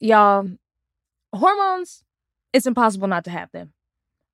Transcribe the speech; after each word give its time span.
y'all, 0.00 0.48
hormones, 1.32 2.04
it's 2.52 2.66
impossible 2.66 3.08
not 3.08 3.24
to 3.24 3.30
have 3.30 3.50
them. 3.52 3.72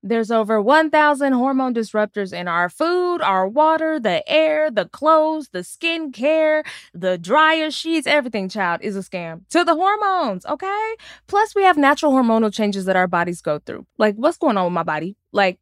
There's 0.04 0.32
over 0.32 0.60
1,000 0.60 1.32
hormone 1.32 1.74
disruptors 1.74 2.32
in 2.32 2.48
our 2.48 2.68
food, 2.68 3.18
our 3.22 3.46
water, 3.46 4.00
the 4.00 4.28
air, 4.28 4.68
the 4.68 4.86
clothes, 4.86 5.50
the 5.52 5.62
skin 5.62 6.10
care, 6.10 6.64
the 6.92 7.16
dryer 7.16 7.70
sheets, 7.70 8.08
everything, 8.08 8.48
child, 8.48 8.80
is 8.82 8.96
a 8.96 9.00
scam. 9.00 9.42
To 9.50 9.62
the 9.62 9.76
hormones, 9.76 10.44
okay? 10.46 10.96
Plus, 11.28 11.54
we 11.54 11.62
have 11.62 11.76
natural 11.76 12.12
hormonal 12.12 12.52
changes 12.52 12.84
that 12.86 12.96
our 12.96 13.06
bodies 13.06 13.40
go 13.40 13.60
through. 13.60 13.86
Like, 13.96 14.16
what's 14.16 14.38
going 14.38 14.56
on 14.56 14.64
with 14.64 14.72
my 14.72 14.82
body? 14.82 15.16
Like, 15.30 15.60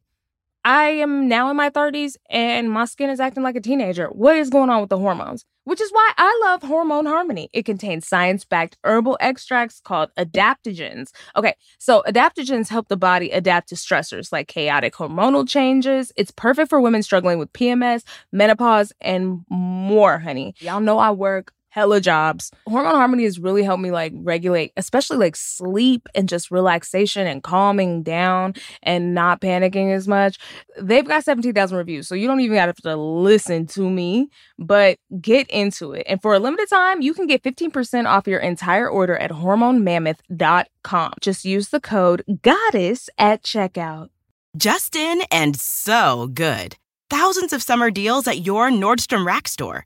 I 0.63 0.85
am 0.89 1.27
now 1.27 1.49
in 1.49 1.57
my 1.57 1.69
30s 1.69 2.17
and 2.29 2.71
my 2.71 2.85
skin 2.85 3.09
is 3.09 3.19
acting 3.19 3.43
like 3.43 3.55
a 3.55 3.61
teenager. 3.61 4.07
What 4.07 4.35
is 4.35 4.49
going 4.49 4.69
on 4.69 4.81
with 4.81 4.89
the 4.89 4.97
hormones? 4.97 5.45
Which 5.63 5.81
is 5.81 5.91
why 5.91 6.11
I 6.17 6.39
love 6.45 6.63
Hormone 6.63 7.05
Harmony. 7.05 7.49
It 7.53 7.65
contains 7.65 8.07
science 8.07 8.45
backed 8.45 8.77
herbal 8.83 9.17
extracts 9.19 9.79
called 9.79 10.09
adaptogens. 10.17 11.11
Okay, 11.35 11.53
so 11.77 12.03
adaptogens 12.07 12.67
help 12.67 12.87
the 12.87 12.97
body 12.97 13.29
adapt 13.29 13.69
to 13.69 13.75
stressors 13.75 14.31
like 14.31 14.47
chaotic 14.47 14.93
hormonal 14.93 15.47
changes. 15.47 16.11
It's 16.15 16.31
perfect 16.31 16.69
for 16.69 16.81
women 16.81 17.03
struggling 17.03 17.37
with 17.37 17.53
PMS, 17.53 18.03
menopause, 18.31 18.91
and 19.01 19.45
more, 19.49 20.17
honey. 20.19 20.55
Y'all 20.59 20.79
know 20.79 20.97
I 20.97 21.11
work 21.11 21.53
hella 21.71 21.99
jobs. 21.99 22.51
Hormone 22.67 22.95
Harmony 22.95 23.23
has 23.23 23.39
really 23.39 23.63
helped 23.63 23.81
me 23.81 23.91
like 23.91 24.13
regulate, 24.15 24.73
especially 24.77 25.17
like 25.17 25.35
sleep 25.35 26.07
and 26.13 26.29
just 26.29 26.51
relaxation 26.51 27.25
and 27.25 27.41
calming 27.41 28.03
down 28.03 28.53
and 28.83 29.15
not 29.15 29.41
panicking 29.41 29.95
as 29.95 30.07
much. 30.07 30.37
They've 30.79 31.07
got 31.07 31.23
17,000 31.23 31.77
reviews, 31.77 32.07
so 32.07 32.13
you 32.13 32.27
don't 32.27 32.41
even 32.41 32.57
have 32.57 32.75
to 32.75 32.95
listen 32.95 33.65
to 33.67 33.89
me, 33.89 34.29
but 34.59 34.97
get 35.19 35.49
into 35.49 35.93
it. 35.93 36.05
And 36.07 36.21
for 36.21 36.33
a 36.33 36.39
limited 36.39 36.69
time, 36.69 37.01
you 37.01 37.13
can 37.13 37.25
get 37.25 37.41
15% 37.41 38.05
off 38.05 38.27
your 38.27 38.39
entire 38.39 38.89
order 38.89 39.17
at 39.17 39.31
hormonemammoth.com. 39.31 41.13
Just 41.21 41.45
use 41.45 41.69
the 41.69 41.79
code 41.79 42.23
GODDESS 42.27 43.09
at 43.17 43.43
checkout. 43.43 44.09
Justin 44.57 45.21
and 45.31 45.55
so 45.55 46.27
good. 46.33 46.75
Thousands 47.09 47.53
of 47.53 47.63
summer 47.63 47.89
deals 47.89 48.27
at 48.27 48.45
your 48.45 48.69
Nordstrom 48.69 49.25
Rack 49.25 49.47
store. 49.47 49.85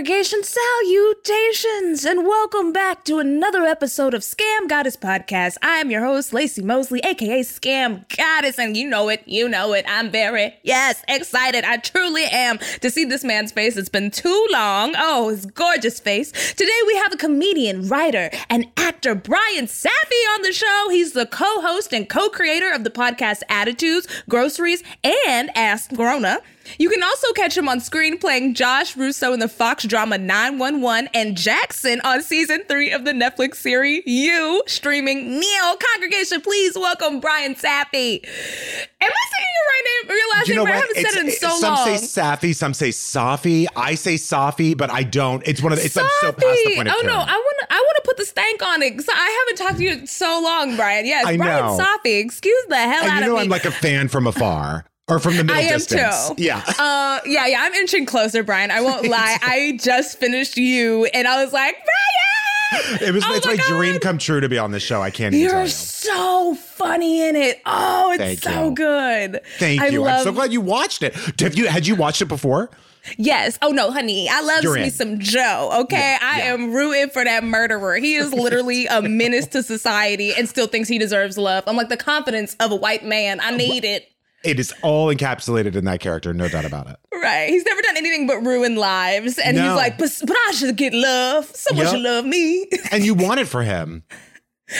congregation 0.00 0.42
salutations, 0.42 2.06
and 2.06 2.26
welcome 2.26 2.72
back 2.72 3.04
to 3.04 3.18
another 3.18 3.64
episode 3.64 4.14
of 4.14 4.22
Scam 4.22 4.66
Goddess 4.66 4.96
Podcast. 4.96 5.58
I 5.60 5.76
am 5.76 5.90
your 5.90 6.02
host, 6.02 6.32
Laci 6.32 6.64
Mosley, 6.64 7.00
aka 7.00 7.42
Scam 7.42 8.08
Goddess, 8.16 8.58
and 8.58 8.78
you 8.78 8.88
know 8.88 9.10
it, 9.10 9.22
you 9.26 9.46
know 9.46 9.74
it. 9.74 9.84
I'm 9.86 10.10
very, 10.10 10.54
yes, 10.62 11.04
excited. 11.06 11.64
I 11.64 11.76
truly 11.76 12.24
am 12.24 12.56
to 12.80 12.90
see 12.90 13.04
this 13.04 13.24
man's 13.24 13.52
face. 13.52 13.76
It's 13.76 13.90
been 13.90 14.10
too 14.10 14.46
long. 14.50 14.94
Oh, 14.96 15.28
his 15.28 15.44
gorgeous 15.44 16.00
face. 16.00 16.32
Today 16.54 16.80
we 16.86 16.96
have 16.96 17.12
a 17.12 17.18
comedian, 17.18 17.86
writer, 17.86 18.30
and 18.48 18.68
actor, 18.78 19.14
Bryan 19.14 19.66
Safi, 19.66 20.34
on 20.34 20.40
the 20.40 20.54
show. 20.54 20.86
He's 20.88 21.12
the 21.12 21.26
co 21.26 21.60
host 21.60 21.92
and 21.92 22.08
co 22.08 22.30
creator 22.30 22.72
of 22.72 22.84
the 22.84 22.90
podcast 22.90 23.42
Attitudes, 23.50 24.06
Groceries, 24.30 24.82
and 25.04 25.50
Ask 25.54 25.90
Grona. 25.90 26.38
You 26.78 26.88
can 26.90 27.02
also 27.02 27.32
catch 27.32 27.56
him 27.56 27.68
on 27.68 27.80
screen 27.80 28.18
playing 28.18 28.54
Josh 28.54 28.96
Russo 28.96 29.32
in 29.32 29.40
the 29.40 29.48
Fox 29.48 29.84
drama 29.84 30.18
911 30.18 31.08
and 31.14 31.36
Jackson 31.36 32.00
on 32.04 32.22
season 32.22 32.62
three 32.68 32.90
of 32.92 33.04
the 33.04 33.12
Netflix 33.12 33.56
series 33.56 34.02
You, 34.06 34.62
streaming 34.66 35.38
Neo. 35.40 35.76
Congregation, 35.94 36.40
please 36.40 36.74
welcome 36.76 37.20
Bryan 37.20 37.54
Safi. 37.54 38.24
Am 39.02 39.10
I 39.10 39.26
saying 39.30 39.52
your 39.56 39.66
right 39.66 39.82
name, 39.84 40.16
your 40.16 40.30
last 40.30 40.48
You 40.48 40.54
name? 40.56 40.66
I 40.66 40.70
haven't 40.72 40.94
said 40.96 41.20
it 41.20 41.26
in 41.26 41.30
so 41.32 41.48
some 41.50 41.74
long. 41.74 41.86
Some 41.86 41.98
say 41.98 42.20
Safi, 42.22 42.54
some 42.54 42.74
say 42.74 42.88
Safi. 42.90 43.66
I 43.76 43.94
say 43.94 44.14
Safi, 44.14 44.76
but 44.76 44.90
I 44.90 45.02
don't. 45.02 45.42
It's 45.46 45.62
one 45.62 45.72
of 45.72 45.78
the. 45.78 45.84
It's 45.84 45.96
I'm 45.96 46.06
so 46.20 46.32
past 46.32 46.40
the 46.64 46.74
point 46.76 46.88
of 46.88 46.94
oh 46.98 47.02
no. 47.06 47.14
I 47.14 47.16
want 47.36 47.56
to. 47.60 47.66
I 47.70 47.76
want 47.76 47.96
to 47.96 48.02
put 48.04 48.16
the 48.16 48.24
stank 48.24 48.62
on 48.62 48.82
it. 48.82 48.96
'cause 48.96 49.06
I 49.12 49.44
haven't 49.48 49.64
talked 49.66 49.78
to 49.78 49.84
you 49.84 49.90
in 49.92 50.06
so 50.06 50.40
long, 50.42 50.76
Bryan. 50.76 51.06
Yes, 51.06 51.26
I 51.26 51.36
Bryan 51.36 51.64
know. 51.66 51.78
Safi. 51.84 52.20
Excuse 52.22 52.64
the 52.68 52.76
hell 52.76 53.02
and 53.04 53.10
out 53.12 53.20
you 53.20 53.26
know 53.26 53.32
of 53.32 53.38
me. 53.38 53.44
I'm 53.44 53.48
like 53.50 53.64
a 53.64 53.70
fan 53.70 54.08
from 54.08 54.26
afar 54.26 54.84
or 55.10 55.18
from 55.18 55.36
the 55.36 55.44
middle 55.44 55.56
I 55.56 55.62
am 55.62 55.78
distance. 55.78 56.28
too. 56.28 56.34
Yeah. 56.38 56.62
Uh, 56.78 57.20
yeah, 57.26 57.46
yeah. 57.46 57.58
I'm 57.62 57.72
inching 57.74 58.06
closer, 58.06 58.42
Bryan. 58.42 58.70
I 58.70 58.80
won't 58.80 59.06
lie. 59.08 59.38
I 59.42 59.78
just 59.80 60.18
finished 60.18 60.56
you, 60.56 61.06
and 61.06 61.26
I 61.26 61.42
was 61.44 61.52
like, 61.52 61.74
Bryan. 61.74 61.86
It 63.02 63.12
was 63.12 63.24
Oh 63.26 63.34
it's 63.34 63.46
my 63.46 63.56
my, 63.56 63.62
dream 63.66 63.98
come 63.98 64.16
true 64.18 64.40
to 64.40 64.48
be 64.48 64.56
on 64.56 64.70
this 64.70 64.84
show. 64.84 65.02
I 65.02 65.10
can't 65.10 65.34
even 65.34 65.50
tell 65.50 65.58
You're 65.62 65.68
so 65.68 66.54
funny 66.54 67.26
in 67.28 67.34
it. 67.34 67.60
Oh, 67.66 68.12
it's 68.12 68.22
Thank 68.22 68.42
so 68.44 68.66
you. 68.68 68.74
good. 68.76 69.40
Thank 69.58 69.80
I 69.82 69.88
you. 69.88 70.06
I'm 70.06 70.22
so 70.22 70.30
glad 70.32 70.52
you 70.52 70.60
watched 70.60 71.02
it. 71.02 71.16
Have 71.40 71.56
you 71.56 71.66
had 71.66 71.88
you 71.88 71.96
watched 71.96 72.22
it 72.22 72.26
before? 72.26 72.70
Yes. 73.16 73.58
Oh 73.60 73.70
no, 73.70 73.90
honey. 73.90 74.28
I 74.28 74.40
love 74.42 74.62
You're 74.62 74.76
me 74.76 74.84
in. 74.84 74.90
some 74.92 75.18
Joe. 75.18 75.70
Okay. 75.82 75.96
Yeah, 75.96 76.18
I 76.22 76.38
yeah. 76.38 76.54
am 76.54 76.72
rooting 76.72 77.10
for 77.10 77.24
that 77.24 77.42
murderer. 77.42 77.96
He 77.96 78.14
is 78.14 78.32
literally 78.32 78.86
a 78.86 79.02
menace 79.02 79.48
to 79.48 79.64
society 79.64 80.32
and 80.32 80.48
still 80.48 80.68
thinks 80.68 80.88
he 80.88 80.98
deserves 80.98 81.36
love. 81.36 81.64
I'm 81.66 81.76
like 81.76 81.88
the 81.88 81.96
confidence 81.96 82.54
of 82.60 82.70
a 82.70 82.76
white 82.76 83.04
man. 83.04 83.40
I 83.40 83.50
need 83.56 83.84
it. 83.84 84.06
It 84.44 84.58
is 84.58 84.72
all 84.82 85.14
encapsulated 85.14 85.76
in 85.76 85.84
that 85.84 86.00
character, 86.00 86.32
no 86.32 86.48
doubt 86.48 86.64
about 86.64 86.88
it. 86.88 86.96
Right. 87.12 87.48
He's 87.50 87.64
never 87.64 87.82
done 87.82 87.96
anything 87.98 88.26
but 88.26 88.38
ruin 88.38 88.76
lives. 88.76 89.38
And 89.38 89.56
he's 89.58 89.66
like, 89.72 89.98
but, 89.98 90.10
but 90.26 90.36
I 90.48 90.52
should 90.52 90.76
get 90.76 90.94
love. 90.94 91.44
Someone 91.54 91.84
Yep. 91.86 91.94
should 91.94 92.02
love 92.02 92.24
me. 92.24 92.66
And 92.92 93.04
you 93.04 93.14
want 93.14 93.40
it 93.40 93.46
for 93.48 93.62
him. 93.62 94.02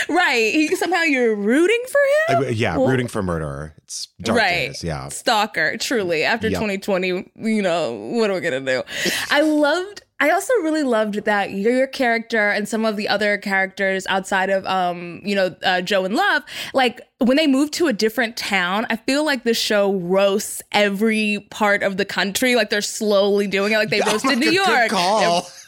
right. 0.09 0.53
He, 0.55 0.75
somehow 0.77 1.03
you're 1.03 1.35
rooting 1.35 1.83
for 1.89 2.35
him. 2.37 2.45
Uh, 2.45 2.49
yeah, 2.49 2.77
Well- 2.77 2.89
rooting 2.89 3.09
for 3.09 3.23
murderer. 3.23 3.75
It's 3.85 4.09
dark 4.23 4.39
right. 4.39 4.69
days. 4.69 4.83
Yeah. 4.85 5.09
Stalker, 5.09 5.77
truly. 5.79 6.23
After 6.25 6.49
Yep. 6.49 6.61
2020, 6.61 7.31
you 7.37 7.61
know, 7.63 7.93
what 7.93 8.31
are 8.31 8.35
we 8.35 8.41
going 8.41 8.65
to 8.65 8.73
do? 8.83 8.83
I 9.31 9.41
loved. 9.43 10.03
I 10.21 10.31
also 10.31 10.53
really 10.63 10.83
loved 10.83 11.25
that 11.25 11.51
your 11.53 11.87
character 11.87 12.51
and 12.51 12.69
some 12.69 12.85
of 12.85 12.97
the 12.97 13.09
other 13.09 13.39
characters 13.39 14.07
outside 14.09 14.51
of, 14.51 14.67
um, 14.67 15.23
you 15.25 15.35
know, 15.35 15.57
uh, 15.65 15.81
Joe 15.81 16.05
and 16.05 16.15
Love, 16.15 16.43
like 16.75 17.01
when 17.19 17.37
they 17.39 17.47
move 17.47 17.71
to 17.73 17.87
a 17.87 17.93
different 17.93 18.37
town, 18.37 18.87
I 18.91 18.97
feel 18.97 19.25
like 19.25 19.45
the 19.45 19.55
show 19.55 19.93
roasts 19.95 20.63
every 20.73 21.47
part 21.51 21.83
of 21.83 21.97
the 21.97 22.05
country. 22.05 22.55
Like 22.55 22.69
they're 22.71 22.83
slowly 22.83 23.47
doing 23.47 23.73
it. 23.73 23.79
Like 23.79 23.89
they 23.91 24.01
Oh 24.03 24.11
roasted 24.13 24.39
New 24.39 24.51
York, 24.51 24.91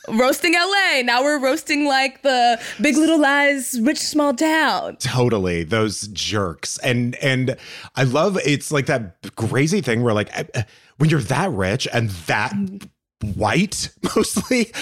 roasting 0.09 0.53
LA. 0.55 1.03
Now 1.03 1.23
we're 1.23 1.41
roasting 1.41 1.87
like 1.87 2.23
the 2.23 2.61
Big 2.81 2.97
Little 2.97 3.19
Lies, 3.21 3.81
rich 3.81 3.99
small 3.99 4.35
town. 4.35 4.97
totally 4.97 5.65
those 5.65 6.09
jerks 6.09 6.79
and 6.79 7.15
and 7.17 7.57
i 7.97 8.03
love 8.03 8.39
it's 8.45 8.71
like 8.73 8.87
that 8.87 9.17
crazy 9.37 9.81
thing 9.81 10.03
where 10.03 10.13
like 10.15 10.37
uh, 10.39 10.45
uh, 10.55 10.63
when 10.99 11.09
you're 11.11 11.21
that 11.21 11.51
rich 11.51 11.87
and 11.93 12.11
that 12.27 12.53
white 13.23 13.91
mostly. 14.17 14.73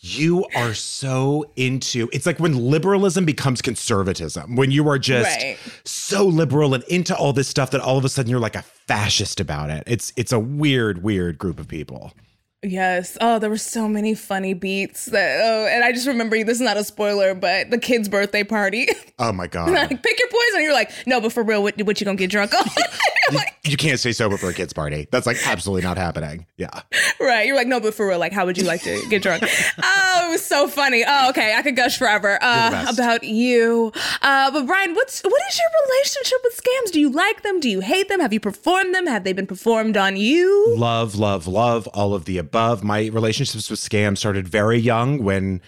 You 0.00 0.46
are 0.54 0.74
so 0.74 1.50
into 1.56 2.08
it's 2.12 2.24
like 2.24 2.38
when 2.38 2.56
liberalism 2.56 3.24
becomes 3.24 3.60
conservatism 3.60 4.54
when 4.54 4.70
you 4.70 4.88
are 4.88 4.98
just 4.98 5.36
Right. 5.40 5.58
so 5.84 6.24
liberal 6.24 6.72
and 6.74 6.84
into 6.84 7.16
all 7.16 7.32
this 7.32 7.48
stuff 7.48 7.72
that 7.72 7.80
all 7.80 7.98
of 7.98 8.04
a 8.04 8.08
sudden 8.08 8.30
you're 8.30 8.38
like 8.40 8.54
a 8.54 8.62
fascist 8.62 9.40
about 9.40 9.70
it. 9.70 9.82
It's 9.86 10.12
it's 10.16 10.30
a 10.32 10.38
weird 10.38 11.02
weird 11.02 11.36
group 11.38 11.58
of 11.58 11.66
people 11.66 12.12
Yes. 12.62 13.16
Oh, 13.20 13.38
there 13.38 13.50
were 13.50 13.56
so 13.56 13.88
many 13.88 14.14
funny 14.14 14.52
beats 14.52 15.06
that. 15.06 15.40
Oh, 15.44 15.66
and 15.66 15.84
I 15.84 15.92
just 15.92 16.08
remember 16.08 16.34
you 16.34 16.44
this 16.44 16.56
is 16.56 16.60
not 16.60 16.76
a 16.76 16.82
spoiler, 16.82 17.34
but 17.34 17.70
the 17.70 17.78
kid's 17.78 18.08
birthday 18.08 18.42
party. 18.42 18.88
oh 19.20 19.32
my 19.32 19.46
god 19.46 19.70
like, 19.70 20.02
pick 20.02 20.18
your 20.18 20.28
poison. 20.28 20.62
You're 20.62 20.72
like, 20.72 20.90
no, 21.06 21.20
but 21.20 21.32
for 21.32 21.44
real, 21.44 21.62
what, 21.62 21.80
what 21.82 22.00
you 22.00 22.04
gonna 22.04 22.16
get 22.16 22.30
drunk 22.30 22.52
on? 22.54 22.64
You're 23.28 23.38
like, 23.38 23.54
you 23.64 23.76
can't 23.76 24.00
stay 24.00 24.12
sober 24.12 24.36
for 24.38 24.48
a 24.48 24.54
kid's 24.54 24.72
party 24.72 25.06
that's 25.10 25.26
like 25.26 25.36
absolutely 25.46 25.82
not 25.82 25.98
happening 25.98 26.46
yeah 26.56 26.80
right. 27.20 27.46
You're 27.46 27.56
like, 27.56 27.66
no, 27.66 27.80
but 27.80 27.94
for 27.94 28.08
real, 28.08 28.18
like, 28.18 28.32
how 28.32 28.46
would 28.46 28.58
you 28.58 28.64
like 28.64 28.82
to 28.82 29.00
get 29.08 29.22
drunk? 29.22 29.44
oh, 29.82 30.26
it 30.26 30.30
was 30.30 30.44
so 30.44 30.68
funny. 30.68 31.04
Oh, 31.06 31.28
okay. 31.30 31.54
I 31.54 31.62
could 31.62 31.76
gush 31.76 31.98
forever 31.98 32.38
uh, 32.40 32.86
about 32.88 33.24
you. 33.24 33.92
Uh, 34.22 34.50
but 34.50 34.66
Bryan, 34.66 34.94
what's 34.94 35.22
what 35.22 35.42
is 35.48 35.58
your 35.58 35.68
relationship 35.86 36.38
with 36.44 36.56
scams? 36.56 36.92
Do 36.92 37.00
you 37.00 37.10
like 37.10 37.42
them? 37.42 37.60
Do 37.60 37.68
you 37.68 37.80
hate 37.80 38.08
them? 38.08 38.20
Have 38.20 38.32
you 38.32 38.40
performed 38.40 38.94
them? 38.94 39.06
Have 39.06 39.24
they 39.24 39.32
been 39.32 39.46
performed 39.46 39.96
on 39.96 40.16
you? 40.16 40.74
love, 40.76 41.16
love, 41.16 41.46
love 41.46 41.86
all 41.88 42.14
of 42.14 42.24
the 42.24 42.38
above. 42.38 42.47
Above, 42.48 42.82
my 42.82 43.06
relationships 43.08 43.70
with 43.70 43.78
scams 43.78 44.18
started 44.18 44.48
very 44.48 44.78
young 44.78 45.22
when 45.22 45.60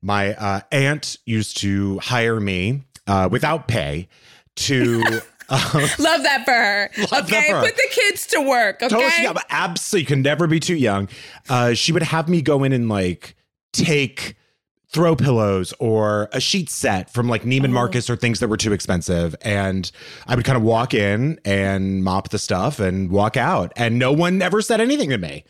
my 0.00 0.34
uh, 0.34 0.60
aunt 0.70 1.16
used 1.26 1.56
to 1.58 1.98
hire 1.98 2.38
me 2.40 2.84
uh, 3.08 3.28
without 3.30 3.66
pay 3.68 4.08
to 4.56 5.02
Love 5.50 6.22
that 6.24 6.42
for 6.44 6.52
her. 6.52 6.90
Okay, 7.20 7.50
for 7.50 7.56
her. 7.56 7.62
put 7.64 7.74
the 7.76 7.88
kids 7.90 8.26
to 8.28 8.40
work. 8.42 8.76
Okay, 8.82 8.88
Totally, 8.88 9.10
yeah, 9.22 9.32
absolutely, 9.48 10.00
you 10.02 10.06
can 10.06 10.20
never 10.22 10.46
be 10.46 10.60
too 10.60 10.76
young. 10.76 11.08
Uh, 11.48 11.72
she 11.72 11.90
would 11.90 12.02
have 12.02 12.28
me 12.28 12.42
go 12.42 12.64
in 12.64 12.72
and 12.74 12.88
like 12.90 13.34
take 13.72 14.36
throw 14.90 15.14
pillows 15.16 15.72
or 15.78 16.28
a 16.32 16.40
sheet 16.40 16.68
set 16.70 17.10
from 17.10 17.28
like 17.28 17.42
Oh. 17.42 17.46
Neiman 17.46 17.70
Marcus 17.72 18.08
or 18.10 18.16
things 18.16 18.40
that 18.40 18.48
were 18.48 18.56
too 18.58 18.74
expensive, 18.74 19.34
and 19.40 19.90
I 20.26 20.34
would 20.34 20.44
kind 20.44 20.56
of 20.58 20.62
walk 20.62 20.92
in 20.92 21.40
and 21.46 22.04
mop 22.04 22.28
the 22.28 22.38
stuff 22.38 22.78
and 22.78 23.10
walk 23.10 23.38
out, 23.38 23.72
and 23.74 23.98
no 23.98 24.12
one 24.12 24.42
ever 24.42 24.60
said 24.60 24.82
anything 24.82 25.08
to 25.10 25.18
me. 25.18 25.44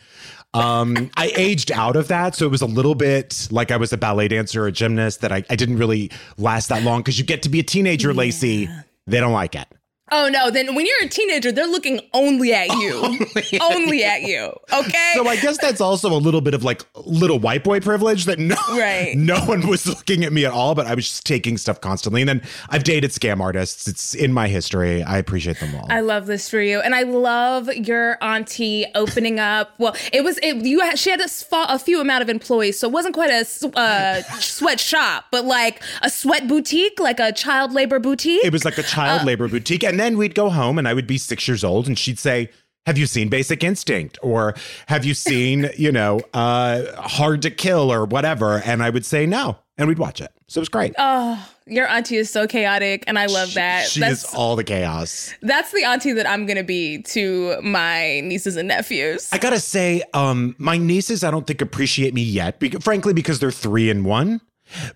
Um, 0.54 1.10
I 1.16 1.30
aged 1.36 1.70
out 1.70 1.94
of 1.94 2.08
that, 2.08 2.34
so 2.34 2.46
it 2.46 2.50
was 2.50 2.62
a 2.62 2.66
little 2.66 2.94
bit 2.94 3.48
like 3.50 3.70
I 3.70 3.76
was 3.76 3.92
a 3.92 3.98
ballet 3.98 4.28
dancer, 4.28 4.64
or 4.64 4.66
a 4.66 4.72
gymnast 4.72 5.20
that 5.20 5.30
I, 5.30 5.44
I 5.50 5.56
didn't 5.56 5.76
really 5.76 6.10
last 6.36 6.68
that 6.68 6.82
long 6.82 7.00
because 7.00 7.18
you 7.18 7.24
get 7.24 7.42
to 7.42 7.48
be 7.48 7.60
a 7.60 7.62
teenager, 7.62 8.14
Lacey. 8.14 8.68
They 9.06 9.20
don't 9.20 9.32
like 9.32 9.54
it. 9.54 9.68
Oh 10.10 10.28
no, 10.28 10.50
then 10.50 10.74
when 10.74 10.86
you're 10.86 11.02
a 11.02 11.08
teenager, 11.08 11.52
they're 11.52 11.66
looking 11.66 12.00
only 12.14 12.52
at 12.52 12.68
you. 12.68 13.18
only 13.60 14.04
at 14.04 14.22
you. 14.22 14.52
Okay? 14.72 15.12
So 15.14 15.26
I 15.28 15.36
guess 15.36 15.58
that's 15.58 15.80
also 15.80 16.12
a 16.12 16.18
little 16.18 16.40
bit 16.40 16.54
of 16.54 16.64
like 16.64 16.84
little 16.94 17.38
white 17.38 17.64
boy 17.64 17.80
privilege 17.80 18.24
that 18.26 18.38
no, 18.38 18.56
Right. 18.70 19.12
no 19.16 19.40
one 19.44 19.66
was 19.66 19.86
looking 19.86 20.24
at 20.24 20.32
me 20.32 20.44
at 20.44 20.52
all, 20.52 20.74
but 20.74 20.86
I 20.86 20.94
was 20.94 21.08
just 21.08 21.26
taking 21.26 21.56
stuff 21.58 21.80
constantly. 21.80 22.22
And 22.22 22.28
then 22.28 22.42
I've 22.70 22.84
dated 22.84 23.10
scam 23.10 23.40
artists. 23.40 23.86
It's 23.88 24.14
in 24.14 24.32
my 24.32 24.48
history. 24.48 25.02
I 25.02 25.18
appreciate 25.18 25.60
them 25.60 25.74
all. 25.74 25.86
I 25.90 26.00
love 26.00 26.26
this 26.26 26.48
for 26.48 26.60
you, 26.60 26.80
and 26.80 26.94
I 26.94 27.02
love 27.02 27.68
your 27.74 28.22
auntie 28.22 28.86
opening 28.94 29.38
up. 29.38 29.74
Well, 29.78 29.94
it 30.12 30.24
was 30.24 30.38
it, 30.42 30.56
you. 30.64 30.80
Had, 30.80 30.98
she 30.98 31.10
had 31.10 31.20
a 31.20 31.78
few 31.78 32.00
amount 32.00 32.22
of 32.22 32.28
employees, 32.28 32.78
so 32.78 32.88
it 32.88 32.92
wasn't 32.92 33.14
quite 33.14 33.30
a 33.30 33.44
uh, 33.78 34.22
sweat 34.40 34.80
shop, 34.80 35.26
but 35.30 35.44
like 35.44 35.82
a 36.02 36.10
sweat 36.10 36.48
boutique, 36.48 36.98
like 37.00 37.20
a 37.20 37.32
child 37.32 37.72
labor 37.72 37.98
boutique. 37.98 38.44
it 38.44 38.52
was 38.52 38.64
like 38.64 38.78
a 38.78 38.82
child 38.82 39.24
labor 39.24 39.48
boutique. 39.48 39.82
And 39.84 39.97
then 39.98 40.16
we'd 40.18 40.34
go 40.34 40.50
home 40.50 40.78
and 40.78 40.86
I 40.88 40.94
would 40.94 41.06
be 41.06 41.18
six 41.18 41.46
years 41.48 41.64
old 41.64 41.86
and 41.86 41.98
she'd 41.98 42.18
say, 42.18 42.50
have 42.86 42.96
you 42.96 43.04
seen 43.06 43.28
Basic 43.28 43.62
Instinct? 43.62 44.18
Or 44.22 44.54
have 44.86 45.04
you 45.04 45.12
seen, 45.12 45.68
you 45.76 45.92
know, 45.92 46.20
uh, 46.32 46.84
Hard 47.02 47.42
to 47.42 47.50
Kill 47.50 47.92
or 47.92 48.06
whatever? 48.06 48.62
And 48.64 48.82
I 48.82 48.88
would 48.90 49.04
say 49.04 49.26
no. 49.26 49.58
And 49.76 49.86
we'd 49.88 49.98
watch 49.98 50.20
it. 50.20 50.32
So 50.48 50.58
it 50.58 50.62
was 50.62 50.68
great. 50.70 50.94
oh, 50.98 51.48
your 51.66 51.86
auntie 51.86 52.16
is 52.16 52.30
so 52.30 52.46
chaotic, 52.46 53.04
and 53.06 53.18
I 53.18 53.26
love 53.26 53.52
that. 53.54 53.86
She 53.86 54.00
that's 54.00 54.24
is 54.24 54.34
all 54.34 54.56
the 54.56 54.64
chaos. 54.64 55.34
that's 55.42 55.70
the 55.72 55.84
auntie 55.84 56.12
that 56.14 56.26
I'm 56.26 56.46
gonna 56.46 56.64
be 56.64 57.02
to 57.02 57.60
my 57.60 58.20
nieces 58.20 58.56
and 58.56 58.66
nephews. 58.66 59.28
I 59.30 59.36
gotta 59.38 59.60
say, 59.60 60.02
um, 60.14 60.56
my 60.58 60.78
nieces 60.78 61.22
I 61.22 61.30
don't 61.30 61.46
think 61.46 61.60
appreciate 61.60 62.14
me 62.14 62.22
yet, 62.22 62.58
because, 62.58 62.82
frankly, 62.82 63.12
because 63.12 63.38
they're 63.38 63.50
three 63.52 63.90
and 63.90 64.06
one. 64.06 64.40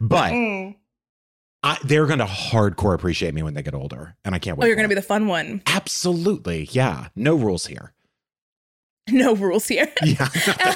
But 0.01 0.33
Mm. 0.33 0.75
I, 1.65 1.79
they're 1.85 2.07
gonna 2.07 2.27
hardcore 2.27 2.95
appreciate 2.95 3.35
me 3.35 3.43
when 3.43 3.55
they 3.55 3.63
get 3.63 3.75
older, 3.75 4.17
and 4.25 4.35
I 4.35 4.39
can't 4.39 4.57
oh, 4.57 4.61
wait. 4.61 4.65
Oh, 4.65 4.69
you're 4.69 4.77
gonna 4.77 4.89
be 4.89 4.95
the 4.97 5.03
fun 5.03 5.29
one. 5.29 5.63
absolutely, 5.67 6.69
yeah. 6.73 7.09
No 7.17 7.35
rules 7.37 7.67
here. 7.67 7.93
No 9.11 9.35
rules 9.35 9.67
here. 9.67 9.93
Yeah, 10.05 10.23
uh, 10.23 10.29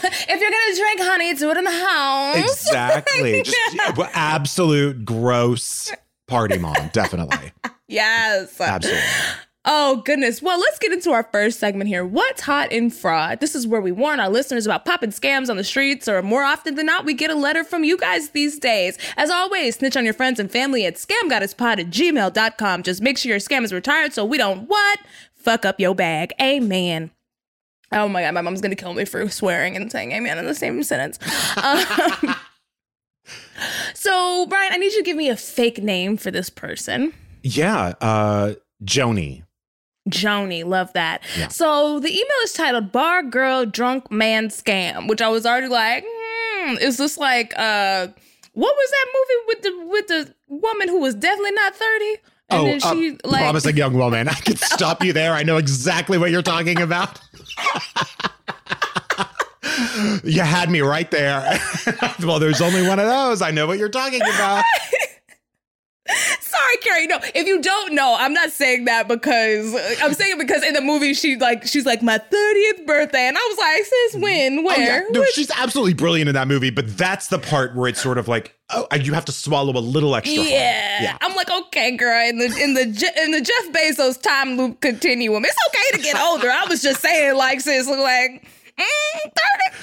if 0.03 0.41
you're 0.41 0.51
gonna 0.51 0.77
drink, 0.77 1.01
honey, 1.01 1.35
do 1.35 1.51
it 1.51 1.57
in 1.57 1.65
the 1.65 1.71
house. 1.71 2.37
exactly. 2.39 3.43
Just 3.43 3.57
yeah, 3.75 4.11
absolute 4.15 5.05
gross 5.05 5.93
party 6.27 6.59
mom, 6.59 6.91
definitely, 6.93 7.53
Yes. 7.89 8.61
absolutely. 8.61 9.03
Oh, 9.69 9.97
goodness. 10.05 10.41
Well, 10.41 10.61
let's 10.61 10.79
get 10.79 10.93
into 10.93 11.11
our 11.11 11.25
first 11.25 11.59
segment 11.59 11.89
here. 11.89 12.05
What's 12.05 12.43
hot 12.43 12.71
in 12.71 12.89
fraud? 12.89 13.41
This 13.41 13.57
is 13.57 13.67
where 13.67 13.81
we 13.81 13.91
warn 13.91 14.21
our 14.21 14.29
listeners 14.29 14.65
about 14.65 14.85
popping 14.85 15.11
scams 15.11 15.51
on 15.51 15.57
the 15.57 15.65
streets, 15.65 16.07
or 16.07 16.23
more 16.23 16.45
often 16.45 16.77
than 16.77 16.87
not, 16.87 17.05
we 17.05 17.15
get 17.15 17.31
a 17.31 17.35
letter 17.35 17.65
from 17.65 17.83
you 17.83 17.99
guys 17.99 18.31
these 18.31 18.61
days. 18.61 18.97
As 19.17 19.29
always, 19.29 19.75
snitch 19.77 19.97
on 19.97 20.05
your 20.05 20.15
friends 20.15 20.39
and 20.39 20.49
family 20.51 20.87
at 20.87 20.95
scamgoddesspod 20.95 21.81
at 21.81 21.91
gmail.com. 21.91 22.85
Just 22.85 23.03
make 23.03 23.19
sure 23.19 23.31
your 23.31 23.41
scam 23.41 23.65
is 23.65 23.73
retired 23.73 24.13
so 24.13 24.25
we 24.25 24.39
don't 24.39 24.69
what? 24.69 25.01
Fuck 25.35 25.65
up 25.65 25.81
your 25.81 25.97
bag. 25.97 26.33
Amen. 26.41 27.11
Oh 27.91 28.09
my 28.09 28.23
God, 28.23 28.35
my 28.35 28.43
mom's 28.43 28.61
gonna 28.61 28.77
kill 28.77 28.95
me 28.95 29.05
for 29.05 29.29
swearing 29.29 29.77
and 29.77 29.91
saying 29.91 30.13
amen 30.13 30.39
in 30.39 30.47
the 30.47 30.55
same 30.55 30.83
sentence. 30.83 31.19
Um, 31.57 31.85
so, 33.95 34.47
Bryan, 34.47 34.73
I 34.73 34.77
need 34.77 34.93
you 34.93 34.99
to 34.99 35.05
give 35.05 35.17
me 35.17 35.29
a 35.29 35.37
fake 35.37 35.83
name 35.83 36.17
for 36.17 36.31
this 36.31 36.51
person. 36.51 37.13
Yeah, 37.43 37.95
uh, 38.01 38.55
Joni. 38.85 39.46
Joni, 40.09 40.65
love 40.65 40.93
that. 40.93 41.23
Yeah. 41.37 41.49
So 41.49 41.99
the 42.01 42.11
email 42.11 42.43
is 42.45 42.53
titled 42.53 42.93
"Bar 42.93 43.25
Girl 43.25 43.67
Drunk 43.67 44.11
Man 44.11 44.49
Scam," 44.49 45.09
which 45.09 45.21
I 45.21 45.29
was 45.29 45.45
already 45.45 45.69
like, 45.69 46.05
hmm, 46.07 46.77
is 46.79 46.97
this 46.97 47.19
like 47.19 47.53
uh, 47.59 48.07
what 48.53 48.75
was 48.75 48.91
that 48.91 49.07
movie 49.15 49.47
with 49.47 49.63
the 49.63 49.87
with 49.87 50.07
the 50.07 50.35
woman 50.49 50.89
who 50.89 51.01
was 51.01 51.15
definitely 51.15 51.53
not 51.53 51.75
thirty? 51.75 52.17
And 52.49 52.61
oh, 52.61 52.65
then 52.65 52.81
she 52.81 53.13
uh, 53.13 53.29
like 53.29 53.43
promising 53.43 53.77
young 53.77 53.95
woman. 53.95 54.29
I 54.29 54.35
could 54.35 54.59
stop 54.59 55.03
you 55.03 55.13
there. 55.13 55.33
I 55.33 55.43
know 55.43 55.57
exactly 55.57 56.19
what 56.19 56.31
you're 56.31 56.43
talking 56.43 56.81
about. 56.81 57.21
you 60.25 60.41
had 60.41 60.71
me 60.71 60.81
right 60.81 61.11
there. 61.11 61.59
well, 62.23 62.39
there's 62.39 62.61
only 62.61 62.87
one 62.87 62.99
of 62.99 63.07
those. 63.07 63.43
I 63.43 63.51
know 63.51 63.67
what 63.67 63.79
you're 63.79 63.89
talking 63.89 64.23
about. 64.23 64.65
Sorry, 66.41 66.77
Carey. 66.83 67.07
No, 67.07 67.19
if 67.35 67.47
you 67.47 67.61
don't 67.61 67.95
know, 67.95 68.17
I'm 68.19 68.33
not 68.33 68.51
saying 68.51 68.85
that 68.87 69.09
because 69.09 69.75
I'm 70.03 70.15
saying 70.15 70.33
it 70.37 70.39
because 70.39 70.63
in 70.63 70.75
the 70.75 70.81
movie 70.81 71.15
she 71.15 71.37
like 71.37 71.67
she's 71.67 71.85
like 71.87 72.03
my 72.03 72.19
30th 72.19 72.87
birthday, 72.87 73.27
and 73.29 73.37
I 73.37 73.41
was 73.41 73.59
like, 73.59 73.85
sis, 73.85 74.23
when, 74.23 74.59
Oh, 74.61 74.63
where? 74.63 75.03
yeah. 75.03 75.09
No, 75.11 75.21
Which- 75.21 75.31
she's 75.35 75.51
absolutely 75.51 75.95
brilliant 75.95 76.29
in 76.29 76.35
that 76.35 76.49
movie, 76.49 76.71
but 76.71 76.97
that's 76.97 77.29
the 77.29 77.39
part 77.39 77.75
where 77.75 77.89
it's 77.89 78.01
sort 78.01 78.19
of 78.19 78.29
like, 78.29 78.55
oh, 78.71 78.87
you 79.01 79.13
have 79.15 79.25
to 79.27 79.33
swallow 79.33 79.73
a 79.77 79.81
little 79.81 80.15
extra. 80.15 80.43
Yeah. 80.43 81.03
Yeah. 81.03 81.19
I'm 81.21 81.35
like, 81.35 81.51
okay, 81.51 81.97
girl. 81.97 82.29
In 82.29 82.39
the 82.39 82.47
in 82.47 82.75
the 82.75 82.83
in 83.23 83.31
the 83.33 83.41
Jeff 83.41 83.73
Bezos 83.73 84.21
time 84.21 84.57
loop 84.57 84.81
continuum, 84.81 85.45
it's 85.45 85.57
okay 85.69 85.97
to 85.99 86.03
get 86.03 86.21
older. 86.21 86.51
I 86.51 86.67
was 86.69 86.83
just 86.83 87.01
saying, 87.01 87.37
like, 87.37 87.61
sis, 87.61 87.87
like, 87.89 88.47
mm, 88.79 89.33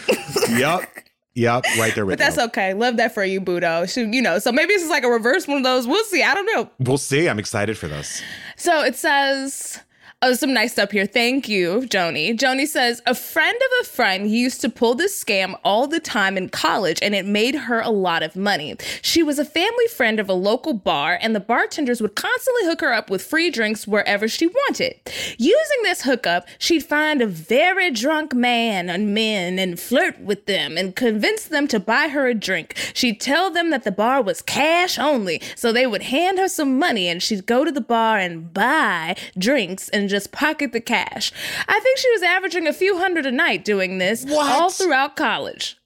thirty. 0.08 0.60
Yep. 0.60 0.90
Yep. 1.36 1.66
Right 1.80 1.96
there 1.96 2.06
with 2.06 2.14
But 2.14 2.24
that's 2.24 2.38
you. 2.38 2.44
okay. 2.44 2.74
Love 2.74 2.98
that 2.98 3.14
for 3.14 3.24
you, 3.24 3.42
Budo. 3.42 4.14
You 4.14 4.22
know, 4.22 4.38
so 4.40 4.52
maybe 4.52 4.74
this 4.74 4.84
is 4.84 4.90
like 4.90 5.04
a 5.04 5.10
reverse 5.10 5.48
one 5.48 5.58
of 5.58 5.64
those. 5.64 5.88
We'll 5.88 6.04
see. 6.06 6.22
I 6.24 6.34
don't 6.36 6.46
know. 6.46 6.70
We'll 6.80 6.98
see. 7.00 7.28
I'm 7.28 7.40
excited 7.40 7.78
for 7.78 7.88
this. 7.88 8.22
So 8.56 8.84
it 8.84 8.96
says, 8.96 9.80
oh, 10.24 10.34
some 10.34 10.54
nice 10.54 10.72
stuff 10.72 10.92
here. 10.92 11.06
Thank 11.06 11.50
you, 11.50 11.82
Joni. 11.82 12.36
Joni 12.38 12.66
says, 12.66 13.02
a 13.06 13.14
friend 13.14 13.56
of 13.56 13.86
a 13.86 13.90
friend 13.90 14.32
used 14.32 14.62
to 14.62 14.70
pull 14.70 14.96
this 14.96 15.22
scam 15.22 15.60
all 15.66 15.86
the 15.86 16.00
time 16.00 16.38
in 16.38 16.48
college, 16.48 17.00
and 17.02 17.14
it 17.14 17.26
made 17.26 17.56
her 17.56 17.82
a 17.82 17.90
lot 17.90 18.24
of 18.24 18.36
money. 18.36 18.76
She 19.02 19.22
was 19.22 19.38
a 19.38 19.46
family 19.46 19.88
friend 19.88 20.22
of 20.22 20.30
a 20.30 20.34
local 20.34 20.74
bar, 20.74 21.20
and 21.22 21.36
the 21.36 21.42
bartenders 21.42 22.02
would 22.02 22.16
constantly 22.16 22.66
hook 22.66 22.80
her 22.82 22.94
up 22.94 23.10
with 23.10 23.22
free 23.22 23.50
drinks 23.50 23.86
wherever 23.86 24.30
she 24.30 24.48
wanted. 24.48 24.96
Using 25.38 25.84
this 25.84 26.04
hookup, 26.04 26.48
she'd 26.58 26.86
find 26.86 27.22
a 27.22 27.28
very 27.28 27.92
drunk 27.92 28.34
man 28.34 28.90
and 28.90 29.14
men 29.14 29.60
and 29.60 29.78
flirt 29.78 30.20
with 30.22 30.46
them 30.46 30.78
and 30.78 30.96
convince 30.96 31.44
them 31.44 31.68
to 31.68 31.82
buy 31.82 32.08
her 32.08 32.28
a 32.28 32.34
drink. 32.34 32.76
She'd 32.94 33.20
tell 33.20 33.52
them 33.52 33.72
that 33.72 33.84
the 33.84 33.92
bar 33.92 34.22
was 34.22 34.42
cash 34.42 34.98
only, 34.98 35.42
so 35.56 35.74
they 35.74 35.86
would 35.86 36.04
hand 36.04 36.38
her 36.38 36.48
some 36.48 36.80
money 36.80 37.10
and 37.10 37.22
she'd 37.22 37.46
go 37.46 37.66
to 37.66 37.72
the 37.72 37.82
bar 37.82 38.18
and 38.18 38.54
buy 38.54 39.18
drinks 39.38 39.90
and 39.90 40.13
just 40.14 40.32
pocket 40.32 40.72
the 40.72 40.80
cash. 40.82 41.32
I 41.68 41.80
think 41.82 41.98
she 41.98 42.12
was 42.12 42.22
averaging 42.24 42.68
a 42.68 42.74
few 42.74 42.98
hundred 42.98 43.26
a 43.26 43.32
night 43.32 43.66
doing 43.66 43.98
this 43.98 44.24
What? 44.26 44.62
all 44.62 44.70
throughout 44.70 45.16
college. 45.16 45.78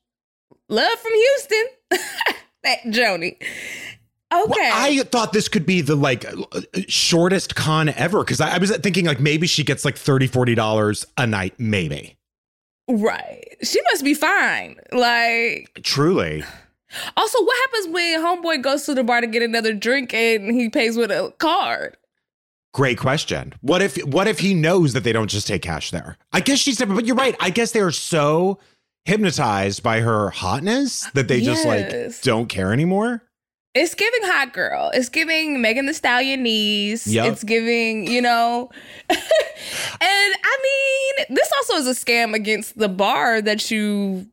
Love 0.70 1.00
from 1.00 1.14
Houston. 1.14 1.66
Joni. 2.94 3.38
Okay. 4.34 4.50
Well, 4.50 4.72
I 4.74 4.98
thought 5.04 5.32
this 5.32 5.48
could 5.48 5.66
be 5.66 5.80
the 5.80 5.96
like 5.96 6.26
shortest 6.90 7.56
con 7.56 7.88
ever 7.90 8.20
because 8.26 8.42
I, 8.42 8.56
I 8.56 8.58
was 8.58 8.76
thinking 8.78 9.06
like 9.06 9.22
maybe 9.22 9.48
she 9.48 9.64
gets 9.64 9.86
like 9.86 9.96
$30, 9.96 10.30
40 10.30 10.54
dollars 10.56 11.06
a 11.18 11.26
night 11.26 11.54
maybe 11.58 12.18
right. 12.90 13.46
She 13.64 13.82
must 13.92 14.04
be 14.04 14.14
fine. 14.14 14.76
Like 14.92 15.80
truly 15.84 16.44
Also, 17.18 17.44
what 17.44 17.58
happens 17.70 17.94
when 17.94 18.20
homeboy 18.22 18.62
goes 18.62 18.84
to 18.86 18.94
the 18.94 19.04
bar 19.04 19.22
to 19.22 19.28
get 19.28 19.42
another 19.44 19.74
drink 19.74 20.14
and 20.14 20.52
he 20.52 20.70
pays 20.70 20.96
with 20.98 21.12
a 21.12 21.34
card? 21.38 21.98
Great 22.74 22.98
question 23.00 23.54
what 23.62 23.82
if 23.82 23.98
what 24.06 24.28
if 24.28 24.40
he 24.40 24.54
knows 24.54 24.94
that 24.94 25.04
they 25.04 25.12
don't 25.14 25.30
just 25.30 25.48
take 25.48 25.62
cash 25.64 25.90
there 25.90 26.18
i 26.32 26.40
guess 26.40 26.60
she's 26.60 26.78
different, 26.78 27.00
but 27.00 27.08
you're 27.08 27.16
right 27.16 27.36
i 27.40 27.50
guess 27.50 27.72
they're 27.72 27.92
so 27.92 28.60
hypnotized 29.06 29.82
by 29.82 30.00
her 30.02 30.30
hotness 30.30 31.10
that 31.14 31.28
they 31.28 31.42
just 31.42 31.66
like 31.66 32.22
don't 32.22 32.48
care 32.50 32.72
anymore 32.74 33.24
It's 33.74 33.94
giving 33.96 34.22
hot 34.24 34.54
girl. 34.54 34.90
It's 34.94 35.10
giving 35.10 35.62
Megan 35.62 35.86
Thee 35.86 35.94
Stallion 35.94 36.42
knees. 36.44 37.06
Yep. 37.06 37.32
It's 37.32 37.44
giving, 37.44 38.08
you 38.08 38.22
know. 38.22 38.70
and 39.10 39.20
I 40.02 40.58
mean, 40.64 41.26
this 41.36 41.52
also 41.58 41.76
is 41.76 41.88
a 41.88 41.92
scam 41.94 42.34
against 42.34 42.78
the 42.80 42.90
bar 42.90 43.40
that 43.42 43.70
you 43.70 44.26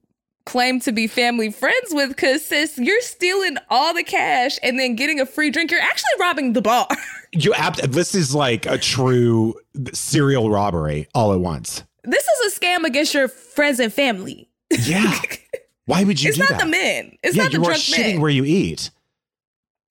claim 0.46 0.80
to 0.80 0.92
be 0.92 1.06
family 1.06 1.50
friends 1.50 1.88
with 1.92 2.08
because 2.10 2.44
sis, 2.44 2.78
you're 2.78 3.00
stealing 3.02 3.56
all 3.68 3.92
the 3.94 4.02
cash 4.04 4.58
and 4.62 4.78
then 4.78 4.94
getting 4.96 5.20
a 5.20 5.26
free 5.26 5.50
drink. 5.50 5.70
You're 5.70 5.80
actually 5.80 6.16
robbing 6.18 6.54
the 6.54 6.62
bar. 6.62 6.88
you 7.34 7.52
ab- 7.54 7.76
this 7.76 8.14
is 8.14 8.34
like 8.34 8.66
a 8.66 8.78
true 8.78 9.54
serial 9.92 10.50
robbery 10.50 11.08
all 11.14 11.32
at 11.32 11.40
once 11.40 11.82
this 12.04 12.26
is 12.26 12.56
a 12.56 12.60
scam 12.60 12.84
against 12.84 13.14
your 13.14 13.28
friends 13.28 13.80
and 13.80 13.92
family. 13.92 14.48
yeah 14.70 15.18
why 15.86 16.04
would 16.04 16.22
you 16.22 16.28
it's 16.28 16.38
not 16.38 16.48
that 16.50 16.60
the 16.60 16.66
men. 16.66 17.16
It's 17.22 17.36
yeah 17.36 17.44
not 17.44 17.52
the 17.52 17.58
drunk 17.58 17.78
shitting 17.80 18.12
men. 18.14 18.20
where 18.20 18.30
you 18.30 18.44
eat 18.44 18.90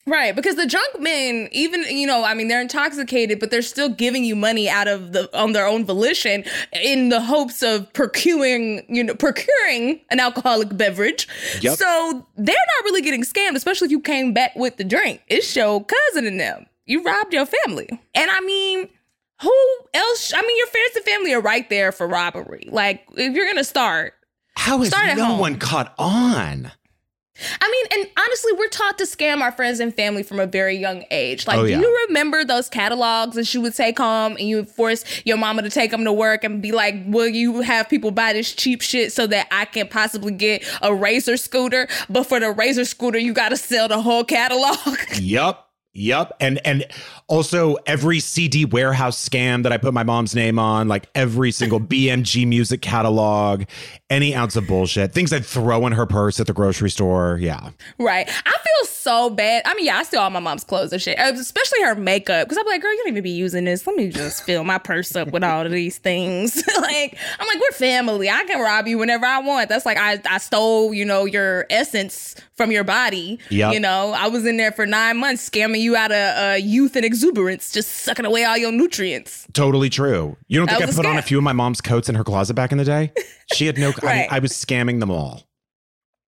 Right, 0.06 0.36
because 0.36 0.58
the 0.58 0.68
drunk 0.68 1.00
men, 1.00 1.48
even 1.54 1.84
you 1.84 2.06
know, 2.06 2.26
I 2.26 2.34
mean, 2.34 2.50
they're 2.50 2.60
intoxicated, 2.60 3.40
but 3.40 3.52
they're 3.52 3.62
still 3.62 3.88
giving 3.88 4.26
you 4.26 4.36
money 4.36 4.68
out 4.68 4.90
of 4.90 5.14
the 5.14 5.30
on 5.38 5.54
their 5.54 5.66
own 5.66 5.86
volition 5.86 6.44
in 6.74 7.08
the 7.08 7.22
hopes 7.22 7.64
of 7.64 7.92
procuring, 7.94 8.84
you 8.90 9.02
know, 9.02 9.16
procuring 9.16 10.02
an 10.10 10.20
alcoholic 10.20 10.76
beverage. 10.76 11.26
Yep. 11.62 11.78
So 11.78 12.28
they're 12.36 12.54
not 12.54 12.84
really 12.84 13.02
getting 13.02 13.24
scammed, 13.24 13.56
especially 13.56 13.86
if 13.86 13.92
you 13.92 14.02
came 14.02 14.34
back 14.34 14.54
with 14.58 14.76
the 14.76 14.84
drink. 14.84 15.22
It's 15.30 15.56
your 15.56 15.86
cousin 15.86 16.28
and 16.28 16.38
them. 16.38 16.66
You 16.86 17.04
robbed 17.04 17.34
your 17.34 17.46
family, 17.46 17.88
and 18.14 18.30
I 18.32 18.42
mean, 18.42 18.90
who 19.42 19.54
else? 19.94 20.34
I 20.36 20.42
mean, 20.42 20.58
your 20.58 20.68
friends 20.68 20.96
and 20.98 21.06
family 21.06 21.34
are 21.34 21.42
right 21.42 21.70
there 21.70 21.92
for 21.92 22.08
robbery. 22.08 22.68
Like, 22.70 23.06
if 23.16 23.34
you're 23.34 23.48
gonna 23.48 23.64
start, 23.64 24.14
How 24.56 24.82
is 24.82 24.90
Start 24.90 25.16
no 25.18 25.26
home. 25.26 25.40
one 25.40 25.60
caught 25.60 25.94
on? 25.98 26.72
I 27.60 27.72
mean, 27.72 28.00
and 28.04 28.12
honestly, 28.20 28.52
we're 28.54 28.68
taught 28.68 29.00
to 29.00 29.06
scam 29.06 29.42
our 29.42 29.52
friends 29.52 29.80
and 29.80 29.94
family 29.94 30.22
from 30.22 30.40
a 30.40 30.46
very 30.46 30.78
young 30.78 31.04
age. 31.10 31.48
Like, 31.48 31.58
Oh, 31.58 31.66
do 31.66 31.72
you 31.72 32.06
remember 32.08 32.46
those 32.46 32.70
catalogs 32.70 33.36
that 33.36 33.52
you 33.56 33.62
would 33.62 33.74
take 33.76 33.98
home 33.98 34.34
and 34.38 34.48
you 34.48 34.58
would 34.58 34.70
force 34.70 35.04
your 35.26 35.38
mama 35.38 35.64
to 35.64 35.70
take 35.72 35.90
them 35.90 36.04
to 36.06 36.14
work 36.14 36.44
and 36.44 36.62
be 36.62 36.72
like, 36.72 36.94
Will 37.08 37.28
you 37.28 37.62
have 37.62 37.90
people 37.90 38.12
buy 38.12 38.34
this 38.34 38.54
cheap 38.54 38.82
shit 38.84 39.12
so 39.12 39.26
that 39.28 39.48
I 39.52 39.66
can 39.66 39.88
possibly 39.88 40.32
get 40.32 40.64
a 40.84 40.94
razor 40.94 41.36
scooter? 41.38 41.88
But 42.08 42.26
for 42.26 42.40
the 42.40 42.52
razor 42.52 42.86
scooter, 42.86 43.18
you 43.18 43.34
got 43.34 43.50
to 43.50 43.58
sell 43.58 43.88
the 43.88 44.00
whole 44.02 44.24
catalog. 44.24 44.78
Yup. 45.20 45.72
Yup. 45.96 46.36
And 46.40 46.60
and 46.66 46.86
also 47.28 47.76
every 47.86 48.20
CD 48.20 48.66
warehouse 48.66 49.30
scam 49.30 49.62
that 49.62 49.72
I 49.72 49.78
put 49.78 49.94
my 49.94 50.04
mom's 50.04 50.34
name 50.34 50.58
on, 50.58 50.88
like 50.88 51.08
every 51.14 51.52
single 51.52 51.80
BMG 51.82 52.48
music 52.48 52.82
catalog, 52.82 53.66
any 54.10 54.36
ounce 54.36 54.56
of 54.56 54.66
bullshit, 54.66 55.14
things 55.14 55.32
I'd 55.32 55.46
throw 55.46 55.86
in 55.86 55.94
her 55.94 56.08
purse 56.08 56.40
at 56.40 56.48
the 56.48 56.54
grocery 56.54 56.90
store. 56.90 57.38
Yeah. 57.40 57.70
right. 58.00 58.28
I 58.28 58.52
feel 58.52 58.86
so 59.04 59.30
bad. 59.30 59.64
I 59.66 59.74
mean, 59.76 59.86
yeah, 59.86 59.98
I 59.98 60.04
steal 60.04 60.22
all 60.22 60.30
my 60.30 60.40
mom's 60.40 60.64
clothes 60.64 60.94
and 60.94 61.02
shit, 61.02 61.18
especially 61.20 61.82
her 61.84 61.96
makeup. 61.96 62.48
Because 62.48 62.58
I'm 62.58 62.66
like, 62.66 62.82
girl, 62.82 62.92
you 62.92 62.98
don't 63.00 63.10
even 63.10 63.24
be 63.24 63.32
using 63.32 63.66
this. 63.66 63.86
Let 63.86 63.96
me 63.96 64.10
just 64.10 64.44
fill 64.44 64.64
my 64.64 64.78
purse 64.78 65.16
up 65.16 65.32
with 65.32 65.44
all 65.44 65.66
of 65.66 65.72
these 65.72 65.98
things. 65.98 66.56
like, 66.82 67.18
I'm 67.40 67.48
like, 67.48 67.60
we're 67.60 67.76
family. 67.76 68.30
I 68.30 68.44
can 68.46 68.60
rob 68.62 68.88
you 68.88 68.98
whenever 68.98 69.26
I 69.26 69.40
want. 69.40 69.70
That's 69.70 69.86
like, 69.86 69.98
I, 69.98 70.22
I 70.30 70.38
stole, 70.38 70.94
you 70.94 71.06
know, 71.06 71.26
your 71.26 71.66
essence 71.70 72.36
from 72.56 72.72
your 72.72 72.84
body. 72.84 73.40
Yep. 73.50 73.74
You 73.74 73.80
know, 73.80 74.14
I 74.16 74.28
was 74.28 74.46
in 74.46 74.58
there 74.58 74.72
for 74.72 74.86
nine 74.86 75.18
months 75.18 75.50
scamming 75.50 75.82
you 75.82 75.96
out 75.96 76.12
of 76.12 76.38
uh, 76.38 76.56
youth 76.56 76.96
and 76.96 77.04
exuberance, 77.04 77.72
just 77.72 77.90
sucking 77.90 78.26
away 78.26 78.46
all 78.46 78.58
your 78.58 78.72
nutrients. 78.72 79.48
Totally 79.54 79.90
true. 79.90 80.38
You 80.48 80.60
don't 80.60 80.70
That 80.70 80.80
think 80.80 80.92
I 80.92 80.94
put 80.94 81.06
on 81.06 81.18
a 81.18 81.22
few 81.22 81.38
of 81.38 81.44
my 81.44 81.54
mom's 81.54 81.82
coats 81.82 82.10
in 82.10 82.16
her 82.16 82.24
closet 82.24 82.54
back 82.54 82.72
in 82.72 82.78
the 82.78 82.86
day? 82.86 83.12
She 83.54 83.66
had 83.66 83.78
no, 83.78 83.90
I, 83.90 83.94
Right. 84.04 84.28
I 84.32 84.40
was 84.40 84.52
scamming 84.54 85.00
them 85.00 85.12
all. 85.12 85.44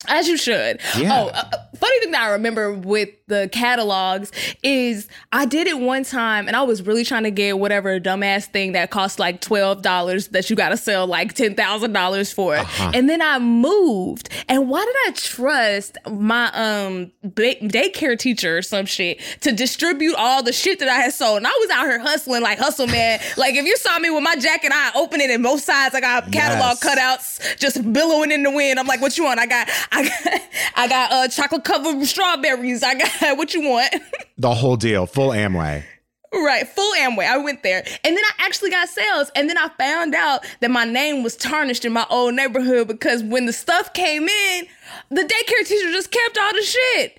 As 0.08 0.28
you 0.28 0.38
should. 0.38 0.80
Yeah. 0.98 1.24
Oh, 1.24 1.28
uh, 1.30 1.50
funny 1.78 2.00
thing 2.00 2.12
that 2.12 2.22
I 2.24 2.30
remember 2.32 2.74
with 2.74 3.10
the 3.28 3.50
catalogs 3.52 4.32
is 4.64 5.08
I 5.32 5.46
did 5.46 5.68
it 5.68 5.80
one 5.80 6.04
time 6.04 6.48
and 6.48 6.56
I 6.56 6.62
was 6.64 6.84
really 6.84 7.04
trying 7.04 7.24
to 7.24 7.32
get 7.32 7.58
whatever 7.60 8.00
dumbass 8.00 8.46
thing 8.46 8.74
that 8.74 8.92
cost 8.92 9.18
like 9.20 9.42
$12 9.42 10.30
that 10.32 10.50
you 10.50 10.56
got 10.56 10.70
to 10.70 10.78
sell 10.78 11.08
like 11.08 11.34
$10,000 11.34 12.34
for. 12.34 12.56
Uh-huh. 12.56 12.92
And 12.94 13.10
then 13.10 13.22
I 13.22 13.40
moved. 13.40 14.30
And 14.48 14.70
why 14.70 14.86
did 14.86 14.96
I 15.08 15.12
trust 15.16 15.98
my 16.10 16.52
um 16.54 17.12
daycare 17.26 18.18
teacher 18.18 18.58
or 18.58 18.62
some 18.62 18.86
shit 18.86 19.20
to 19.42 19.52
distribute 19.52 20.16
all 20.16 20.44
the 20.44 20.54
shit 20.54 20.80
that 20.80 20.90
I 20.90 20.96
had 20.96 21.14
sold? 21.14 21.38
And 21.38 21.48
I 21.48 21.58
was 21.62 21.70
out 21.72 21.86
here 21.86 22.00
hustling 22.00 22.42
like 22.42 22.60
hustle 22.60 22.88
man. 22.88 23.20
like 23.38 23.56
if 23.56 23.66
you 23.66 23.76
saw 23.78 23.98
me 24.00 24.10
with 24.10 24.24
my 24.24 24.36
jacket, 24.36 24.72
I 24.74 24.92
open 24.96 25.22
it 25.22 25.30
in 25.30 25.42
both 25.42 25.64
sides. 25.64 25.96
I 25.96 26.02
got 26.02 26.32
catalog 26.32 26.78
Yes. 26.82 26.84
cutouts 26.84 27.58
just 27.60 27.92
billowing 27.94 28.32
in 28.32 28.44
the 28.44 28.52
wind. 28.52 28.80
I'm 28.80 28.88
like, 28.88 29.02
what 29.02 29.18
you 29.18 29.24
want? 29.24 29.40
I 29.40 29.46
got 29.46 29.68
I 29.96 30.04
got 30.04 30.42
I 30.76 30.88
got 30.88 31.12
uh 31.12 31.28
chocolate 31.30 31.64
covered 31.64 32.04
strawberries. 32.06 32.84
I 32.84 32.96
got 32.96 33.10
what 33.38 33.54
you 33.54 33.62
want. 33.70 33.94
The 34.38 34.54
whole 34.54 34.76
deal, 34.76 35.06
full 35.06 35.30
Amway. 35.30 35.86
right, 36.34 36.68
full 36.68 36.94
Amway. 36.96 37.26
I 37.26 37.38
went 37.38 37.64
there. 37.64 37.86
And 38.04 38.18
then 38.18 38.24
I 38.26 38.46
actually 38.46 38.70
got 38.70 38.90
sales. 38.90 39.32
And 39.34 39.50
then 39.50 39.58
I 39.58 39.70
found 39.78 40.14
out 40.14 40.46
that 40.60 40.70
my 40.70 40.84
name 40.84 41.24
was 41.24 41.38
tarnished 41.38 41.86
in 41.86 41.94
my 41.94 42.06
old 42.10 42.34
neighborhood 42.34 42.90
because 42.90 43.24
when 43.24 43.46
the 43.46 43.54
stuff 43.54 43.94
came 43.94 44.28
in, 44.28 44.68
the 45.10 45.22
daycare 45.22 45.66
teacher 45.66 45.90
just 45.94 46.12
kept 46.12 46.38
all 46.38 46.52
the 46.52 46.62
shit. 46.64 47.18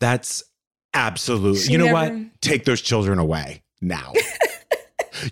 That's 0.00 0.42
absolutely. 0.94 1.60
She 1.60 1.72
you 1.72 1.78
know 1.78 1.92
never- 1.92 2.14
what? 2.14 2.40
Take 2.40 2.64
those 2.64 2.80
children 2.80 3.18
away 3.18 3.62
now. 3.82 4.12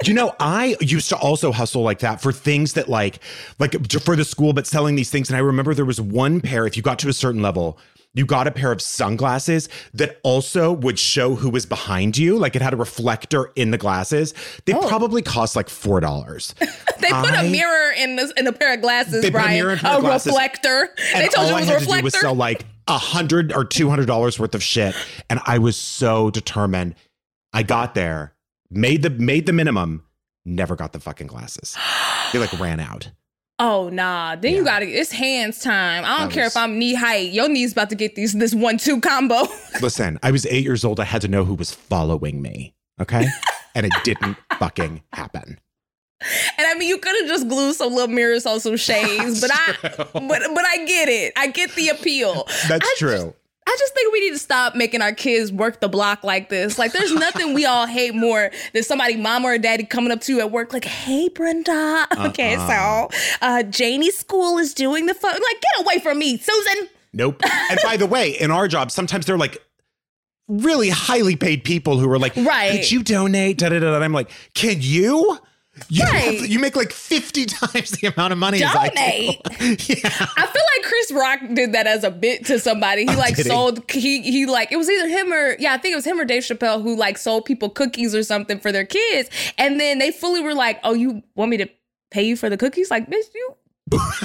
you 0.05 0.15
know, 0.15 0.35
I 0.41 0.77
used 0.81 1.09
to 1.11 1.17
also 1.17 1.53
hustle 1.53 1.83
like 1.83 2.01
that 2.01 2.21
for 2.21 2.33
things 2.33 2.75
that 2.75 2.89
like 2.89 3.19
like 3.59 3.75
for 4.03 4.17
the 4.17 4.25
school, 4.25 4.53
but 4.53 4.67
selling 4.67 4.95
these 4.97 5.11
things. 5.11 5.29
And 5.31 5.37
I 5.37 5.41
remember 5.41 5.75
there 5.75 5.85
was 5.85 6.01
one 6.01 6.41
pair. 6.41 6.67
If 6.67 6.77
you 6.77 6.83
got 6.83 6.99
to 7.01 7.09
a 7.09 7.13
certain 7.13 7.43
level. 7.43 7.79
You 8.15 8.27
got 8.27 8.47
a 8.47 8.51
pair 8.51 8.71
of 8.73 8.83
sunglasses 8.83 9.71
that 9.95 10.21
also 10.23 10.71
would 10.71 10.99
show 10.99 11.35
who 11.35 11.49
was 11.49 11.65
behind 11.65 12.19
you. 12.19 12.37
Like 12.37 12.55
it 12.55 12.61
had 12.61 12.75
a 12.75 12.77
reflector 12.77 13.51
in 13.57 13.71
the 13.71 13.79
glasses. 13.79 14.35
They 14.67 14.75
Oh. 14.75 14.87
probably 14.87 15.23
cost 15.23 15.57
like 15.57 15.71
four 15.71 15.99
dollars. 16.01 16.55
They 17.01 17.09
put 17.09 17.35
a 17.35 17.45
mirror 17.51 17.91
in 17.97 18.17
this 18.17 18.31
in 18.37 18.47
a 18.47 18.53
pair 18.53 18.75
of 18.75 18.83
glasses, 18.83 19.23
They 19.23 19.31
put 19.31 19.41
a 19.43 19.49
mirror 19.49 19.73
in 19.73 19.79
a 19.79 19.81
pair 19.81 19.95
of 19.97 20.03
glasses. 20.03 20.27
reflector. 20.27 20.91
they 21.15 21.29
told 21.29 21.51
all 21.53 21.53
you 21.53 21.55
I 21.57 21.59
it 21.61 21.61
was 21.61 21.69
had 21.69 21.77
a 21.77 21.87
to 21.87 21.97
do 21.99 22.03
was 22.05 22.21
sell 22.21 22.35
like 22.35 22.67
a 22.87 22.99
hundred 22.99 23.51
or 23.51 23.65
two 23.65 23.89
hundred 23.89 24.07
dollars 24.09 24.39
worth 24.39 24.55
of 24.55 24.63
shit, 24.63 24.95
and 25.31 25.41
I 25.47 25.57
was 25.57 25.79
so 25.79 26.29
determined. 26.31 26.97
I 27.55 27.63
got 27.63 27.95
there, 27.95 28.35
made 28.73 29.03
the 29.03 29.11
made 29.11 29.47
the 29.47 29.53
minimum, 29.53 30.05
never 30.45 30.77
got 30.77 30.93
the 30.93 31.01
fucking 31.01 31.27
glasses. 31.29 31.77
They 32.33 32.39
like 32.39 32.53
ran 32.59 32.81
out. 32.81 33.11
Oh 33.59 33.91
nah, 33.91 34.35
then 34.35 34.55
you 34.55 34.65
gotta. 34.65 34.87
It's 34.89 35.13
hands 35.13 35.61
time. 35.61 36.05
I 36.05 36.19
don't 36.19 36.29
That 36.29 36.35
care 36.35 36.45
was- 36.45 36.53
if 36.55 36.57
I'm 36.57 36.81
knee 36.81 36.95
height. 36.95 37.31
Your 37.31 37.49
knee's 37.49 37.71
about 37.71 37.91
to 37.91 37.95
get 37.95 38.17
these 38.17 38.33
this 38.33 38.55
one 38.55 38.77
two 38.77 39.01
combo. 39.01 39.43
Listen, 39.81 40.19
I 40.23 40.33
was 40.33 40.47
eight 40.47 40.65
years 40.65 40.85
old. 40.85 40.99
I 40.99 41.05
had 41.05 41.23
to 41.23 41.29
know 41.29 41.45
who 41.45 41.55
was 41.55 41.71
following 41.73 42.43
me. 42.43 42.75
Okay, 43.01 43.25
and 43.77 43.87
it 43.87 43.93
didn't 44.03 44.37
fucking 44.59 45.03
happen. 45.13 45.61
And 46.59 46.67
I 46.67 46.75
mean, 46.75 46.89
you 46.89 46.99
could 46.99 47.15
have 47.21 47.29
just 47.29 47.47
glued 47.49 47.75
some 47.75 47.93
little 47.95 48.13
mirrors 48.13 48.47
on 48.47 48.59
some 48.59 48.77
shades, 48.77 49.41
but 49.41 49.51
I, 49.53 49.77
but 50.13 50.13
but 50.55 50.65
I 50.67 50.85
get 50.85 51.09
it. 51.09 51.33
I 51.37 51.47
get 51.49 51.73
the 51.77 51.91
appeal. 51.91 52.49
That's 52.69 52.89
I 52.89 52.95
true. 52.99 53.17
Just, 53.17 53.35
I 53.67 53.77
just 53.79 53.95
think 53.95 54.13
we 54.13 54.21
need 54.21 54.33
to 54.33 54.39
stop 54.39 54.75
making 54.75 55.03
our 55.03 55.13
kids 55.13 55.53
work 55.53 55.81
the 55.81 55.89
block 55.89 56.25
like 56.25 56.49
this. 56.49 56.79
Like, 56.79 56.93
there's 56.93 57.15
nothing 57.15 57.55
we 57.55 57.65
all 57.65 57.87
hate 57.87 58.15
more 58.15 58.51
than 58.73 58.83
somebody, 58.83 59.17
mama 59.17 59.49
or 59.49 59.59
daddy, 59.59 59.85
coming 59.85 60.11
up 60.13 60.21
to 60.23 60.33
you 60.33 60.41
at 60.41 60.51
work, 60.51 60.73
like, 60.73 60.85
"Hey, 60.85 61.29
Brenda. 61.29 62.07
Okay, 62.19 62.55
Uh-uh. 62.57 63.09
so 63.11 63.19
uh, 63.41 63.63
Janie's 63.65 64.19
school 64.19 64.59
is 64.59 64.75
doing 64.75 65.07
the 65.07 65.15
fun. 65.15 65.33
Like, 65.33 65.61
get 65.63 65.85
away 65.87 65.99
from 66.01 66.19
me, 66.19 66.39
Susan. 66.39 66.89
Nope. 67.13 67.41
And 67.71 67.79
by 67.85 67.97
the 67.97 68.07
way, 68.07 68.31
in 68.31 68.51
our 68.51 68.67
job, 68.69 68.91
sometimes 68.91 69.27
they're 69.27 69.39
like 69.39 69.59
really 70.49 70.89
highly 70.91 71.37
paid 71.37 71.63
people 71.65 71.99
who 71.99 72.11
are 72.11 72.19
like, 72.19 72.35
Right. 72.37 72.73
Could 72.73 72.91
you 72.91 73.03
donate? 73.03 73.59
Da, 73.59 73.69
da, 73.69 73.79
da. 73.79 73.95
And 73.95 74.05
I'm 74.05 74.13
like, 74.13 74.31
Can 74.55 74.77
you? 74.81 75.39
You, 75.89 76.05
Right. 76.05 76.41
you 76.49 76.59
make 76.59 76.77
like 76.77 76.93
50 76.93 77.47
times 77.47 77.91
the 77.93 78.09
amount 78.09 78.33
of 78.33 78.39
money 78.39 78.63
as 78.63 78.75
I 78.75 78.89
do." 78.89 78.95
Donate. 78.95 79.89
yeah. 79.89 80.27
I 80.37 80.47
feel 80.47 80.63
like 80.77 80.85
Chris 80.85 81.13
Rock 81.13 81.41
did 81.55 81.73
that 81.73 81.87
as 81.87 82.05
a 82.05 82.11
bit 82.11 82.47
to 82.47 82.59
somebody. 82.59 83.03
He 83.05 83.15
oh, 83.15 83.19
like 83.19 83.37
did 83.37 83.47
he? 83.47 83.51
sold 83.51 83.91
he 83.91 84.23
he 84.23 84.47
like 84.47 84.73
it 84.73 84.77
was 84.77 84.89
either 84.91 85.09
him 85.09 85.33
or 85.33 85.57
yeah, 85.59 85.75
I 85.75 85.79
think 85.79 85.93
it 85.93 85.97
was 85.97 86.07
him 86.07 86.19
or 86.21 86.25
Dave 86.25 86.43
Chappelle 86.43 86.83
who 86.83 86.97
like 86.97 87.19
sold 87.19 87.45
people 87.45 87.69
cookies 87.71 88.15
or 88.15 88.23
something 88.23 88.59
for 88.59 88.73
their 88.73 88.85
kids. 88.87 89.29
And 89.59 89.79
then 89.81 89.99
they 89.99 90.11
fully 90.11 90.41
were 90.43 90.55
like, 90.55 90.81
Oh, 90.85 90.95
you 90.95 91.23
want 91.35 91.51
me 91.51 91.57
to 91.59 91.69
pay 92.11 92.23
you 92.23 92.37
for 92.37 92.49
the 92.51 92.57
cookies? 92.57 92.91
Like, 92.91 93.09
bitch, 93.09 93.25
you 93.35 93.55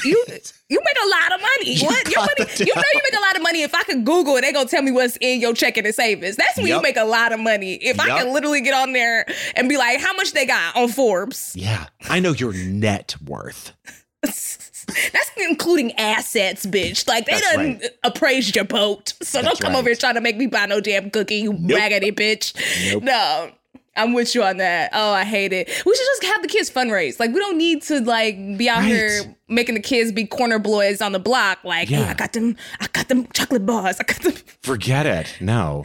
you 0.04 0.26
you 0.70 0.80
make 0.84 0.98
a 1.04 1.10
lot 1.10 1.34
of 1.36 1.42
money. 1.42 1.74
You 1.74 1.86
what? 1.86 2.12
Your 2.12 2.20
money 2.22 2.52
you 2.60 2.76
know 2.76 2.82
you 2.94 3.02
make 3.04 3.14
a 3.18 3.22
lot 3.22 3.36
of 3.36 3.42
money. 3.42 3.62
If 3.64 3.74
I 3.74 3.84
could 3.84 4.06
Google 4.06 4.36
it, 4.38 4.42
they 4.42 4.52
gonna 4.52 4.68
tell 4.70 4.82
me 4.82 4.92
what's 4.92 5.18
in 5.22 5.40
your 5.42 5.54
checking 5.54 5.86
and 5.86 5.96
savings. 5.96 6.36
That's 6.36 6.58
when 6.58 6.68
you 6.68 6.82
make 6.82 6.98
a 6.98 7.06
lot 7.06 7.32
of 7.34 7.40
money. 7.40 7.76
If 7.76 8.00
I 8.00 8.08
can 8.08 8.34
literally 8.34 8.62
get 8.62 8.74
on 8.74 8.94
there 8.94 9.26
and 9.56 9.70
be 9.70 9.78
like, 9.78 10.00
how 10.00 10.14
much 10.14 10.34
they 10.34 10.46
got 10.46 10.76
on 10.76 10.90
Forbes. 10.90 11.54
Yeah. 11.56 11.86
I 12.10 12.20
know 12.20 12.32
your 12.34 12.54
net 12.54 13.16
worth. 13.26 13.74
That's 14.24 15.32
including 15.38 15.92
assets, 15.94 16.66
bitch. 16.66 17.08
Like 17.08 17.26
they 17.26 17.34
That's 17.34 17.54
done 17.54 17.66
right. 17.80 17.90
appraised 18.04 18.56
your 18.56 18.66
boat. 18.66 19.14
So 19.22 19.42
That's 19.42 19.48
don't 19.48 19.60
come 19.60 19.74
right. 19.74 19.80
over 19.80 19.90
here 19.90 19.96
trying 19.96 20.16
to 20.16 20.22
make 20.22 20.38
me 20.38 20.48
buy 20.48 20.66
no 20.66 20.80
damn 20.80 21.10
cookie, 21.10 21.36
you 21.36 21.54
Nope. 21.54 21.78
raggedy 21.78 22.12
bitch. 22.12 22.54
Nope. 22.94 23.04
No. 23.04 23.52
I'm 23.98 24.14
with 24.14 24.36
you 24.36 24.44
on 24.44 24.58
that. 24.58 24.92
Oh, 24.94 25.12
I 25.12 25.24
hate 25.24 25.54
it. 25.54 25.68
We 25.86 25.96
should 25.96 26.06
just 26.06 26.24
have 26.26 26.42
the 26.42 26.48
kids 26.48 26.70
fundraise. 26.70 27.20
Like 27.20 27.32
we 27.34 27.40
don't 27.40 27.58
need 27.58 27.82
to 27.84 28.00
like 28.02 28.36
be 28.58 28.70
out 28.70 28.80
Right. 28.80 28.88
here 28.88 29.36
making 29.48 29.76
the 29.76 29.82
kids 29.82 30.12
be 30.12 30.26
corner 30.26 30.60
boys 30.60 31.02
on 31.02 31.12
the 31.12 31.20
block. 31.20 31.60
Like, 31.64 31.90
hey, 31.90 32.04
I 32.04 32.14
got 32.14 32.34
them, 32.34 32.56
I 32.80 32.88
got 32.94 33.08
them 33.08 33.28
chocolate 33.34 33.66
bars. 33.66 34.00
I 34.00 34.04
got 34.04 34.22
them. 34.22 34.34
Forget 34.64 35.06
it. 35.06 35.36
No. 35.42 35.84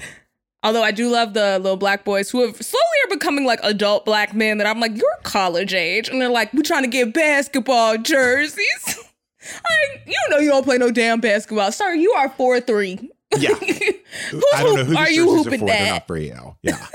Although 0.65 0.83
I 0.85 0.93
do 0.93 1.09
love 1.09 1.35
the 1.35 1.59
little 1.59 1.77
black 1.77 2.05
boys 2.05 2.31
who 2.31 2.47
have 2.47 2.55
slowly 2.63 2.85
are 3.07 3.11
becoming 3.17 3.45
like 3.45 3.59
adult 3.65 4.05
black 4.05 4.33
men 4.33 4.59
that 4.59 4.67
I'm 4.67 4.79
like, 4.79 4.97
you're 4.97 5.19
college 5.25 5.75
age. 5.75 6.09
And 6.09 6.21
they're 6.21 6.31
like, 6.31 6.53
we're 6.55 6.63
trying 6.63 6.85
to 6.85 6.89
get 6.89 7.13
basketball 7.13 7.99
jerseys. 7.99 8.87
like, 9.43 10.07
you 10.07 10.15
know 10.31 10.39
you 10.39 10.51
don't 10.51 10.63
play 10.63 10.79
no 10.79 10.93
damn 10.93 11.21
basketball. 11.21 11.73
Sorry, 11.73 12.01
you 12.01 12.13
are 12.13 12.29
4 12.29 12.61
3. 12.61 13.11
Yeah. 13.39 13.51
I 13.61 14.63
don't 14.63 14.75
know 14.77 14.85
who 14.85 14.97
are 14.97 15.11
you 15.11 15.25
jerseys 15.25 15.33
are 15.33 15.37
hooping 15.45 15.61
for. 15.61 15.67
They're 15.67 15.79
that? 15.85 15.91
not 15.91 16.07
for 16.07 16.17
you. 16.19 16.57
Yeah. 16.63 16.87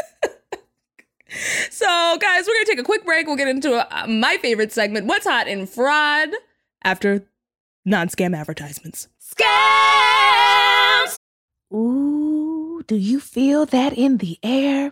So, 1.70 1.86
guys, 2.20 2.46
we're 2.48 2.54
going 2.54 2.66
to 2.66 2.72
take 2.72 2.80
a 2.80 2.84
quick 2.84 3.06
break. 3.06 3.28
We'll 3.28 3.36
get 3.36 3.48
into 3.48 3.74
uh, 3.76 4.08
my 4.08 4.38
favorite 4.42 4.72
segment, 4.72 5.06
What's 5.06 5.26
Hot 5.28 5.48
in 5.48 5.66
Fraud, 5.68 6.30
after 6.84 7.26
non 7.86 8.10
scam 8.10 8.36
advertisements. 8.36 9.08
Scams! 9.22 11.18
Ooh, 11.74 12.84
Do 12.88 12.96
you 12.96 13.20
feel 13.20 13.66
that 13.68 13.94
in 13.94 14.18
the 14.18 14.40
air? 14.42 14.92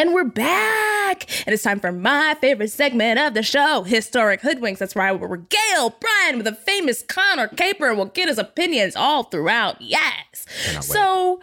And 0.00 0.14
we're 0.14 0.24
back! 0.24 1.26
And 1.46 1.52
it's 1.52 1.62
time 1.62 1.78
for 1.78 1.92
my 1.92 2.34
favorite 2.40 2.70
segment 2.70 3.18
of 3.18 3.34
the 3.34 3.42
show, 3.42 3.82
Historic 3.82 4.40
Hoodwinks. 4.40 4.78
That's 4.78 4.94
where 4.94 5.04
I 5.04 5.12
will 5.12 5.28
regale 5.28 5.90
Bryan 5.90 6.38
with 6.38 6.46
a 6.46 6.54
famous 6.54 7.02
con 7.02 7.38
or 7.38 7.48
caper 7.48 7.90
and 7.90 7.98
will 7.98 8.06
get 8.06 8.26
his 8.26 8.38
opinions 8.38 8.96
all 8.96 9.24
throughout. 9.24 9.78
Yes! 9.78 10.46
So, 10.80 11.38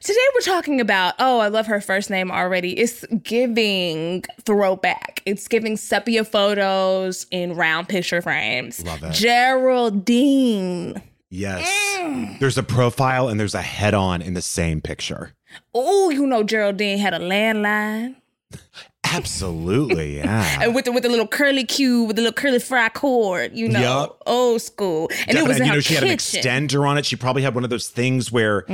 today 0.00 0.18
we're 0.34 0.40
talking 0.40 0.80
about, 0.80 1.12
oh, 1.18 1.40
I 1.40 1.48
love 1.48 1.66
her 1.66 1.82
first 1.82 2.08
name 2.08 2.30
already. 2.30 2.72
It's 2.78 3.04
giving 3.22 4.24
throwback. 4.46 5.22
It's 5.26 5.46
giving 5.46 5.76
sepia 5.76 6.24
photos 6.24 7.26
in 7.30 7.54
round 7.54 7.90
picture 7.90 8.22
frames. 8.22 8.82
Love 8.82 9.02
it. 9.02 9.12
Geraldine. 9.12 11.02
Yes. 11.28 11.68
Mm. 11.98 12.38
There's 12.38 12.56
a 12.56 12.62
profile 12.62 13.28
and 13.28 13.38
there's 13.38 13.54
a 13.54 13.60
head 13.60 13.92
on 13.92 14.22
in 14.22 14.32
the 14.32 14.40
same 14.40 14.80
picture. 14.80 15.34
Oh, 15.74 16.10
you 16.10 16.26
know 16.26 16.42
Geraldine 16.42 16.98
had 16.98 17.14
a 17.14 17.18
landline. 17.18 18.16
Absolutely, 19.12 20.16
yeah. 20.18 20.60
and 20.62 20.74
with 20.74 20.84
the 20.84 20.92
with 20.92 21.02
the 21.02 21.08
little 21.08 21.26
curly 21.26 21.64
cue, 21.64 22.04
with 22.04 22.16
the 22.16 22.22
little 22.22 22.34
curly 22.34 22.58
fry 22.58 22.88
cord, 22.88 23.52
you 23.54 23.68
know, 23.68 23.80
Yup. 23.80 24.22
old 24.26 24.62
school. 24.62 25.10
And 25.26 25.36
it 25.36 25.46
was 25.46 25.58
in 25.58 25.66
you 25.66 25.72
know, 25.72 25.80
she 25.80 25.94
had 25.94 26.04
an. 26.04 26.10
Mm-hmm. 26.10 26.38
extender 26.38 26.86
on 26.88 26.96
it. 26.98 27.06
She 27.06 27.16
probably 27.16 27.42
had 27.42 27.54
one 27.54 27.64
of 27.64 27.70
those 27.70 27.88
things 27.88 28.30
where 28.30 28.64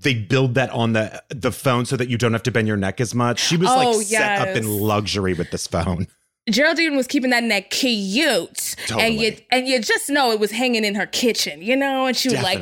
they 0.00 0.14
build 0.14 0.54
that 0.54 0.70
on 0.70 0.92
the 0.92 1.22
the 1.28 1.52
phone 1.52 1.84
so 1.84 1.96
that 1.96 2.08
you 2.08 2.18
don't 2.18 2.32
have 2.32 2.42
to 2.44 2.50
bend 2.50 2.66
your 2.68 2.76
neck 2.76 3.00
as 3.00 3.14
much. 3.14 3.38
She 3.40 3.56
was 3.56 3.68
Oh, 3.70 3.92
like 3.98 4.06
set 4.06 4.48
up 4.48 4.56
in 4.56 4.66
luxury 4.68 5.34
with 5.34 5.50
this 5.50 5.66
phone. 5.66 6.06
Geraldine 6.50 6.96
was 6.96 7.06
keeping 7.06 7.30
that 7.30 7.44
neck 7.44 7.70
cute, 7.70 8.74
and 8.98 9.14
you 9.14 9.36
and 9.50 9.66
you 9.68 9.80
just 9.80 10.08
know 10.10 10.30
it 10.32 10.40
was 10.40 10.50
hanging 10.50 10.84
in 10.84 10.94
her 10.94 11.06
kitchen, 11.06 11.62
you 11.62 11.76
know. 11.76 12.06
And 12.06 12.16
she 12.16 12.28
would 12.30 12.42
like 12.42 12.60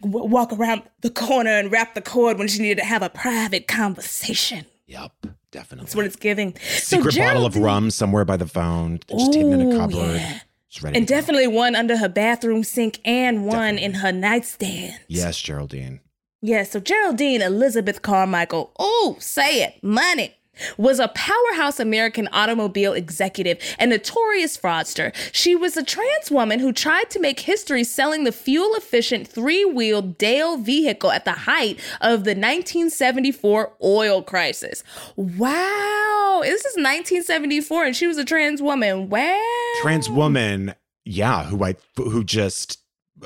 w- 0.00 0.26
walk 0.26 0.52
around 0.52 0.82
the 1.00 1.10
corner 1.10 1.50
and 1.50 1.70
wrap 1.72 1.94
the 1.94 2.02
cord 2.02 2.38
when 2.38 2.48
she 2.48 2.60
needed 2.60 2.78
to 2.78 2.84
have 2.84 3.02
a 3.02 3.08
private 3.10 3.66
conversation. 3.68 4.66
Yep, 4.86 5.12
definitely. 5.50 5.86
That's 5.86 5.96
what 5.96 6.06
it's 6.06 6.16
giving. 6.16 6.54
So 6.56 6.96
Secret 6.98 7.16
bottle 7.16 7.46
of 7.46 7.56
rum 7.56 7.90
somewhere 7.90 8.24
by 8.24 8.36
the 8.36 8.46
phone, 8.46 9.00
just 9.08 9.34
hidden 9.34 9.60
in 9.60 9.72
a 9.72 9.76
cupboard. 9.76 10.16
yeah. 10.16 10.40
And 10.82 10.94
to 10.94 11.00
go. 11.00 11.06
definitely 11.06 11.46
one 11.46 11.76
under 11.76 11.96
her 11.96 12.08
bathroom 12.08 12.64
sink 12.64 13.00
and 13.04 13.46
one 13.46 13.78
in 13.78 13.94
her 13.94 14.10
nightstand. 14.12 14.98
Yes, 15.08 15.40
Geraldine. 15.40 16.00
Yeah, 16.42 16.64
so 16.64 16.80
Geraldine 16.80 17.40
Elizabeth 17.40 18.02
Carmichael, 18.02 18.72
oh, 18.78 19.16
say 19.18 19.62
it, 19.62 19.82
money, 19.82 20.34
was 20.76 20.98
a 20.98 21.08
powerhouse 21.08 21.80
American 21.80 22.28
automobile 22.32 22.92
executive 22.92 23.58
and 23.78 23.90
notorious 23.90 24.56
fraudster. 24.56 25.14
She 25.32 25.54
was 25.54 25.76
a 25.76 25.82
trans 25.82 26.30
woman 26.30 26.60
who 26.60 26.72
tried 26.72 27.10
to 27.10 27.20
make 27.20 27.40
history 27.40 27.84
selling 27.84 28.24
the 28.24 28.32
fuel 28.32 28.74
efficient 28.74 29.26
three 29.26 29.64
wheeled 29.64 30.18
Dale 30.18 30.56
vehicle 30.56 31.10
at 31.10 31.24
the 31.24 31.32
height 31.32 31.78
of 32.00 32.24
the 32.24 32.30
1974 32.30 33.72
oil 33.82 34.22
crisis. 34.22 34.82
Wow, 35.16 36.40
this 36.42 36.64
is 36.64 36.76
1974 36.76 37.84
and 37.84 37.96
she 37.96 38.06
was 38.06 38.18
a 38.18 38.24
trans 38.24 38.62
woman. 38.62 39.08
Wow. 39.08 39.40
Trans 39.82 40.08
woman, 40.08 40.74
yeah, 41.04 41.44
who 41.44 41.64
I 41.64 41.76
who 41.96 42.24
just 42.24 42.78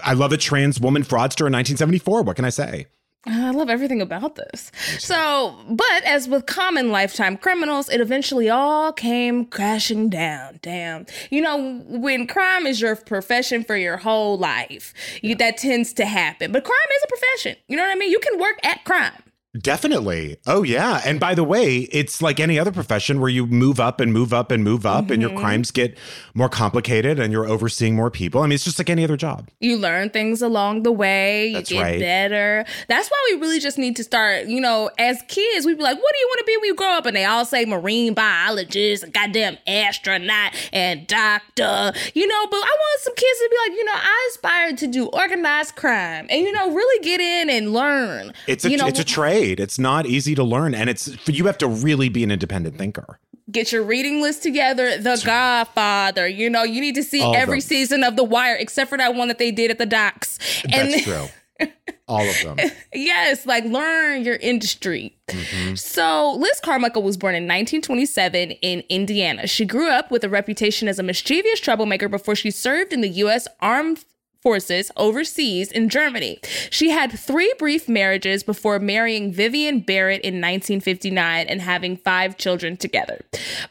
I 0.04 0.14
love 0.14 0.32
a 0.32 0.36
trans 0.36 0.80
woman 0.80 1.02
fraudster 1.02 1.46
in 1.46 1.52
1974. 1.52 2.22
What 2.22 2.36
can 2.36 2.44
I 2.44 2.50
say? 2.50 2.86
Ah, 3.26 3.48
I 3.48 3.50
love 3.50 3.68
everything 3.68 4.00
about 4.00 4.36
this. 4.36 4.70
So, 4.98 5.54
but 5.68 6.04
as 6.04 6.28
with 6.28 6.46
common 6.46 6.90
lifetime 6.90 7.36
criminals, 7.36 7.88
it 7.88 8.00
eventually 8.00 8.48
all 8.48 8.92
came 8.92 9.44
crashing 9.44 10.08
down. 10.08 10.60
Damn. 10.62 11.04
You 11.30 11.40
know, 11.42 11.82
when 11.88 12.26
crime 12.26 12.66
is 12.66 12.80
your 12.80 12.94
profession 12.96 13.64
for 13.64 13.76
your 13.76 13.96
whole 13.96 14.38
life, 14.38 14.94
you, 15.20 15.34
that 15.34 15.56
tends 15.56 15.92
to 15.94 16.06
happen. 16.06 16.52
But 16.52 16.64
crime 16.64 16.76
is 16.96 17.02
a 17.02 17.06
profession. 17.08 17.56
You 17.66 17.76
know 17.76 17.82
what 17.82 17.92
I 17.92 17.96
mean? 17.96 18.10
You 18.12 18.20
can 18.20 18.38
work 18.38 18.58
at 18.62 18.84
crime. 18.84 19.22
Definitely. 19.58 20.36
Oh 20.46 20.62
yeah. 20.62 21.00
And 21.04 21.18
by 21.20 21.34
the 21.34 21.44
way, 21.44 21.78
it's 21.92 22.22
like 22.22 22.38
any 22.40 22.58
other 22.58 22.72
profession 22.72 23.20
where 23.20 23.28
you 23.30 23.46
move 23.46 23.80
up 23.80 24.00
and 24.00 24.12
move 24.12 24.32
up 24.32 24.50
and 24.50 24.62
move 24.64 24.86
up 24.86 25.10
and 25.10 25.18
Mm-hmm. 25.18 25.32
your 25.32 25.40
crimes 25.40 25.70
get 25.72 25.98
more 26.34 26.48
complicated 26.48 27.18
and 27.18 27.32
you're 27.32 27.46
overseeing 27.46 27.96
more 27.96 28.10
people. 28.10 28.40
I 28.40 28.44
mean, 28.46 28.52
it's 28.52 28.62
just 28.64 28.78
like 28.78 28.88
any 28.88 29.02
other 29.02 29.16
job. 29.16 29.48
You 29.60 29.76
learn 29.76 30.10
things 30.10 30.42
along 30.42 30.84
the 30.84 30.92
way. 30.92 31.48
You 31.48 31.54
That's 31.54 31.70
get 31.70 31.82
right. 31.82 31.98
better. 31.98 32.64
That's 32.88 33.08
why 33.08 33.16
we 33.32 33.40
really 33.40 33.58
just 33.58 33.78
need 33.78 33.96
to 33.96 34.04
start, 34.04 34.46
you 34.46 34.60
know, 34.60 34.90
as 34.98 35.20
kids, 35.28 35.66
we'd 35.66 35.76
be 35.78 35.82
like, 35.82 35.96
what 36.00 36.14
do 36.14 36.18
you 36.20 36.26
want 36.28 36.38
to 36.38 36.44
be 36.44 36.56
when 36.58 36.64
you 36.66 36.74
grow 36.76 36.92
up? 36.92 37.06
And 37.06 37.16
they 37.16 37.24
all 37.24 37.44
say 37.44 37.64
marine 37.64 38.14
biologist, 38.14 39.10
goddamn 39.12 39.58
astronaut, 39.66 40.52
and 40.72 41.06
doctor, 41.06 41.92
you 42.14 42.26
know, 42.28 42.46
but 42.50 42.56
I 42.56 42.76
want 42.80 43.00
some 43.00 43.14
kids 43.14 43.38
to 43.38 43.48
be 43.50 43.56
like, 43.70 43.78
you 43.78 43.84
know, 43.84 43.92
I 43.94 44.28
aspire 44.30 44.72
to 44.76 44.86
do 44.86 45.06
organized 45.06 45.74
crime 45.74 46.26
and, 46.30 46.42
you 46.42 46.52
know, 46.52 46.72
really 46.72 47.04
get 47.04 47.20
in 47.20 47.50
and 47.50 47.72
learn. 47.72 48.32
It's 48.46 48.64
a 48.64 48.70
you 48.70 48.76
know, 48.76 48.86
it's 48.86 49.00
a 49.00 49.04
trade. 49.04 49.47
It's 49.52 49.78
not 49.78 50.06
easy 50.06 50.34
to 50.34 50.44
learn 50.44 50.74
and 50.74 50.90
it's 50.90 51.16
you 51.28 51.46
have 51.46 51.58
to 51.58 51.68
really 51.68 52.08
be 52.08 52.22
an 52.24 52.30
independent 52.30 52.76
thinker. 52.78 53.18
get 53.50 53.72
your 53.72 53.82
reading 53.82 54.20
list 54.20 54.42
together. 54.42 54.98
The 54.98 55.20
Godfather, 55.24 56.28
you 56.28 56.50
know, 56.50 56.62
you 56.62 56.80
need 56.80 56.94
to 56.96 57.02
see 57.02 57.22
All 57.22 57.34
every 57.34 57.60
season 57.60 58.04
of 58.04 58.16
The 58.16 58.24
Wire, 58.24 58.56
except 58.56 58.90
for 58.90 58.98
that 58.98 59.14
one 59.14 59.28
that 59.28 59.38
they 59.38 59.50
did 59.50 59.70
at 59.70 59.78
the 59.78 59.86
docks. 59.86 60.38
That's 60.70 61.04
true. 61.04 61.26
All 62.08 62.26
of 62.26 62.42
them. 62.42 62.56
Yes, 62.94 63.44
like 63.44 63.64
learn 63.64 64.22
your 64.22 64.36
industry. 64.36 65.16
Mm-hmm. 65.28 65.74
So, 65.74 66.34
Liz 66.34 66.60
Carmichael 66.60 67.02
was 67.02 67.16
born 67.16 67.34
in 67.34 67.42
1927 67.44 68.52
in 68.52 68.82
Indiana. 68.88 69.46
She 69.46 69.66
grew 69.66 69.90
up 69.90 70.10
with 70.10 70.24
a 70.24 70.28
reputation 70.28 70.88
as 70.88 70.98
a 70.98 71.02
mischievous 71.02 71.60
troublemaker 71.60 72.08
before 72.08 72.34
she 72.34 72.50
served 72.50 72.92
in 72.92 73.00
the 73.02 73.08
U.S. 73.08 73.46
Armed 73.60 74.04
forces 74.42 74.90
overseas 74.96 75.72
in 75.72 75.88
Germany. 75.88 76.38
She 76.70 76.90
had 76.90 77.12
three 77.12 77.52
brief 77.58 77.88
marriages 77.88 78.42
before 78.42 78.78
marrying 78.78 79.32
Vivian 79.32 79.80
Barrett 79.80 80.22
in 80.22 80.34
1959 80.34 81.46
and 81.48 81.60
having 81.60 81.96
five 81.96 82.36
children 82.36 82.76
together. 82.76 83.20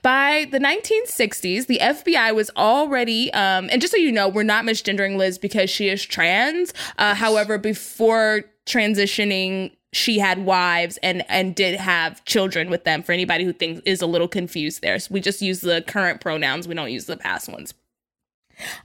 By 0.01 0.47
the 0.51 0.59
1960s, 0.59 1.67
the 1.67 1.79
FBI 1.79 2.35
was 2.35 2.51
already, 2.57 3.31
um, 3.33 3.69
and 3.71 3.81
just 3.81 3.93
so 3.93 3.97
you 3.97 4.11
know, 4.11 4.27
we're 4.27 4.43
not 4.43 4.65
misgendering 4.65 5.17
Liz 5.17 5.37
because 5.37 5.69
she 5.69 5.89
is 5.89 6.03
trans. 6.03 6.73
Uh, 6.97 7.15
however, 7.15 7.57
before 7.57 8.43
transitioning 8.65 9.71
she 9.93 10.19
had 10.19 10.45
wives 10.45 10.97
and 11.01 11.23
and 11.29 11.55
did 11.55 11.79
have 11.79 12.23
children 12.25 12.69
with 12.69 12.83
them 12.83 13.01
for 13.01 13.13
anybody 13.13 13.45
who 13.45 13.53
thinks 13.53 13.81
is 13.85 14.01
a 14.01 14.05
little 14.05 14.27
confused 14.27 14.81
there 14.81 14.99
so 14.99 15.07
we 15.11 15.21
just 15.21 15.41
use 15.41 15.61
the 15.61 15.81
current 15.87 16.19
pronouns 16.19 16.67
we 16.67 16.75
don't 16.75 16.91
use 16.91 17.05
the 17.05 17.15
past 17.15 17.47
ones 17.47 17.73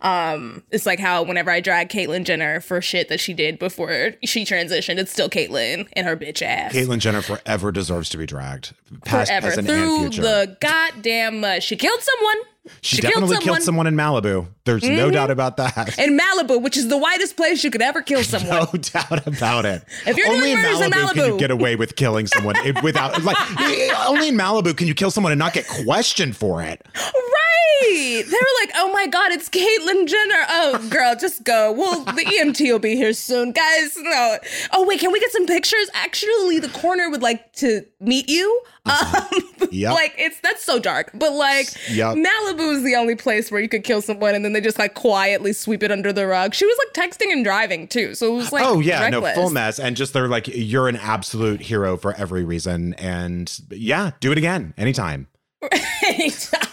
um 0.00 0.62
it's 0.70 0.86
like 0.86 0.98
how 0.98 1.22
whenever 1.22 1.50
i 1.50 1.60
drag 1.60 1.88
caitlyn 1.88 2.24
jenner 2.24 2.60
for 2.60 2.80
shit 2.80 3.08
that 3.08 3.20
she 3.20 3.32
did 3.34 3.58
before 3.58 4.12
she 4.24 4.44
transitioned 4.44 4.98
it's 4.98 5.12
still 5.12 5.28
caitlyn 5.30 5.86
and 5.94 6.06
her 6.06 6.16
bitch 6.16 6.42
ass 6.42 6.72
Caitlyn 6.72 6.98
Jenner 6.98 7.22
forever 7.22 7.72
deserves 7.72 8.08
to 8.10 8.18
be 8.18 8.26
dragged, 8.26 8.74
past, 9.04 9.28
forever 9.30 9.50
through 9.50 10.08
the 10.10 10.56
goddamn 10.60 11.40
mud 11.40 11.62
she 11.62 11.76
killed 11.76 12.00
someone 12.00 12.36
she, 12.80 13.00
definitely 13.00 13.38
killed 13.38 13.60
someone 13.60 13.88
in 13.88 13.96
Malibu. 13.96 14.46
There's 14.64 14.84
no 14.84 15.08
Mhm. 15.08 15.14
doubt 15.14 15.30
about 15.32 15.56
that. 15.56 15.98
in 15.98 16.16
malibu 16.16 16.62
which 16.62 16.76
is 16.76 16.86
the 16.86 16.96
whitest 16.96 17.36
place 17.36 17.64
you 17.64 17.72
could 17.72 17.82
ever 17.82 18.02
kill 18.02 18.22
someone 18.34 18.68
no 18.72 18.78
doubt 18.78 19.26
about 19.26 19.64
it. 19.66 19.82
If 20.06 20.16
you're 20.16 20.28
only 20.28 20.52
doing 20.54 20.64
in 20.64 20.90
Malibu, 20.92 21.08
in 21.08 21.12
can 21.14 21.24
you 21.32 21.38
get 21.38 21.50
away 21.50 21.74
with 21.74 21.96
killing 21.96 22.28
someone 22.28 22.54
without 22.84 23.20
like 23.24 23.36
only 24.06 24.28
in 24.28 24.36
Malibu 24.36 24.76
can 24.76 24.86
you 24.86 24.94
kill 24.94 25.10
someone 25.10 25.32
and 25.32 25.40
not 25.40 25.54
get 25.54 25.66
questioned 25.66 26.36
for 26.36 26.62
it. 26.62 26.86
Right. 26.94 27.41
They 27.82 28.22
were 28.22 28.60
like, 28.60 28.70
oh 28.76 28.90
my 28.92 29.06
God, 29.06 29.32
it's 29.32 29.48
Caitlyn 29.48 30.06
Jenner. 30.08 30.44
Oh, 30.48 30.88
girl, 30.90 31.16
just 31.16 31.42
go. 31.44 31.72
Well, 31.72 32.04
the 32.04 32.24
EMT 32.24 32.60
will 32.70 32.78
be 32.78 32.94
here 32.96 33.12
soon. 33.12 33.52
Guys, 33.52 33.96
no. 33.96 34.38
Oh, 34.72 34.86
wait, 34.86 35.00
can 35.00 35.10
we 35.12 35.18
get 35.20 35.32
some 35.32 35.46
pictures? 35.46 35.90
Actually, 35.94 36.58
the 36.60 36.68
coroner 36.68 37.10
would 37.10 37.22
like 37.22 37.52
to 37.54 37.84
meet 38.00 38.28
you. 38.28 38.62
Um, 38.86 39.26
Yep. 39.72 39.94
Like, 39.94 40.14
it's 40.18 40.38
that's 40.40 40.62
so 40.62 40.78
dark. 40.78 41.10
But 41.14 41.32
like, 41.32 41.66
Yep. 41.90 42.16
Malibu 42.16 42.76
is 42.76 42.82
the 42.84 42.94
only 42.94 43.14
place 43.14 43.50
where 43.50 43.60
you 43.60 43.68
could 43.68 43.84
kill 43.84 44.02
someone 44.02 44.34
and 44.34 44.44
then 44.44 44.52
they 44.52 44.60
just 44.60 44.78
like 44.78 44.92
quietly 44.94 45.54
sweep 45.54 45.82
it 45.82 45.90
under 45.90 46.12
the 46.12 46.26
rug. 46.26 46.52
She 46.54 46.66
was 46.66 46.76
like 46.84 47.10
texting 47.10 47.32
and 47.32 47.42
driving 47.42 47.88
too. 47.88 48.14
So 48.14 48.34
it 48.34 48.36
was 48.36 48.52
like, 48.52 48.64
oh 48.66 48.80
yeah, 48.80 49.00
reckless. 49.02 49.34
no 49.36 49.42
full 49.42 49.50
mess, 49.50 49.78
and 49.78 49.96
just 49.96 50.12
they're 50.12 50.28
like 50.28 50.46
you're 50.48 50.88
an 50.88 50.96
absolute 50.96 51.62
hero 51.62 51.96
for 51.96 52.12
every 52.14 52.44
reason, 52.44 52.92
and 52.94 53.58
yeah, 53.70 54.10
do 54.20 54.30
it 54.30 54.36
again 54.36 54.74
anytime. 54.76 55.26
anytime. 56.06 56.68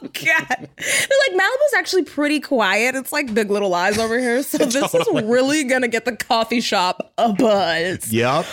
God. 0.12 0.46
They're 0.48 1.18
like 1.28 1.40
Malibu's 1.40 1.74
actually 1.76 2.04
pretty 2.04 2.40
quiet. 2.40 2.94
It's 2.94 3.12
like 3.12 3.32
Big 3.34 3.50
Little 3.50 3.68
Lies 3.68 3.98
over 3.98 4.18
here. 4.18 4.42
So 4.42 4.58
this 4.64 4.94
is 4.94 5.08
really 5.24 5.64
gonna 5.64 5.88
get 5.88 6.04
the 6.04 6.16
coffee 6.16 6.60
shop 6.60 7.12
a 7.18 7.32
buzz. 7.32 8.12
Yep. 8.12 8.46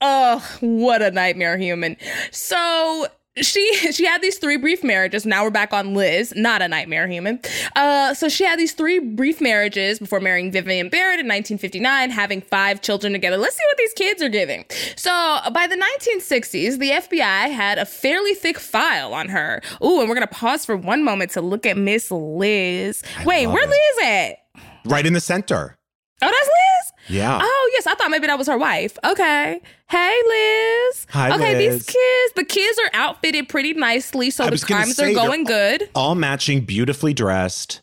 Oh, 0.00 0.56
what 0.60 1.02
a 1.02 1.10
nightmare 1.10 1.56
human. 1.56 1.96
So 2.30 3.06
she 3.40 3.74
she 3.92 4.04
had 4.04 4.20
these 4.22 4.38
three 4.38 4.56
brief 4.56 4.84
marriages. 4.84 5.24
Now 5.24 5.44
we're 5.44 5.50
back 5.50 5.72
on 5.72 5.94
Liz, 5.94 6.32
not 6.36 6.62
a 6.62 6.68
nightmare 6.68 7.08
human. 7.08 7.40
Uh, 7.76 8.14
so 8.14 8.28
she 8.28 8.44
had 8.44 8.58
these 8.58 8.72
three 8.72 8.98
brief 8.98 9.40
marriages 9.40 9.98
before 9.98 10.20
marrying 10.20 10.50
Vivian 10.50 10.88
Barrett 10.88 11.20
in 11.20 11.26
1959, 11.26 12.10
having 12.10 12.40
five 12.42 12.82
children 12.82 13.12
together. 13.12 13.36
Let's 13.36 13.56
see 13.56 13.64
what 13.70 13.76
these 13.78 13.92
kids 13.94 14.22
are 14.22 14.28
giving. 14.28 14.64
So 14.96 15.10
by 15.52 15.66
the 15.66 15.76
1960s, 15.76 16.78
the 16.78 16.90
FBI 16.90 17.50
had 17.50 17.78
a 17.78 17.86
fairly 17.86 18.34
thick 18.34 18.58
file 18.58 19.14
on 19.14 19.28
her. 19.28 19.62
Ooh, 19.82 20.00
and 20.00 20.08
we're 20.08 20.14
gonna 20.14 20.26
pause 20.26 20.64
for 20.64 20.76
one 20.76 21.04
moment 21.04 21.30
to 21.32 21.40
look 21.40 21.64
at 21.66 21.76
Miss 21.76 22.10
Liz. 22.10 23.02
Wait, 23.24 23.46
love 23.46 23.54
where 23.54 23.64
it. 23.64 23.70
Liz 23.70 24.06
at? 24.06 24.36
Right 24.84 25.06
in 25.06 25.12
the 25.12 25.20
center. 25.20 25.76
Oh, 26.20 26.26
that's 26.26 26.32
Liz. 26.32 26.61
Yeah. 27.08 27.38
Oh, 27.42 27.70
yes. 27.74 27.86
I 27.86 27.94
thought 27.94 28.10
maybe 28.10 28.26
that 28.26 28.38
was 28.38 28.46
her 28.46 28.56
wife. 28.58 28.96
Okay. 29.04 29.60
Hey, 29.90 30.22
Liz. 30.26 31.06
Hi, 31.10 31.30
Liz. 31.30 31.40
okay, 31.40 31.56
Liz. 31.56 31.86
these 31.86 31.94
kids, 31.94 32.32
the 32.36 32.44
kids 32.44 32.78
are 32.78 32.90
outfitted 32.94 33.48
pretty 33.48 33.72
nicely, 33.74 34.30
so 34.30 34.44
I 34.44 34.50
the 34.50 34.58
crimes 34.58 34.96
say, 34.96 35.10
are 35.10 35.14
going 35.14 35.44
good. 35.44 35.88
All 35.94 36.14
matching, 36.14 36.62
beautifully 36.64 37.12
dressed. 37.12 37.82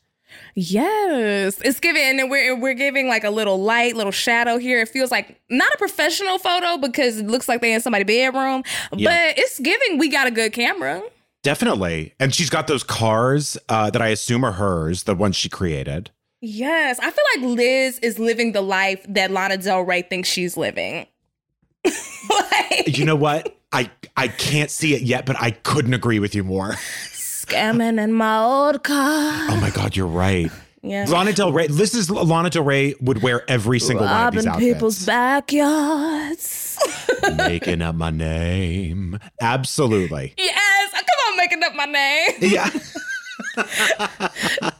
Yes. 0.55 1.59
It's 1.63 1.79
giving, 1.79 2.19
and 2.19 2.29
we're, 2.29 2.59
we're 2.59 2.73
giving 2.73 3.07
like 3.07 3.23
a 3.23 3.29
little 3.29 3.61
light, 3.61 3.95
little 3.95 4.11
shadow 4.11 4.57
here. 4.57 4.81
It 4.81 4.89
feels 4.89 5.11
like 5.11 5.39
not 5.49 5.71
a 5.73 5.77
professional 5.77 6.37
photo 6.37 6.77
because 6.77 7.17
it 7.19 7.27
looks 7.27 7.47
like 7.47 7.61
they're 7.61 7.73
in 7.75 7.81
somebody's 7.81 8.07
bedroom, 8.07 8.63
Yeah. 8.93 9.09
but 9.33 9.39
it's 9.39 9.59
giving 9.59 9.97
we 9.97 10.09
got 10.09 10.27
a 10.27 10.31
good 10.31 10.53
camera. 10.53 11.01
Definitely. 11.43 12.13
And 12.19 12.35
she's 12.35 12.49
got 12.49 12.67
those 12.67 12.83
cars 12.83 13.57
uh, 13.69 13.89
that 13.91 14.01
I 14.01 14.07
assume 14.09 14.43
are 14.43 14.53
hers, 14.53 15.03
the 15.03 15.15
ones 15.15 15.35
she 15.37 15.47
created. 15.49 16.11
Yes. 16.41 16.99
I 16.99 17.11
feel 17.11 17.25
like 17.35 17.57
Liz 17.57 17.99
is 17.99 18.17
living 18.19 18.53
the 18.53 18.61
life 18.61 19.05
that 19.09 19.31
Lana 19.31 19.57
Del 19.57 19.81
Rey 19.81 20.01
thinks 20.03 20.29
she's 20.29 20.55
living. 20.55 21.05
like, 21.85 22.97
You 22.97 23.05
know 23.05 23.15
what? 23.15 23.55
I 23.71 23.89
I 24.17 24.27
can't 24.29 24.71
see 24.71 24.95
it 24.95 25.01
yet, 25.03 25.25
but 25.25 25.35
I 25.39 25.51
couldn't 25.51 25.93
agree 25.93 26.19
with 26.19 26.33
you 26.33 26.43
more. 26.43 26.71
scamming 27.11 28.01
in 28.03 28.13
my 28.13 28.39
old 28.39 28.83
car. 28.83 29.47
Oh 29.49 29.59
my 29.61 29.69
God, 29.69 29.95
you're 29.95 30.07
right. 30.07 30.51
Yeah. 30.81 31.05
Lana 31.09 31.33
Del 31.33 31.51
Rey. 31.51 31.67
This 31.67 31.93
is 31.93 32.09
Lana 32.09 32.49
Del 32.49 32.63
Rey 32.63 32.95
would 33.01 33.21
wear 33.21 33.43
every 33.49 33.79
single 33.79 34.05
one 34.05 34.13
of 34.27 34.33
these 34.33 34.45
robbing 34.45 34.55
outfits. 34.55 34.73
people's 34.73 35.05
backyards. 35.05 36.79
Making 37.35 37.81
up 37.81 37.95
my 37.95 38.09
name. 38.11 39.19
Absolutely. 39.41 40.33
yes, 40.37 40.91
come 40.93 41.31
on, 41.31 41.37
making 41.37 41.63
up 41.63 41.75
my 41.75 41.85
name. 41.85 42.31
Yeah. 42.39 42.69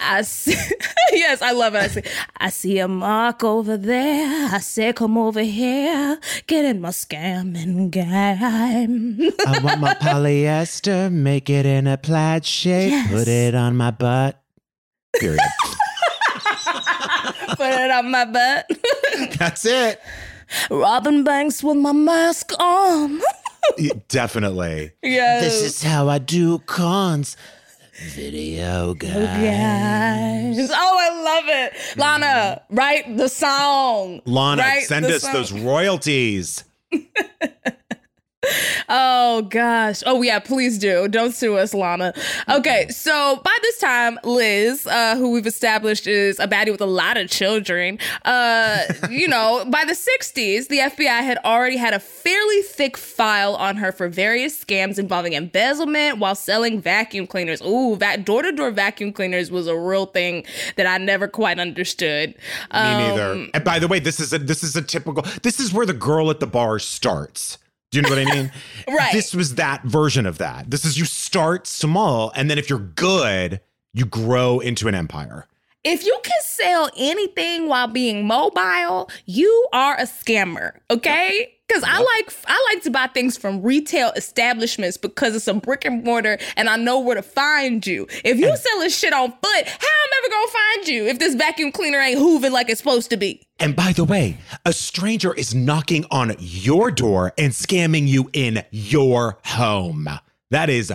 I 0.00 0.22
see. 0.22 0.54
yes, 1.12 1.40
I 1.42 1.52
love 1.52 1.74
it. 1.74 1.82
I 1.82 1.88
see. 1.88 2.02
I 2.38 2.50
see 2.50 2.78
a 2.78 2.88
mark 2.88 3.44
over 3.44 3.76
there. 3.76 4.48
I 4.52 4.58
say, 4.58 4.92
come 4.92 5.16
over 5.18 5.42
here, 5.42 6.18
get 6.46 6.64
in 6.64 6.80
my 6.80 6.90
scamming 6.90 7.90
game. 7.90 9.20
I 9.46 9.58
want 9.62 9.80
my 9.80 9.94
polyester, 9.94 11.10
make 11.12 11.48
it 11.50 11.66
in 11.66 11.86
a 11.86 11.96
plaid 11.96 12.44
shape, 12.44 12.90
Yes. 12.90 13.10
put 13.10 13.28
it 13.28 13.54
on 13.54 13.76
my 13.76 13.90
butt. 13.90 14.40
Period. 15.20 15.38
Put 17.56 17.70
it 17.70 17.90
on 17.90 18.10
my 18.10 18.24
butt. 18.24 18.70
That's 19.38 19.64
it. 19.66 20.00
Robbing 20.70 21.22
banks 21.22 21.62
with 21.62 21.76
my 21.76 21.92
mask 21.92 22.52
on. 22.58 23.20
Definitely. 24.08 24.92
yes. 25.02 25.42
This 25.44 25.62
is 25.62 25.82
how 25.82 26.08
I 26.08 26.18
do 26.18 26.58
cons. 26.60 27.36
Video 28.10 28.90
oh, 28.90 28.94
guys. 28.94 29.12
Yes. 29.12 30.70
Oh, 30.72 30.96
I 31.00 31.22
love 31.22 31.44
it. 31.46 31.98
Lana, 31.98 32.26
mm-hmm. 32.26 32.74
write 32.74 33.16
the 33.16 33.28
song. 33.28 34.20
Lana, 34.24 34.62
Write 34.62 34.82
send 34.84 35.06
us 35.06 35.22
song. 35.22 35.32
those 35.32 35.52
royalties. 35.52 36.64
Oh 38.88 39.42
gosh. 39.42 40.02
Oh 40.04 40.20
yeah, 40.22 40.38
please 40.38 40.78
do. 40.78 41.08
Don't 41.08 41.32
sue 41.32 41.56
us, 41.56 41.72
Lana. 41.72 42.12
Okay, 42.50 42.88
so 42.88 43.40
by 43.44 43.56
this 43.62 43.78
time, 43.78 44.18
Liz, 44.24 44.86
uh, 44.86 45.16
who 45.16 45.30
we've 45.30 45.46
established 45.46 46.06
is 46.06 46.38
a 46.40 46.48
baddie 46.48 46.72
with 46.72 46.80
a 46.80 46.86
lot 46.86 47.16
of 47.16 47.30
children, 47.30 47.98
uh, 48.24 48.82
you 49.08 49.28
know, 49.28 49.64
by 49.70 49.84
the 49.84 49.92
60s, 49.92 50.68
the 50.68 50.78
FBI 50.78 51.20
had 51.22 51.38
already 51.44 51.76
had 51.76 51.94
a 51.94 52.00
fairly 52.00 52.62
thick 52.62 52.96
file 52.96 53.54
on 53.54 53.76
her 53.76 53.92
for 53.92 54.08
various 54.08 54.62
scams 54.62 54.98
involving 54.98 55.32
embezzlement 55.34 56.18
while 56.18 56.34
selling 56.34 56.80
vacuum 56.80 57.26
cleaners. 57.26 57.62
Ooh, 57.62 57.96
that 57.96 58.24
door-to-door 58.24 58.72
vacuum 58.72 59.12
cleaners 59.12 59.50
was 59.50 59.66
a 59.68 59.76
real 59.76 60.06
thing 60.06 60.44
that 60.76 60.86
I 60.86 60.98
never 60.98 61.28
quite 61.28 61.58
understood. 61.58 62.30
Me 62.30 62.36
Um, 62.72 62.98
neither. 62.98 63.48
And 63.54 63.64
by 63.64 63.78
the 63.78 63.88
way, 63.88 64.00
this 64.00 64.18
is 64.20 64.32
a 64.32 64.38
this 64.38 64.62
is 64.64 64.76
a 64.76 64.82
typical 64.82 65.24
this 65.42 65.60
is 65.60 65.72
where 65.72 65.86
the 65.86 65.92
girl 65.94 66.30
at 66.30 66.40
the 66.40 66.46
bar 66.46 66.78
starts. 66.78 67.58
Do 67.92 67.98
you 67.98 68.02
know 68.02 68.08
what 68.08 68.18
I 68.18 68.24
mean? 68.24 68.50
Right. 68.88 69.12
This 69.12 69.32
was 69.32 69.54
that 69.54 69.84
version 69.84 70.26
of 70.26 70.38
that. 70.38 70.68
This 70.70 70.84
is 70.84 70.98
you 70.98 71.04
start 71.04 71.66
small 71.68 72.32
and 72.34 72.50
then 72.50 72.58
if 72.58 72.68
you're 72.68 72.78
good, 72.80 73.60
you 73.94 74.04
grow 74.06 74.58
into 74.58 74.88
an 74.88 74.94
empire. 74.94 75.46
if 75.84 76.04
you 76.04 76.18
can 76.24 76.40
sell 76.42 76.90
anything 76.96 77.68
while 77.68 77.86
being 77.88 78.26
mobile, 78.26 79.08
you 79.26 79.68
are 79.72 79.94
a 79.98 80.02
scammer, 80.04 80.72
okay? 80.90 81.51
Because 81.72 81.88
I 81.88 81.98
like 81.98 82.34
I 82.46 82.72
like 82.74 82.82
to 82.82 82.90
buy 82.90 83.06
things 83.06 83.38
from 83.38 83.62
retail 83.62 84.10
establishments 84.14 84.98
because 84.98 85.34
it's 85.34 85.48
a 85.48 85.54
brick 85.54 85.86
and 85.86 86.04
mortar, 86.04 86.38
and 86.56 86.68
I 86.68 86.76
know 86.76 87.00
where 87.00 87.14
to 87.14 87.22
find 87.22 87.86
you. 87.86 88.06
If 88.24 88.38
you 88.38 88.54
selling 88.54 88.90
shit 88.90 89.14
on 89.14 89.30
foot, 89.30 89.42
how 89.66 89.88
I'm 90.04 90.24
ever 90.24 90.30
gonna 90.30 90.48
find 90.48 90.88
you 90.88 91.06
if 91.06 91.18
this 91.18 91.34
vacuum 91.34 91.72
cleaner 91.72 91.98
ain't 91.98 92.18
hooving 92.18 92.50
like 92.50 92.68
it's 92.68 92.78
supposed 92.80 93.08
to 93.10 93.16
be? 93.16 93.42
And 93.58 93.74
by 93.74 93.92
the 93.92 94.04
way, 94.04 94.36
a 94.66 94.72
stranger 94.72 95.32
is 95.32 95.54
knocking 95.54 96.04
on 96.10 96.34
your 96.38 96.90
door 96.90 97.32
and 97.38 97.52
scamming 97.52 98.06
you 98.06 98.28
in 98.34 98.64
your 98.70 99.38
home. 99.44 100.08
That 100.50 100.68
is 100.68 100.92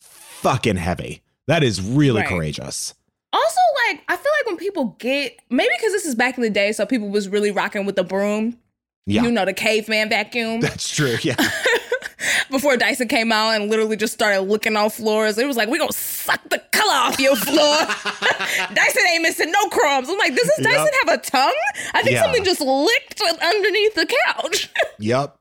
fucking 0.00 0.76
heavy. 0.76 1.22
That 1.46 1.62
is 1.62 1.80
really 1.80 2.22
Right. 2.22 2.28
courageous. 2.28 2.94
Also, 3.32 3.60
like 3.88 4.02
I 4.08 4.16
feel 4.16 4.32
like 4.40 4.46
when 4.46 4.56
people 4.56 4.96
get 4.98 5.38
maybe 5.50 5.70
because 5.76 5.92
this 5.92 6.04
is 6.04 6.16
back 6.16 6.36
in 6.36 6.42
the 6.42 6.50
day, 6.50 6.72
so 6.72 6.84
people 6.84 7.10
was 7.10 7.28
really 7.28 7.52
rocking 7.52 7.86
with 7.86 7.94
the 7.94 8.02
broom. 8.04 8.58
Yeah. 9.06 9.22
You 9.22 9.30
know, 9.30 9.44
the 9.44 9.52
caveman 9.52 10.08
vacuum. 10.08 10.60
That's 10.60 10.88
true. 10.94 11.16
Yeah. 11.22 11.36
before 12.50 12.76
Dyson 12.76 13.08
came 13.08 13.30
out 13.30 13.50
and 13.50 13.70
literally 13.70 13.96
just 13.96 14.12
started 14.14 14.40
looking 14.42 14.76
on 14.76 14.90
floors. 14.90 15.38
It 15.38 15.46
was 15.46 15.56
like, 15.56 15.68
we're 15.68 15.78
gonna 15.78 15.92
suck 15.92 16.40
the 16.48 16.58
color 16.72 16.92
off 16.94 17.18
your 17.20 17.36
floor. 17.36 17.76
Dyson 18.74 19.02
ain't 19.12 19.22
missing 19.22 19.50
no 19.52 19.68
crumbs. 19.68 20.08
I'm 20.08 20.18
like, 20.18 20.34
does 20.34 20.46
this 20.56 20.64
Dyson 20.64 20.84
Yep. 20.84 20.94
have 21.08 21.18
a 21.18 21.22
tongue? 21.22 21.54
I 21.94 22.02
think 22.02 22.14
Yeah. 22.16 22.24
something 22.24 22.44
just 22.44 22.60
licked 22.60 23.20
underneath 23.42 23.94
the 23.94 24.06
couch. 24.26 24.70
Yep. 24.98 25.36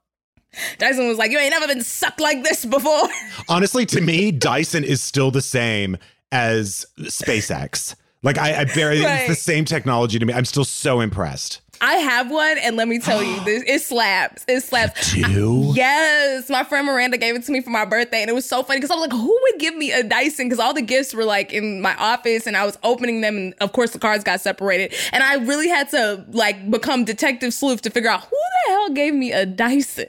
Dyson 0.78 1.08
was 1.08 1.18
like, 1.18 1.32
you 1.32 1.38
ain't 1.40 1.52
never 1.52 1.68
been 1.68 1.82
sucked 1.84 2.20
like 2.22 2.44
this 2.44 2.66
before. 2.66 3.08
Honestly, 3.50 3.86
to 3.88 4.02
me, 4.02 4.32
Dyson 4.32 4.84
is 4.84 5.02
still 5.02 5.32
the 5.32 5.42
same 5.42 5.98
as 6.32 6.86
SpaceX. 7.00 7.96
Like 8.24 8.38
I, 8.38 8.62
I 8.62 8.66
barely 8.66 9.04
Right. 9.04 9.20
it's 9.22 9.30
the 9.30 9.36
same 9.36 9.66
technology 9.66 10.20
to 10.20 10.26
me. 10.26 10.34
I'm 10.34 10.46
still 10.46 10.66
so 10.66 11.00
impressed. 11.00 11.62
I 11.82 11.96
have 11.96 12.32
one, 12.32 12.58
and 12.58 12.76
let 12.76 12.88
me 12.88 13.00
tell 13.00 13.22
you, 13.24 13.44
this 13.44 13.64
it 13.68 13.82
slaps. 13.82 14.46
It 14.48 14.62
slaps. 14.62 15.14
Do 15.14 15.72
Yes, 15.76 16.50
my 16.50 16.64
friend 16.64 16.86
Miranda 16.88 17.18
gave 17.18 17.36
it 17.36 17.44
to 17.46 17.52
me 17.52 17.62
for 17.62 17.70
my 17.70 17.86
birthday, 17.86 18.22
and 18.22 18.30
it 18.30 18.34
was 18.34 18.48
so 18.48 18.64
funny 18.64 18.80
because 18.80 18.92
I 18.92 18.96
was 18.96 19.10
like, 19.10 19.12
"Who 19.20 19.40
would 19.44 19.60
give 19.60 19.76
me 19.76 19.92
a 19.92 20.04
Dyson?" 20.04 20.48
Because 20.48 20.60
all 20.60 20.74
the 20.74 20.82
gifts 20.82 21.14
were 21.14 21.26
like 21.26 21.54
in 21.54 21.82
my 21.82 21.96
office, 21.96 22.48
and 22.48 22.56
I 22.56 22.66
was 22.66 22.78
opening 22.84 23.22
them, 23.22 23.38
and 23.38 23.54
of 23.62 23.72
course 23.74 23.92
the 23.92 24.00
cards 24.00 24.24
got 24.24 24.42
separated, 24.42 24.94
and 25.12 25.24
I 25.24 25.36
really 25.36 25.68
had 25.68 25.90
to 25.92 26.26
like 26.32 26.70
become 26.70 27.04
detective 27.06 27.54
sleuth 27.54 27.82
to 27.84 27.90
figure 27.90 28.10
out 28.10 28.22
who 28.22 28.38
the 28.66 28.72
hell 28.72 28.90
gave 28.90 29.14
me 29.14 29.32
a 29.32 29.46
Dyson. 29.46 30.08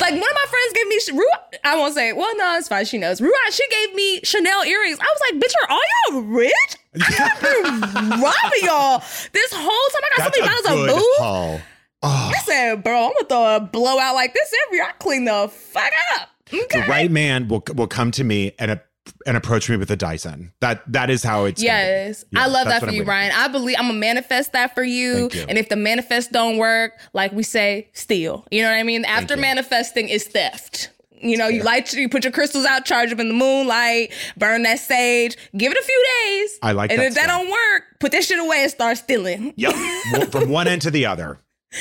Like 0.00 0.12
one 0.12 0.22
of 0.22 0.34
my 0.34 0.46
friends 0.48 0.72
gave 0.74 0.88
me, 0.88 0.98
Ru- 1.18 1.58
I 1.64 1.76
won't 1.76 1.94
say, 1.94 2.12
well, 2.12 2.36
no, 2.36 2.56
it's 2.56 2.68
fine. 2.68 2.84
She 2.84 2.98
knows. 2.98 3.20
Ruan, 3.20 3.32
she 3.50 3.64
gave 3.68 3.94
me 3.94 4.20
Chanel 4.24 4.64
earrings. 4.64 4.98
I 5.00 5.04
was 5.04 5.20
like, 5.30 5.42
"Bitch, 5.42 5.52
are 5.62 5.70
all 5.70 5.80
y'all 6.10 6.22
rich?" 6.22 6.52
I've 6.94 7.40
been 7.40 7.80
robbing 8.20 8.62
y'all 8.62 9.02
this 9.32 9.52
whole 9.52 9.90
time. 9.90 10.02
I 10.02 10.18
got 10.18 10.32
That's 10.32 10.36
so 10.36 10.42
a 10.42 10.46
many 10.46 10.62
bottles 10.62 10.90
of 10.90 10.96
booze. 10.96 11.16
Oh, 11.20 11.60
I 12.04 12.42
said, 12.44 12.82
bro, 12.82 13.06
I'm 13.06 13.12
gonna 13.12 13.28
throw 13.28 13.56
a 13.56 13.60
blowout 13.60 14.14
like 14.14 14.34
this 14.34 14.52
every. 14.66 14.80
I 14.80 14.90
clean 14.98 15.24
the 15.24 15.48
fuck 15.48 15.92
up. 16.18 16.28
Okay. 16.52 16.80
the 16.82 16.86
right 16.88 17.10
man 17.10 17.48
will 17.48 17.62
will 17.74 17.86
come 17.86 18.10
to 18.12 18.24
me 18.24 18.52
and 18.58 18.72
a, 18.72 18.82
and 19.26 19.36
approach 19.36 19.70
me 19.70 19.76
with 19.76 19.90
a 19.90 19.96
Dyson. 19.96 20.52
That 20.60 20.82
that 20.92 21.08
is 21.10 21.22
how 21.22 21.44
it's. 21.46 21.62
Yes, 21.62 22.24
Yeah, 22.30 22.42
I 22.42 22.46
love 22.48 22.66
that 22.66 22.80
for 22.80 22.88
I'm 22.88 22.94
you, 22.94 23.04
Ryan. 23.04 23.32
I 23.34 23.48
believe 23.48 23.76
I'm 23.78 23.86
gonna 23.86 23.98
manifest 23.98 24.52
that 24.52 24.74
for 24.74 24.82
you. 24.82 25.30
You. 25.32 25.46
And 25.48 25.56
if 25.56 25.68
the 25.68 25.76
manifest 25.76 26.32
don't 26.32 26.58
work, 26.58 26.92
like 27.14 27.32
we 27.32 27.42
say, 27.42 27.88
steal. 27.94 28.44
You 28.50 28.62
know 28.62 28.70
what 28.70 28.76
I 28.76 28.82
mean? 28.82 29.04
After 29.04 29.36
manifesting 29.36 30.08
is 30.08 30.24
theft. 30.24 30.90
You 31.22 31.36
know, 31.36 31.48
you 31.48 31.62
light, 31.62 31.92
you 31.92 32.08
put 32.08 32.24
your 32.24 32.32
crystals 32.32 32.64
out, 32.66 32.84
charge 32.84 33.10
them 33.10 33.20
in 33.20 33.28
the 33.28 33.34
moonlight, 33.34 34.12
burn 34.36 34.62
that 34.64 34.78
sage, 34.80 35.36
give 35.56 35.70
it 35.72 35.78
a 35.78 35.82
few 35.82 36.04
days. 36.24 36.58
I 36.62 36.72
like 36.72 36.90
and 36.90 37.00
that 37.00 37.06
if 37.06 37.14
that 37.14 37.26
don't 37.28 37.48
work, 37.50 37.82
put 38.00 38.12
that 38.12 38.24
shit 38.24 38.38
away 38.38 38.62
and 38.62 38.70
start 38.70 38.98
stealing. 38.98 39.54
Yep. 39.56 39.74
Well, 40.12 40.26
From 40.26 40.48
one 40.50 40.66
end 40.68 40.82
to 40.82 40.90
the 40.90 41.06
other. 41.06 41.38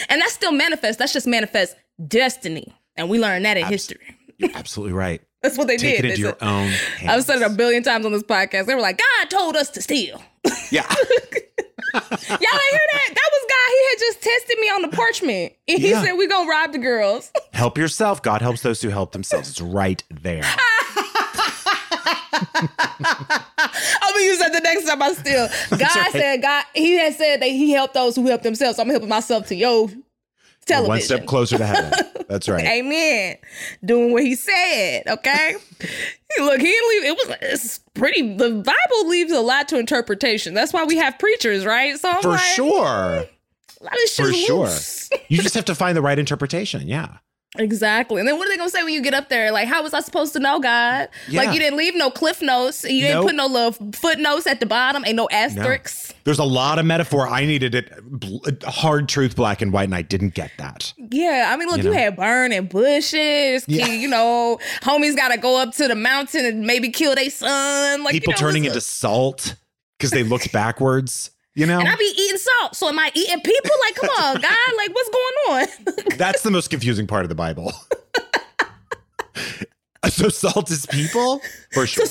And 0.10 0.21
that's 0.21 0.34
still 0.34 0.51
manifest. 0.51 0.99
That's 0.99 1.12
just 1.13 1.25
manifest 1.27 1.75
destiny. 2.08 2.73
And 2.95 3.10
we 3.10 3.19
learned 3.19 3.43
that 3.45 3.58
in 3.58 3.65
history. 3.65 4.15
You're 4.38 4.51
absolutely 4.56 4.93
right. 4.93 5.21
That's 5.41 5.58
what 5.58 5.67
they 5.67 5.77
Take 5.77 5.97
did. 5.97 5.99
it 5.99 6.01
They 6.04 6.10
into 6.12 6.21
your 6.21 6.38
said- 6.39 6.47
own. 6.47 6.71
I've 7.10 7.23
said 7.23 7.38
it 7.41 7.45
a 7.45 7.49
billion 7.49 7.82
times 7.84 8.06
on 8.06 8.12
this 8.12 8.21
podcast. 8.23 8.67
They 8.67 8.75
were 8.75 8.82
like, 8.82 8.99
God 8.99 9.30
told 9.30 9.56
us 9.56 9.69
to 9.71 9.82
steal. 9.82 10.21
Yeah. 10.71 10.88
Y'all 11.93 12.04
ain't 12.04 12.39
hear 12.39 12.88
that? 12.91 13.10
That 13.10 13.30
was 13.32 13.45
God. 13.49 13.69
He 13.69 13.89
had 13.89 13.99
just 13.99 14.21
tested 14.21 14.58
me 14.60 14.67
on 14.69 14.82
the 14.84 14.88
parchment. 14.89 15.54
And 15.67 15.80
he 15.80 15.89
Yeah. 15.91 16.01
said, 16.04 16.13
we 16.13 16.27
gonna 16.27 16.49
rob 16.49 16.71
the 16.71 16.77
girls. 16.80 17.32
Help 17.54 17.77
yourself. 17.77 18.21
God 18.21 18.41
helps 18.41 18.62
those 18.62 18.82
who 18.82 18.89
help 18.89 19.12
themselves. 19.12 19.49
It's 19.49 19.62
right 19.62 20.04
there. 20.10 20.43
I'm 22.43 24.13
gonna 24.13 24.23
use 24.25 24.39
that 24.39 24.51
the 24.54 24.62
next 24.63 24.86
time 24.88 25.01
I 25.01 25.13
steal. 25.13 25.47
God 25.77 25.82
right. 25.95 26.12
said, 26.12 26.41
God, 26.41 26.65
he 26.73 26.93
had 26.97 27.13
said 27.15 27.41
that 27.41 27.49
he 27.49 27.71
helped 27.71 27.93
those 27.93 28.15
who 28.15 28.25
help 28.27 28.41
themselves. 28.41 28.77
So 28.77 28.84
I'm 28.84 28.89
helping 28.89 29.10
myself 29.10 29.47
to 29.47 29.56
yo 29.56 29.89
television. 30.65 30.89
One 30.89 31.02
step 31.02 31.26
closer 31.26 31.58
to 31.58 31.65
heaven. 31.65 31.91
That's 32.30 32.47
right. 32.47 32.65
Amen. 32.65 33.38
Doing 33.84 34.13
what 34.13 34.24
he 34.24 34.36
said, 34.36 35.04
okay? 35.08 35.56
Look, 36.39 36.60
he 36.62 36.67
didn't 36.67 36.89
leave. 36.89 37.04
It 37.04 37.17
was 37.17 37.38
it's 37.41 37.78
pretty. 37.93 38.36
The 38.36 38.50
Bible 38.50 39.10
leaves 39.10 39.32
a 39.34 39.41
lot 39.41 39.67
to 39.69 39.78
interpretation. 39.80 40.54
That's 40.54 40.71
why 40.71 40.86
we 40.86 40.95
have 40.97 41.19
preachers, 41.19 41.65
right? 41.65 42.00
So 42.00 42.10
I'm 42.10 42.21
For 42.21 42.30
like, 42.30 42.39
sure. 42.39 42.76
a 42.86 43.84
lot 43.84 43.93
of 43.93 44.10
shit 44.10 44.26
For 44.28 44.34
sure. 44.34 45.19
You 45.28 45.41
just 45.41 45.56
have 45.56 45.65
to 45.65 45.76
find 45.76 45.97
the 45.97 46.02
right 46.02 46.17
interpretation. 46.17 46.88
Yeah. 46.88 47.17
Exactly. 47.57 48.19
And 48.21 48.27
then 48.29 48.37
what 48.37 48.47
are 48.47 48.49
they 48.49 48.55
gonna 48.55 48.69
say 48.69 48.81
when 48.81 48.93
you 48.93 49.01
get 49.01 49.13
up 49.13 49.27
there? 49.27 49.51
Like, 49.51 49.67
how 49.67 49.83
was 49.83 49.93
I 49.93 49.99
supposed 49.99 50.31
to 50.33 50.39
know, 50.39 50.59
God? 50.59 51.09
Yeah. 51.27 51.41
Like, 51.43 51.53
you 51.53 51.59
didn't 51.59 51.77
leave 51.77 51.93
no 51.95 52.09
cliff 52.09 52.41
notes. 52.41 52.85
You 52.85 53.01
didn't 53.07 53.23
put 53.23 53.35
no 53.35 53.45
little 53.45 53.73
footnotes 53.91 54.47
at 54.47 54.61
the 54.61 54.65
bottom. 54.65 55.03
Ain't 55.05 55.17
no 55.17 55.27
asterisks. 55.29 56.13
There's 56.23 56.39
a 56.39 56.45
lot 56.45 56.79
of 56.79 56.85
metaphor. 56.85 57.27
I 57.27 57.45
needed 57.45 57.75
it 57.75 58.63
hard 58.63 59.09
truth, 59.09 59.35
black 59.35 59.61
and 59.61 59.73
white, 59.73 59.83
and 59.85 59.95
I 59.95 60.01
didn't 60.01 60.33
get 60.33 60.51
that. 60.59 60.93
Yeah. 60.97 61.49
I 61.53 61.57
mean, 61.57 61.67
look, 61.67 61.79
You 61.79 61.83
you, 61.85 61.89
know? 61.89 61.97
had 61.97 62.15
burning 62.15 62.67
bushes. 62.67 63.65
Yeah. 63.67 63.87
You 63.87 64.07
know, 64.07 64.57
homies 64.81 65.17
got 65.17 65.29
to 65.29 65.37
go 65.37 65.61
up 65.61 65.73
to 65.75 65.89
the 65.89 65.95
mountain 65.95 66.45
and 66.45 66.61
maybe 66.61 66.89
kill 66.89 67.15
their 67.15 67.29
son. 67.29 68.03
Like, 68.03 68.13
People 68.13 68.31
you 68.31 68.35
know, 68.35 68.47
turning 68.47 68.63
a- 68.63 68.67
into 68.67 68.79
salt 68.81 69.55
because 69.97 70.11
they 70.11 70.23
looked 70.23 70.53
backwards. 70.53 71.31
You 71.53 71.65
know, 71.65 71.79
And 71.81 71.89
I 71.89 71.97
be 71.97 72.05
eating 72.17 72.37
salt. 72.62 72.76
So 72.76 72.89
am 72.89 73.00
I 73.00 73.10
eating 73.13 73.39
people? 73.41 73.71
Like, 73.82 73.95
come 73.95 74.10
on, 74.10 74.36
God. 74.41 74.74
Like, 74.78 74.93
what's 74.93 75.10
going 75.10 75.34
on? 75.50 75.67
that's 76.17 76.43
the 76.43 76.52
most 76.52 76.69
confusing 76.69 77.08
part 77.08 77.24
of 77.24 77.30
the 77.30 77.36
Bible. 77.36 77.74
so 80.10 80.28
salt 80.30 80.69
is 80.71 80.86
people 80.88 81.41
for 81.74 81.88
sure. 81.88 82.06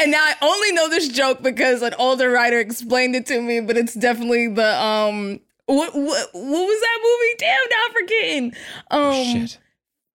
and 0.00 0.10
now 0.10 0.24
I 0.24 0.34
only 0.42 0.72
know 0.72 0.88
this 0.88 1.08
joke 1.08 1.42
because 1.42 1.82
an 1.82 1.92
older 1.98 2.30
writer 2.30 2.58
explained 2.58 3.14
it 3.16 3.26
to 3.26 3.38
me, 3.40 3.60
but 3.60 3.76
it's 3.76 3.94
definitely 3.94 4.48
the 4.48 4.82
um 4.82 5.40
what 5.66 5.94
what, 5.94 6.28
what 6.32 6.66
was 6.66 6.80
that 6.80 6.98
movie? 7.02 7.34
Damn, 7.38 7.58
now 7.70 7.76
I'm 7.86 7.92
forgetting. 7.92 8.54
Um 8.90 9.14
Shit. 9.46 9.58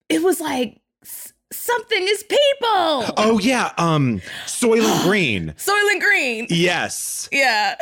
it 0.08 0.22
was 0.22 0.40
like 0.40 0.80
something 1.52 2.02
is 2.02 2.22
people. 2.22 3.04
Oh 3.16 3.40
yeah, 3.42 3.72
um, 3.76 4.20
Soylent 4.46 5.02
Green. 5.04 5.52
Soylent 5.56 6.00
Green. 6.00 6.46
Yes. 6.48 7.28
Yeah. 7.32 7.74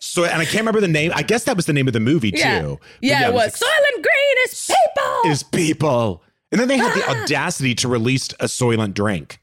So, 0.00 0.24
and 0.24 0.40
I 0.40 0.44
can't 0.44 0.58
remember 0.62 0.80
the 0.80 0.88
name. 0.88 1.12
I 1.14 1.22
guess 1.22 1.44
that 1.44 1.56
was 1.56 1.66
the 1.66 1.72
name 1.72 1.86
of 1.86 1.92
the 1.92 2.00
movie 2.00 2.32
Yeah. 2.34 2.60
too. 2.62 2.78
But 2.80 2.88
Yeah, 3.08 3.28
it 3.28 3.34
was. 3.34 3.48
ex- 3.48 3.62
Soylent 3.62 4.02
Green 4.02 4.36
is 4.44 4.66
people. 4.66 5.30
is 5.30 5.42
people. 5.42 6.22
And 6.52 6.60
then 6.60 6.68
they 6.68 6.78
had 6.78 6.94
the 6.96 7.04
Ah. 7.06 7.22
audacity 7.22 7.74
to 7.76 7.88
release 7.88 8.28
a 8.40 8.46
Soylent 8.46 8.94
drink. 8.94 9.38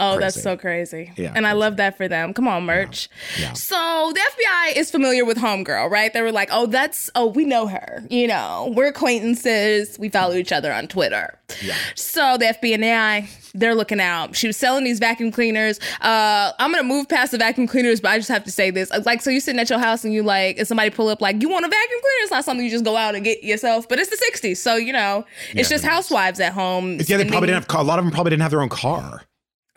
Oh, 0.00 0.16
that's 0.20 0.40
so 0.40 0.56
crazy. 0.56 1.10
Yeah, 1.16 1.32
and 1.34 1.44
I 1.44 1.52
love 1.52 1.76
that 1.78 1.96
for 1.96 2.06
them. 2.06 2.32
Come 2.32 2.46
on, 2.46 2.64
merch. 2.64 3.08
Yeah. 3.40 3.54
So 3.54 4.12
the 4.14 4.20
FBI 4.20 4.76
is 4.76 4.92
familiar 4.92 5.24
with 5.24 5.38
Homegirl, 5.38 5.90
right? 5.90 6.12
They 6.12 6.22
were 6.22 6.30
like, 6.30 6.50
oh, 6.52 6.66
that's, 6.66 7.10
oh, 7.16 7.26
we 7.26 7.44
know 7.44 7.66
her. 7.66 8.04
You 8.08 8.28
know, 8.28 8.72
we're 8.76 8.86
acquaintances. 8.86 9.98
We 9.98 10.08
follow 10.08 10.34
each 10.36 10.52
other 10.52 10.72
on 10.72 10.86
Twitter. 10.86 11.36
Yeah. 11.60 11.74
So 11.96 12.36
the 12.38 12.46
FBI, 12.46 13.26
they're 13.58 13.74
looking 13.74 14.00
out. 14.00 14.36
She 14.36 14.46
was 14.46 14.56
selling 14.56 14.84
these 14.84 14.98
vacuum 14.98 15.30
cleaners. 15.30 15.78
Uh, 16.00 16.52
I'm 16.58 16.70
gonna 16.70 16.82
move 16.84 17.08
past 17.08 17.32
the 17.32 17.38
vacuum 17.38 17.66
cleaners, 17.66 18.00
but 18.00 18.10
I 18.10 18.18
just 18.18 18.28
have 18.28 18.44
to 18.44 18.50
say 18.50 18.70
this. 18.70 18.90
Like, 19.04 19.22
so 19.22 19.30
you 19.30 19.40
sitting 19.40 19.60
at 19.60 19.68
your 19.70 19.78
house 19.78 20.04
and 20.04 20.12
you 20.14 20.22
like, 20.22 20.58
and 20.58 20.66
somebody 20.66 20.90
pull 20.90 21.08
up 21.08 21.20
like, 21.20 21.42
you 21.42 21.48
want 21.48 21.64
a 21.64 21.68
vacuum 21.68 22.00
cleaner? 22.00 22.22
It's 22.22 22.30
not 22.30 22.44
something 22.44 22.64
you 22.64 22.70
just 22.70 22.84
go 22.84 22.96
out 22.96 23.14
and 23.14 23.24
get 23.24 23.42
yourself. 23.42 23.88
But 23.88 23.98
it's 23.98 24.10
the 24.10 24.30
60s, 24.32 24.56
so 24.58 24.76
you 24.76 24.92
know, 24.92 25.24
it's 25.50 25.70
Yeah, 25.70 25.76
just 25.76 25.84
housewives 25.84 26.40
at 26.40 26.52
home. 26.52 26.98
Yeah, 27.06 27.16
they 27.16 27.24
probably 27.24 27.48
didn't 27.48 27.70
have. 27.70 27.80
A 27.80 27.82
lot 27.82 27.98
of 27.98 28.04
them 28.04 28.12
probably 28.12 28.30
didn't 28.30 28.42
have 28.42 28.50
their 28.50 28.62
own 28.62 28.68
car. 28.68 29.22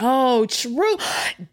Oh, 0.04 0.46
true. 0.48 0.98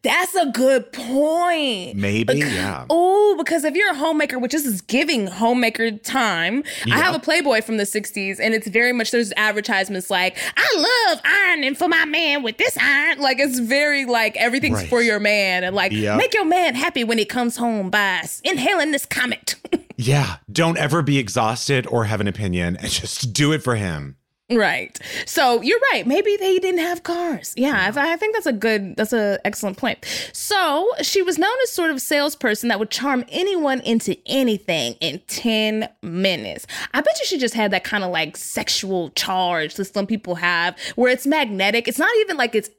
That's 0.03 0.35
a 0.35 0.47
good 0.47 0.91
point. 0.93 1.97
Maybe, 1.97 2.39
yeah. 2.39 2.87
Oh, 2.91 3.35
because 3.39 3.65
if 3.65 3.75
you're 3.75 3.91
a 3.91 3.95
homemaker, 3.95 4.39
which 4.39 4.53
this 4.53 4.65
is 4.67 4.81
giving 4.81 5.27
homemaker 5.27 5.91
time, 5.93 6.65
I 6.91 6.97
have 6.99 7.15
a 7.15 7.19
Playboy 7.19 7.61
from 7.63 7.77
the 7.77 7.85
60s, 7.85 8.39
and 8.41 8.55
it's 8.55 8.67
very 8.69 8.93
much 8.93 9.11
there's 9.11 9.33
advertisements 9.37 10.11
like, 10.11 10.37
I 10.57 11.09
love 11.11 11.21
ironing 11.25 11.75
for 11.75 11.89
my 11.89 12.05
man 12.05 12.43
with 12.43 12.57
this 12.59 12.77
iron. 12.79 13.19
Like 13.21 13.39
it's 13.39 13.59
very 13.59 14.05
like 14.05 14.37
everything's 14.37 14.79
Right. 14.79 14.89
for 14.89 15.03
your 15.03 15.21
man 15.21 15.65
and 15.65 15.75
like 15.77 15.93
Yep. 15.93 16.17
make 16.19 16.33
your 16.35 16.45
man 16.45 16.75
happy 16.75 17.05
when 17.05 17.19
he 17.19 17.25
comes 17.25 17.57
home 17.57 17.91
by 17.91 18.23
inhaling 18.45 18.93
this 18.93 19.05
comet. 19.07 19.55
Yeah. 20.01 20.37
Don't 20.53 20.79
ever 20.79 21.03
be 21.03 21.19
exhausted 21.19 21.85
or 21.89 22.05
have 22.05 22.21
an 22.21 22.29
opinion 22.29 22.77
and 22.77 22.89
just 22.89 23.33
do 23.33 23.51
it 23.51 23.65
for 23.65 23.75
him. 23.75 24.15
Right. 24.51 24.99
So 25.27 25.61
you're 25.61 25.81
right. 25.93 26.07
Maybe 26.07 26.37
they 26.39 26.59
didn't 26.59 26.81
have 26.81 27.03
cars. 27.03 27.53
Yeah, 27.57 27.93
I, 27.95 28.13
I 28.13 28.17
think 28.17 28.35
that's 28.35 28.47
a 28.47 28.53
good, 28.53 28.97
that's 28.97 29.13
an 29.13 29.39
excellent 29.45 29.77
point. 29.77 30.05
So 30.33 30.91
she 31.03 31.21
was 31.21 31.39
known 31.39 31.55
as 31.65 31.71
sort 31.71 31.91
of 31.91 31.97
a 31.99 32.01
salesperson 32.01 32.71
that 32.71 32.79
would 32.79 32.91
charm 32.91 33.25
anyone 33.29 33.81
into 33.81 34.17
anything 34.25 34.95
in 35.01 35.21
10 35.27 35.89
minutes. 36.03 36.67
I 36.95 37.03
bet 37.03 37.19
you 37.21 37.27
she 37.27 37.39
just 37.39 37.55
had 37.55 37.71
that 37.73 37.85
kind 37.85 38.05
of 38.05 38.11
like 38.11 38.39
sexual 38.39 39.11
charge 39.11 39.75
that 39.75 39.85
some 39.85 40.07
people 40.07 40.37
have 40.37 40.79
where 40.97 41.13
it's 41.13 41.27
magnetic. 41.27 41.87
It's 41.87 41.99
not 41.99 42.11
even 42.21 42.39
like 42.39 42.55
it's 42.55 42.71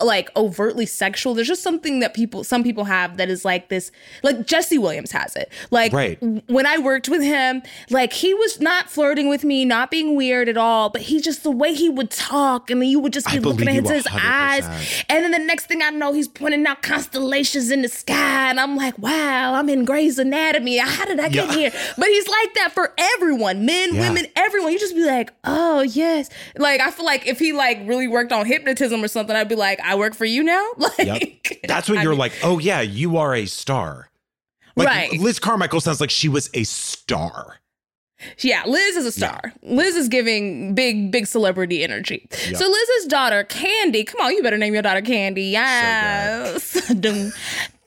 like 0.00 0.30
overtly 0.36 0.86
sexual. 0.86 1.34
There's 1.34 1.48
just 1.48 1.62
something 1.62 2.00
that 2.00 2.14
people 2.14 2.42
some 2.44 2.62
people 2.62 2.84
have 2.84 3.16
that 3.18 3.28
is 3.28 3.44
like 3.44 3.68
this 3.68 3.90
like 4.22 4.46
Jesse 4.46 4.78
Williams 4.78 5.12
has 5.12 5.36
it. 5.36 5.50
Like 5.70 5.92
Right. 5.92 6.18
when 6.48 6.66
I 6.66 6.78
worked 6.78 7.08
with 7.08 7.22
him, 7.22 7.62
like 7.90 8.12
he 8.12 8.32
was 8.34 8.60
not 8.60 8.90
flirting 8.90 9.28
with 9.28 9.44
me, 9.44 9.64
not 9.64 9.90
being 9.90 10.16
weird 10.16 10.48
at 10.48 10.56
all, 10.56 10.88
but 10.90 11.02
he 11.02 11.20
just 11.20 11.42
the 11.42 11.50
way 11.50 11.74
he 11.74 11.88
would 11.88 12.10
talk 12.10 12.70
and 12.70 12.80
then 12.80 12.88
you 12.88 12.98
would 13.00 13.12
just 13.12 13.28
I 13.28 13.34
be 13.34 13.40
looking 13.40 13.68
into 13.68 13.92
his 13.92 14.06
eyes. 14.10 14.64
100%. 14.64 15.04
And 15.08 15.24
then 15.24 15.30
the 15.32 15.38
next 15.38 15.66
thing 15.66 15.82
I 15.82 15.90
know, 15.90 16.12
he's 16.12 16.28
pointing 16.28 16.66
out 16.66 16.82
constellations 16.82 17.70
in 17.70 17.82
the 17.82 17.88
sky. 17.88 18.50
And 18.50 18.58
I'm 18.60 18.76
like, 18.76 18.98
wow, 18.98 19.54
I'm 19.54 19.68
in 19.68 19.84
Grey's 19.84 20.18
Anatomy. 20.18 20.78
How 20.78 21.04
did 21.04 21.20
I 21.20 21.28
get 21.28 21.48
Yeah. 21.48 21.54
here? 21.54 21.72
But 21.98 22.08
he's 22.08 22.28
like 22.28 22.54
that 22.54 22.72
for 22.72 22.92
everyone, 22.96 23.64
men, 23.66 23.94
Yeah. 23.94 24.08
women, 24.08 24.26
everyone. 24.36 24.72
You 24.72 24.78
just 24.78 24.94
be 24.94 25.04
like, 25.04 25.32
oh 25.44 25.82
yes. 25.82 26.30
Like 26.56 26.80
I 26.80 26.90
feel 26.90 27.04
like 27.06 27.26
if 27.26 27.38
he 27.38 27.52
like 27.52 27.80
really 27.86 28.08
worked 28.08 28.32
on 28.32 28.46
hypnotism 28.46 29.02
or 29.02 29.08
something, 29.08 29.34
I'd 29.36 29.48
be 29.48 29.54
like, 29.56 29.80
I 29.90 29.96
work 29.96 30.14
for 30.14 30.24
you 30.24 30.42
now. 30.44 30.64
Like 30.78 30.98
Yep. 30.98 31.22
That's 31.64 31.88
when 31.88 32.00
you're 32.00 32.12
mean- 32.12 32.18
like, 32.20 32.32
oh 32.44 32.58
yeah, 32.58 32.80
you 32.80 33.16
are 33.16 33.34
a 33.34 33.46
star. 33.46 34.08
Like 34.76 34.86
Right. 34.86 35.12
Liz 35.20 35.38
Carmichael 35.40 35.80
sounds 35.80 36.00
like 36.00 36.10
she 36.10 36.28
was 36.28 36.48
a 36.54 36.62
star. 36.64 37.56
Yeah, 38.38 38.62
Liz 38.66 38.96
is 38.96 39.06
a 39.06 39.12
star. 39.12 39.52
Liz 39.62 39.96
is 39.96 40.08
giving 40.08 40.74
big, 40.74 41.10
big 41.10 41.26
celebrity 41.26 41.82
energy. 41.82 42.28
Yep. 42.48 42.56
So 42.56 42.68
Liz's 42.68 43.06
daughter, 43.06 43.44
Candy, 43.44 44.04
come 44.04 44.20
on, 44.20 44.32
you 44.32 44.42
better 44.42 44.58
name 44.58 44.74
your 44.74 44.82
daughter 44.82 45.00
Candy. 45.00 45.44
Yes. 45.44 46.92
doom, 47.00 47.32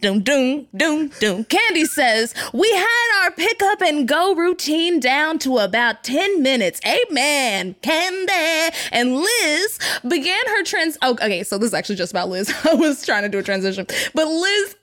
doom, 0.03 0.19
doom, 0.19 0.67
doom, 0.75 1.07
doom. 1.19 1.43
Candy 1.45 1.85
says, 1.85 2.33
We 2.53 2.69
had 2.71 3.23
our 3.23 3.31
pickup 3.31 3.81
and 3.81 4.07
go 4.07 4.35
routine 4.35 4.99
down 4.99 5.39
to 5.39 5.57
about 5.57 6.03
10 6.03 6.43
minutes. 6.43 6.81
Amen. 6.85 7.75
Candy. 7.81 8.75
And 8.91 9.15
Liz 9.15 9.79
began 10.07 10.45
her 10.47 10.63
trans. 10.63 10.97
Oh, 11.01 11.13
okay, 11.13 11.43
so 11.43 11.57
this 11.57 11.69
is 11.69 11.73
actually 11.73 11.95
just 11.95 12.11
about 12.11 12.27
Liz. 12.29 12.53
I 12.69 12.75
was 12.75 13.05
trying 13.05 13.23
to 13.23 13.29
do 13.29 13.39
a 13.39 13.43
transition. 13.43 13.87
But 14.13 14.27
Liz 14.27 14.75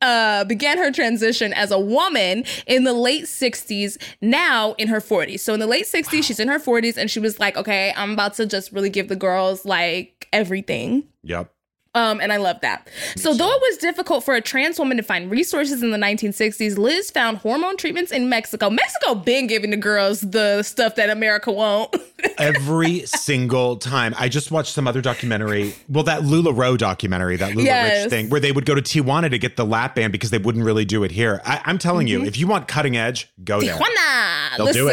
uh, 0.00 0.44
began 0.44 0.78
her 0.78 0.92
transition 0.92 1.52
as 1.52 1.72
a 1.72 1.78
woman 1.78 2.44
in 2.68 2.84
the 2.84 2.92
late 2.92 3.24
60s, 3.24 4.00
now 4.20 4.74
in 4.74 4.86
her 4.86 5.00
40s. 5.00 5.40
So 5.40 5.54
in 5.54 5.60
the 5.60 5.66
late 5.66 5.86
60s, 5.86 6.22
she's 6.22 6.38
in 6.38 6.46
her 6.46 6.60
40s, 6.60 6.96
and 6.96 7.10
she 7.10 7.18
was 7.18 7.40
like, 7.40 7.56
okay, 7.56 7.92
I'm 7.96 8.12
about 8.12 8.34
to 8.34 8.46
just 8.46 8.70
really 8.70 8.90
give 8.90 9.08
the 9.08 9.16
girls 9.16 9.64
like 9.64 10.28
everything. 10.32 11.02
Yep. 11.24 11.52
Um, 11.98 12.20
and 12.20 12.32
I 12.32 12.36
love 12.36 12.60
that. 12.60 12.88
So, 13.16 13.34
though 13.34 13.50
it 13.50 13.60
was 13.60 13.78
difficult 13.78 14.22
for 14.22 14.34
a 14.34 14.40
trans 14.40 14.78
woman 14.78 14.98
to 14.98 15.02
find 15.02 15.28
resources 15.28 15.82
in 15.82 15.90
the 15.90 15.98
1960s, 15.98 16.78
Liz 16.78 17.10
found 17.10 17.38
hormone 17.38 17.76
treatments 17.76 18.12
in 18.12 18.28
Mexico. 18.28 18.70
Mexico 18.70 19.16
been 19.16 19.48
giving 19.48 19.70
the 19.70 19.76
girls 19.76 20.20
the 20.20 20.62
stuff 20.62 20.94
that 20.94 21.10
America 21.10 21.50
won't. 21.50 21.92
Every 22.38 23.00
single 23.06 23.76
time. 23.76 24.14
I 24.18 24.28
just 24.28 24.50
watched 24.50 24.72
some 24.72 24.86
other 24.88 25.00
documentary. 25.00 25.74
Well, 25.88 26.04
that 26.04 26.22
LuLaRoe 26.22 26.76
documentary, 26.78 27.36
that 27.36 27.54
Lula 27.54 27.64
Yes. 27.66 28.04
Rich 28.04 28.10
thing, 28.10 28.28
where 28.30 28.40
they 28.40 28.52
would 28.52 28.64
go 28.66 28.74
to 28.74 28.82
Tijuana 28.82 29.30
to 29.30 29.38
get 29.38 29.56
the 29.56 29.64
lap 29.64 29.94
band 29.94 30.12
because 30.12 30.30
they 30.30 30.38
wouldn't 30.38 30.64
really 30.64 30.84
do 30.84 31.04
it 31.04 31.10
here. 31.10 31.40
I, 31.44 31.60
I'm 31.64 31.78
telling 31.78 32.06
Mm-hmm. 32.08 32.22
you, 32.22 32.28
if 32.28 32.38
you 32.38 32.46
want 32.46 32.68
cutting 32.68 32.96
edge, 32.96 33.28
go 33.44 33.60
there. 33.60 33.76
Tijuana, 33.76 34.56
They'll 34.56 34.66
listen, 34.66 34.82
do 34.82 34.86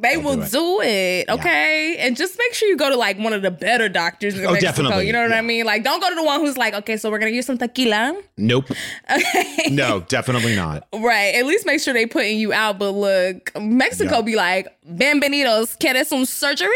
they 0.00 0.14
They'll 0.14 0.22
will 0.22 0.36
do 0.36 0.42
it. 0.42 0.50
do 0.52 0.80
it, 0.82 1.28
okay? 1.30 1.96
And 1.98 2.16
just 2.16 2.38
make 2.38 2.54
sure 2.54 2.68
you 2.68 2.76
go 2.76 2.88
to 2.88 2.96
like 2.96 3.18
one 3.18 3.32
of 3.32 3.42
the 3.42 3.50
better 3.50 3.88
doctors 3.88 4.38
in 4.38 4.44
Oh, 4.46 4.52
Mexico. 4.52 4.70
definitely, 4.84 5.06
You 5.08 5.12
know 5.12 5.22
what 5.22 5.32
I 5.32 5.40
mean? 5.42 5.66
Like, 5.66 5.82
don't 5.82 6.00
go 6.00 6.08
to 6.08 6.14
the 6.14 6.22
one 6.22 6.40
who's 6.40 6.56
like, 6.56 6.72
okay, 6.74 6.96
so 6.96 7.10
we're 7.10 7.18
gonna 7.18 7.32
use 7.32 7.46
some 7.46 7.58
tequila, 7.58 8.16
Nope. 8.36 8.66
Okay. 9.10 9.68
No, 9.70 10.00
definitely 10.00 10.54
not. 10.54 10.86
right? 10.94 11.34
At 11.34 11.46
least 11.46 11.66
make 11.66 11.80
sure 11.80 11.92
they're 11.94 12.06
putting 12.06 12.38
you 12.38 12.52
out. 12.52 12.78
But 12.78 12.90
look, 12.92 13.50
Mexico 13.60 14.16
Yeah. 14.16 14.22
be 14.22 14.36
like, 14.36 14.68
bienvenidos, 14.88 15.76
¿quieres 15.78 16.06
some 16.06 16.24
surgery? 16.24 16.68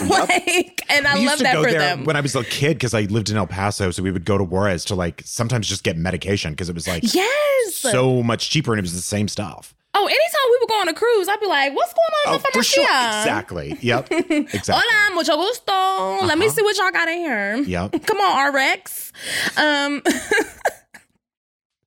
like, 0.08 0.82
and 0.88 1.06
I 1.06 1.24
love 1.24 1.38
that 1.40 1.54
go 1.54 1.62
for 1.64 1.70
there 1.70 1.80
them. 1.80 2.04
when 2.04 2.16
I 2.16 2.20
was 2.20 2.34
a 2.36 2.44
kid 2.44 2.74
because 2.74 2.94
I 2.94 3.02
lived 3.02 3.30
in 3.30 3.36
El 3.36 3.46
Paso. 3.46 3.90
So 3.90 4.02
we 4.02 4.10
would 4.10 4.24
go 4.24 4.38
to 4.38 4.44
Juarez 4.44 4.84
to 4.86 4.94
like 4.94 5.22
sometimes 5.24 5.68
just 5.68 5.82
get 5.84 5.96
medication 5.96 6.52
because 6.52 6.68
it 6.68 6.74
was 6.74 6.86
like 6.86 7.02
yes. 7.14 7.74
so 7.74 8.22
much 8.22 8.50
cheaper 8.50 8.72
and 8.72 8.78
it 8.78 8.82
was 8.82 8.94
the 8.94 9.00
same 9.02 9.28
stuff. 9.28 9.74
oh, 9.94 10.06
anytime 10.06 10.46
we 10.50 10.58
would 10.60 10.68
go 10.68 10.80
on 10.80 10.88
a 10.88 10.94
cruise, 10.94 11.28
I'd 11.28 11.40
be 11.40 11.46
like, 11.46 11.74
what's 11.74 11.92
going 11.92 12.14
on 12.26 12.32
Oh, 12.32 12.36
in 12.36 12.42
the 12.42 12.48
for 12.52 12.62
sure. 12.62 12.84
Exactly. 12.84 13.76
Yep. 13.80 14.08
Exactly. 14.30 14.74
Hola, 14.76 15.14
mucho 15.14 15.36
gusto. 15.36 16.24
Let 16.26 16.38
me 16.38 16.48
see 16.48 16.62
what 16.62 16.76
y'all 16.78 16.90
got 16.92 17.08
in 17.08 17.18
here. 17.18 17.56
Yep. 17.56 18.02
Come 18.06 18.18
on, 18.20 18.54
RX. 18.54 19.12
Um 19.56 20.02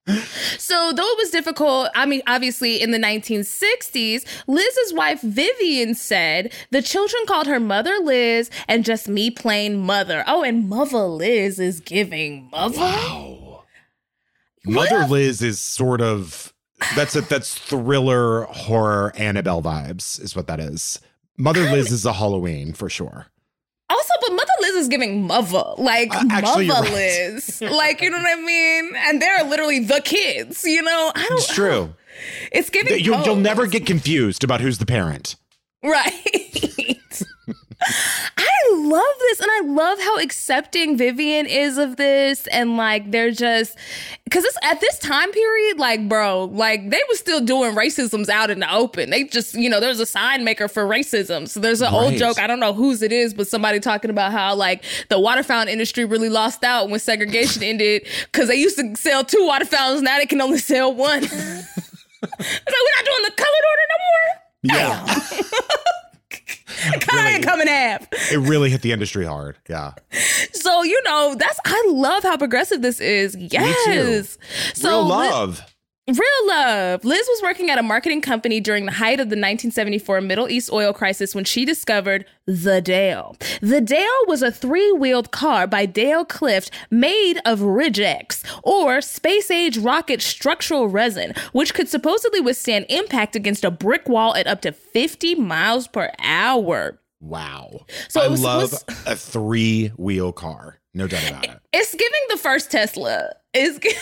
So, 0.06 0.92
though 0.92 1.08
it 1.08 1.18
was 1.18 1.30
difficult, 1.30 1.90
I 1.96 2.06
mean, 2.06 2.22
obviously 2.28 2.82
in 2.82 2.92
the 2.92 2.98
1960s, 2.98 4.26
Liz's 4.48 4.94
wife 4.94 5.22
Vivian 5.22 5.96
said 5.96 6.52
the 6.72 6.82
children 6.82 7.24
called 7.26 7.48
her 7.48 7.60
Mother 7.60 7.98
Liz 8.02 8.50
and 8.68 8.84
just 8.84 9.08
me 9.08 9.32
plain 9.32 9.78
Mother. 9.78 10.24
Oh, 10.28 10.44
and 10.44 10.68
Mother 10.68 11.06
Liz 11.06 11.60
is 11.60 11.80
giving 11.80 12.50
Mother. 12.52 12.94
Mother 14.66 15.06
Liz 15.08 15.42
is 15.42 15.60
sort 15.60 16.02
of 16.02 16.54
that's 16.96 17.16
a 17.16 17.22
that's 17.22 17.58
thriller 17.58 18.44
horror 18.44 19.14
Annabelle 19.16 19.62
vibes 19.62 20.22
is 20.22 20.36
what 20.36 20.48
that 20.48 20.60
is. 20.60 21.00
Mother 21.38 21.64
Liz 21.64 21.92
is 21.92 22.06
a 22.06 22.14
Halloween 22.14 22.74
for 22.74 22.90
sure. 22.90 23.28
Also, 24.74 24.82
but 24.82 24.82
Mother 24.82 24.82
Liz 24.82 24.84
is 24.84 24.88
giving 24.88 25.28
Mother, 25.28 25.64
like 25.78 26.16
Uh, 26.16 26.24
actually, 26.30 26.68
Mother 26.68 26.82
right. 26.88 26.94
Liz, 26.94 27.62
like 27.62 28.02
you 28.02 28.10
know 28.10 28.18
what 28.18 28.38
I 28.38 28.42
mean. 28.42 28.94
And 28.96 29.22
they're 29.22 29.44
literally 29.44 29.80
the 29.80 30.02
kids. 30.04 30.64
You 30.64 30.82
know, 30.82 31.12
I 31.16 31.26
don't. 31.30 31.38
It's 31.40 31.54
true. 31.54 31.94
It's 32.52 32.70
giving. 32.70 33.00
You'll, 33.00 33.24
you'll 33.24 33.36
never 33.36 33.68
get 33.68 33.86
confused 33.86 34.44
about 34.44 34.62
who's 34.62 34.78
the 34.78 34.86
parent. 34.86 35.36
Right. 35.84 36.14
I 38.38 38.50
love 38.76 39.16
this 39.20 39.40
and 39.40 39.50
I 39.52 39.62
love 39.66 40.00
how 40.00 40.20
accepting 40.20 40.98
Vivian 40.98 41.46
is 41.46 41.78
of 41.78 41.98
this 41.98 42.48
and 42.48 42.78
like 42.78 43.12
they're 43.12 43.32
just 43.32 43.78
cuz 44.30 44.44
it's 44.44 44.58
at 44.64 44.80
this 44.82 44.98
time 45.00 45.32
period 45.32 45.80
like 45.80 46.08
bro 46.08 46.46
like 46.46 46.90
they 46.90 47.02
were 47.10 47.16
still 47.16 47.42
doing 47.42 47.76
racisms 47.76 48.30
out 48.30 48.50
in 48.50 48.60
the 48.60 48.74
open. 48.74 49.10
They 49.10 49.26
just, 49.26 49.54
you 49.56 49.70
know, 49.70 49.80
there's 49.80 50.00
a 50.00 50.06
sign 50.06 50.44
maker 50.44 50.68
for 50.68 50.86
racism. 50.86 51.48
So 51.48 51.60
there's 51.60 51.82
an 51.82 51.94
old 51.94 52.16
joke, 52.16 52.40
I 52.40 52.48
don't 52.48 52.60
know 52.60 52.74
whose 52.74 53.02
it 53.02 53.12
is, 53.12 53.34
but 53.34 53.48
somebody 53.48 53.80
talking 53.80 54.10
about 54.10 54.32
how 54.32 54.56
like 54.56 54.84
the 55.10 55.20
water 55.20 55.44
fountain 55.44 55.72
industry 55.74 56.06
really 56.06 56.30
lost 56.30 56.64
out 56.64 56.90
when 56.90 57.00
segregation 57.00 57.64
ended 57.72 58.08
cuz 58.32 58.48
they 58.48 58.56
used 58.56 58.78
to 58.78 58.96
sell 58.96 59.24
two 59.24 59.46
water 59.46 59.66
fountains, 59.66 60.02
now 60.02 60.18
they 60.18 60.26
can 60.26 60.42
only 60.42 60.58
sell 60.60 60.94
one. 60.94 61.22
like 61.22 61.32
we're 62.22 62.96
not 62.96 63.06
doing 63.06 63.24
the 63.26 63.34
colored 63.36 63.66
order 63.72 63.86
no 63.90 63.98
more. 64.08 64.44
Yeah. 64.64 65.20
Color 67.02 67.22
ain't 67.22 67.44
coming 67.44 67.68
half. 67.68 68.08
it 68.32 68.38
really 68.40 68.70
hit 68.70 68.82
the 68.82 68.92
industry 68.92 69.26
hard. 69.26 69.58
Yeah. 69.70 69.94
So 70.54 70.84
you 70.84 71.02
know 71.04 71.36
that's 71.38 71.60
I 71.66 71.86
love 71.90 72.24
how 72.24 72.38
progressive 72.38 72.82
this 72.82 73.00
is. 73.00 73.36
Yes. 73.38 74.38
So 74.74 74.90
Real 74.90 75.04
Li- 75.04 75.10
love. 75.30 75.62
Real 76.06 76.48
love. 76.48 77.06
Liz 77.06 77.26
was 77.30 77.42
working 77.42 77.70
at 77.70 77.80
a 77.80 77.84
marketing 77.84 78.20
company 78.20 78.60
during 78.60 78.86
the 78.86 78.92
height 78.92 79.22
of 79.22 79.30
the 79.30 79.38
1974 79.38 80.20
Middle 80.20 80.50
East 80.50 80.70
oil 80.74 80.92
crisis 80.92 81.34
when 81.34 81.46
she 81.46 81.64
discovered 81.64 82.26
the 82.46 82.82
Dale. 82.82 83.38
The 83.62 83.80
Dale 83.80 84.26
was 84.28 84.42
a 84.42 84.52
three-wheeled 84.52 85.32
car 85.32 85.66
by 85.66 85.86
Dale 85.86 86.26
Clifft 86.26 86.72
made 86.92 87.40
of 87.46 87.62
Rigex 87.62 88.44
or 88.64 89.00
space-age 89.00 89.78
rocket 89.78 90.22
structural 90.22 90.90
resin, 90.90 91.34
which 91.54 91.74
could 91.74 91.88
supposedly 91.88 92.42
withstand 92.42 92.86
impact 92.90 93.38
against 93.38 93.64
a 93.64 93.72
brick 93.72 94.10
wall 94.10 94.36
at 94.36 94.46
up 94.46 94.60
to 94.64 94.74
50 94.74 95.36
miles 95.36 95.88
per 95.88 96.12
hour. 96.20 97.00
Wow. 97.22 97.86
So 98.10 98.20
I 98.20 98.28
love 98.28 98.72
supposed- 98.72 99.08
a 99.08 99.16
three 99.16 99.88
wheel 99.96 100.34
car. 100.34 100.82
No 100.94 101.08
doubt 101.08 101.28
about 101.28 101.46
it. 101.46 101.60
It's 101.74 101.92
giving 101.92 102.22
the 102.30 102.38
first 102.38 102.70
Tesla. 102.70 103.32
Is 103.54 103.80
giving 103.80 103.98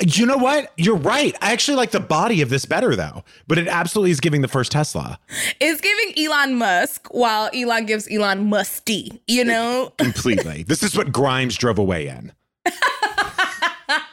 you 0.00 0.26
know 0.26 0.36
what? 0.36 0.72
You're 0.76 0.96
right. 0.96 1.34
I 1.40 1.52
actually 1.52 1.76
like 1.76 1.90
the 1.90 2.00
body 2.00 2.42
of 2.42 2.50
this 2.50 2.64
better 2.64 2.94
though, 2.96 3.24
but 3.46 3.58
it 3.58 3.68
absolutely 3.68 4.10
is 4.12 4.20
giving 4.20 4.40
the 4.40 4.48
first 4.48 4.72
Tesla. 4.72 5.18
It's 5.60 5.80
giving 5.80 6.14
Elon 6.16 6.56
Musk 6.56 7.08
while 7.12 7.50
Elon 7.54 7.86
gives 7.86 8.08
Elon 8.10 8.48
Musty, 8.48 9.20
you 9.26 9.44
know? 9.44 9.92
Completely. 9.98 10.62
this 10.64 10.82
is 10.82 10.96
what 10.96 11.12
Grimes 11.12 11.56
drove 11.56 11.78
away 11.78 12.08
in. 12.08 12.32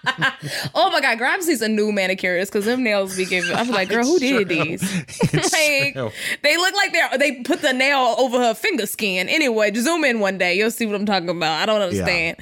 oh 0.76 0.90
my 0.92 1.02
God, 1.02 1.18
Grimes 1.18 1.48
needs 1.48 1.62
a 1.62 1.68
new 1.68 1.92
manicurist 1.92 2.52
because 2.52 2.66
them 2.66 2.84
nails 2.84 3.16
be 3.18 3.26
giving. 3.26 3.54
I'm 3.56 3.70
like, 3.70 3.90
girl, 3.90 4.04
who 4.06 4.20
did 4.20 4.48
these? 4.50 4.82
Like, 5.56 5.96
they 6.44 6.58
look 6.58 6.74
like 6.76 6.92
they're, 6.92 7.18
they 7.18 7.42
put 7.44 7.62
the 7.62 7.72
nail 7.74 8.16
over 8.18 8.38
her 8.40 8.54
finger 8.54 8.86
skin. 8.86 9.30
Anyway, 9.30 9.74
zoom 9.74 10.04
in 10.04 10.20
one 10.20 10.38
day. 10.38 10.56
You'll 10.56 10.72
see 10.72 10.86
what 10.86 10.96
I'm 10.96 11.06
talking 11.06 11.30
about. 11.30 11.62
I 11.62 11.66
don't 11.66 11.82
understand. 11.82 12.38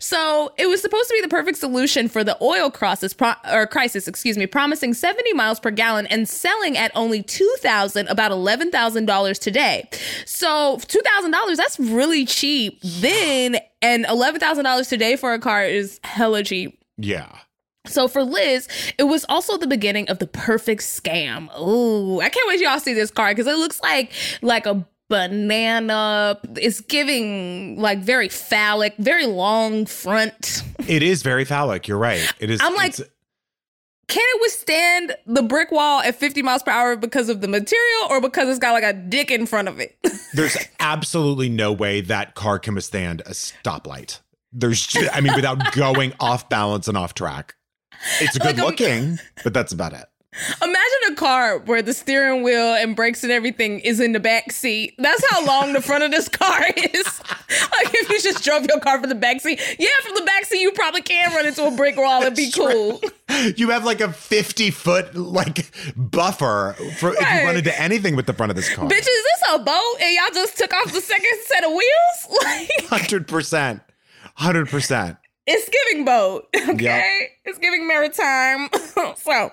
So 0.00 0.52
it 0.58 0.66
was 0.66 0.80
supposed 0.82 1.08
to 1.08 1.14
be 1.14 1.20
the 1.20 1.28
perfect 1.28 1.58
solution 1.58 2.08
for 2.08 2.22
the 2.24 2.36
oil 2.42 2.70
crisis, 2.70 3.12
pro- 3.14 3.34
or 3.52 3.66
crisis, 3.66 4.06
excuse 4.08 4.36
me, 4.36 4.46
promising 4.46 4.94
70 4.94 5.32
miles 5.34 5.60
per 5.60 5.70
gallon 5.70 6.06
and 6.06 6.28
selling 6.28 6.76
at 6.76 6.90
only 6.94 7.22
2000 7.22 8.08
about 8.08 8.30
$11,000 8.32 9.38
today. 9.38 9.88
So 10.26 10.76
$2,000, 10.78 11.56
that's 11.56 11.78
really 11.78 12.24
cheap 12.26 12.80
then. 12.82 13.56
And 13.82 14.04
$11,000 14.06 14.88
today 14.88 15.16
for 15.16 15.32
a 15.32 15.38
car 15.38 15.64
is 15.64 16.00
hella 16.04 16.42
cheap. 16.42 16.74
Yeah. 16.98 17.38
So 17.86 18.06
for 18.08 18.22
Liz, 18.22 18.68
it 18.98 19.04
was 19.04 19.24
also 19.30 19.56
the 19.56 19.66
beginning 19.66 20.10
of 20.10 20.18
the 20.18 20.26
perfect 20.26 20.82
scam. 20.82 21.48
Ooh, 21.58 22.20
I 22.20 22.28
can't 22.28 22.46
wait 22.48 22.60
y'all 22.60 22.78
see 22.80 22.92
this 22.92 23.10
car 23.10 23.30
because 23.30 23.46
it 23.46 23.56
looks 23.56 23.80
like 23.80 24.12
like 24.42 24.66
a 24.66 24.86
banana. 25.08 26.38
It's 26.56 26.80
giving 26.82 27.80
like 27.80 28.00
very 28.00 28.28
phallic, 28.28 28.94
very 28.98 29.26
long 29.26 29.86
front. 29.86 30.62
It 30.88 31.02
is 31.02 31.22
very 31.22 31.44
phallic. 31.44 31.86
You're 31.86 31.98
right. 31.98 32.32
It 32.40 32.48
is. 32.48 32.60
I'm 32.62 32.74
like- 32.74 32.96
Can 32.96 33.04
it 34.24 34.40
withstand 34.40 35.14
the 35.26 35.42
brick 35.42 35.70
wall 35.70 36.00
at 36.00 36.14
50 36.14 36.40
miles 36.40 36.62
per 36.62 36.70
hour 36.70 36.96
because 36.96 37.28
of 37.28 37.42
the 37.42 37.48
material 37.48 38.06
or 38.08 38.22
because 38.22 38.48
it's 38.48 38.58
got 38.58 38.72
like 38.72 38.84
a 38.84 38.94
dick 38.94 39.30
in 39.30 39.44
front 39.44 39.68
of 39.68 39.80
it? 39.80 39.98
there's 40.32 40.56
absolutely 40.80 41.50
no 41.50 41.72
way 41.74 42.00
that 42.00 42.34
car 42.36 42.58
can 42.58 42.74
withstand 42.74 43.20
a 43.26 43.32
stoplight. 43.32 44.20
There's, 44.52 44.86
ju- 44.86 45.08
I 45.12 45.20
mean, 45.20 45.34
without 45.34 45.72
going 45.72 46.12
off 46.20 46.48
balance 46.48 46.88
and 46.88 46.96
off 46.96 47.14
track. 47.14 47.54
It's 48.20 48.38
Like, 48.38 48.56
good 48.56 48.60
um, 48.60 48.66
looking, 48.66 49.18
but 49.44 49.52
that's 49.54 49.72
about 49.72 49.92
it. 49.92 50.04
Imagine 50.62 51.12
a 51.12 51.14
car 51.16 51.58
where 51.58 51.82
the 51.82 51.92
steering 51.92 52.44
wheel 52.44 52.74
and 52.74 52.94
brakes 52.94 53.24
and 53.24 53.32
everything 53.32 53.80
is 53.80 53.98
in 53.98 54.12
the 54.12 54.20
back 54.20 54.52
seat. 54.52 54.94
That's 54.98 55.24
how 55.30 55.44
long 55.44 55.72
the 55.72 55.80
front 55.80 56.04
of 56.04 56.12
this 56.12 56.28
car 56.28 56.60
is. 56.76 57.20
like 57.72 57.92
if 57.94 58.08
you 58.08 58.20
just 58.20 58.44
drove 58.44 58.64
your 58.66 58.78
car 58.78 59.00
from 59.00 59.08
the 59.08 59.16
back 59.16 59.40
seat, 59.40 59.58
yeah, 59.80 59.88
from 60.04 60.14
the 60.14 60.22
back 60.22 60.44
seat 60.44 60.60
you 60.60 60.70
probably 60.72 61.02
can 61.02 61.32
run 61.34 61.46
into 61.46 61.66
a 61.66 61.70
brick 61.72 61.96
wall 61.96 62.22
and 62.22 62.36
be 62.36 62.52
cool. 62.52 63.00
You 63.56 63.70
have 63.70 63.84
like 63.84 64.00
a 64.00 64.12
50 64.12 64.70
foot 64.70 65.14
like 65.16 65.72
buffer 65.96 66.76
for 66.98 67.14
if 67.14 67.20
you 67.20 67.46
run 67.46 67.56
into 67.56 67.80
anything 67.80 68.14
with 68.14 68.26
the 68.26 68.32
front 68.34 68.50
of 68.50 68.56
this 68.56 68.72
car. 68.72 68.86
Bitch, 68.88 68.98
is 68.98 69.04
this 69.06 69.42
a 69.54 69.58
boat 69.58 69.94
and 70.02 70.14
y'all 70.14 70.34
just 70.34 70.56
took 70.56 70.72
off 70.72 70.92
the 70.92 71.00
second 71.00 71.38
set 71.46 71.64
of 71.64 71.70
wheels? 71.70 72.38
Like 72.44 72.70
Hundred 73.02 73.26
percent, 73.26 73.80
hundred 74.38 74.68
percent. 74.68 75.16
it's 75.46 75.68
giving 75.68 76.04
boat, 76.04 76.48
okay? 76.68 77.28
It's 77.44 77.58
giving 77.58 77.86
maritime. 77.86 78.68
so, 79.16 79.52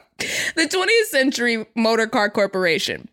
the 0.55 0.67
20th 0.67 1.05
Century 1.09 1.65
Motor 1.75 2.07
Car 2.07 2.29
Corporation. 2.29 3.09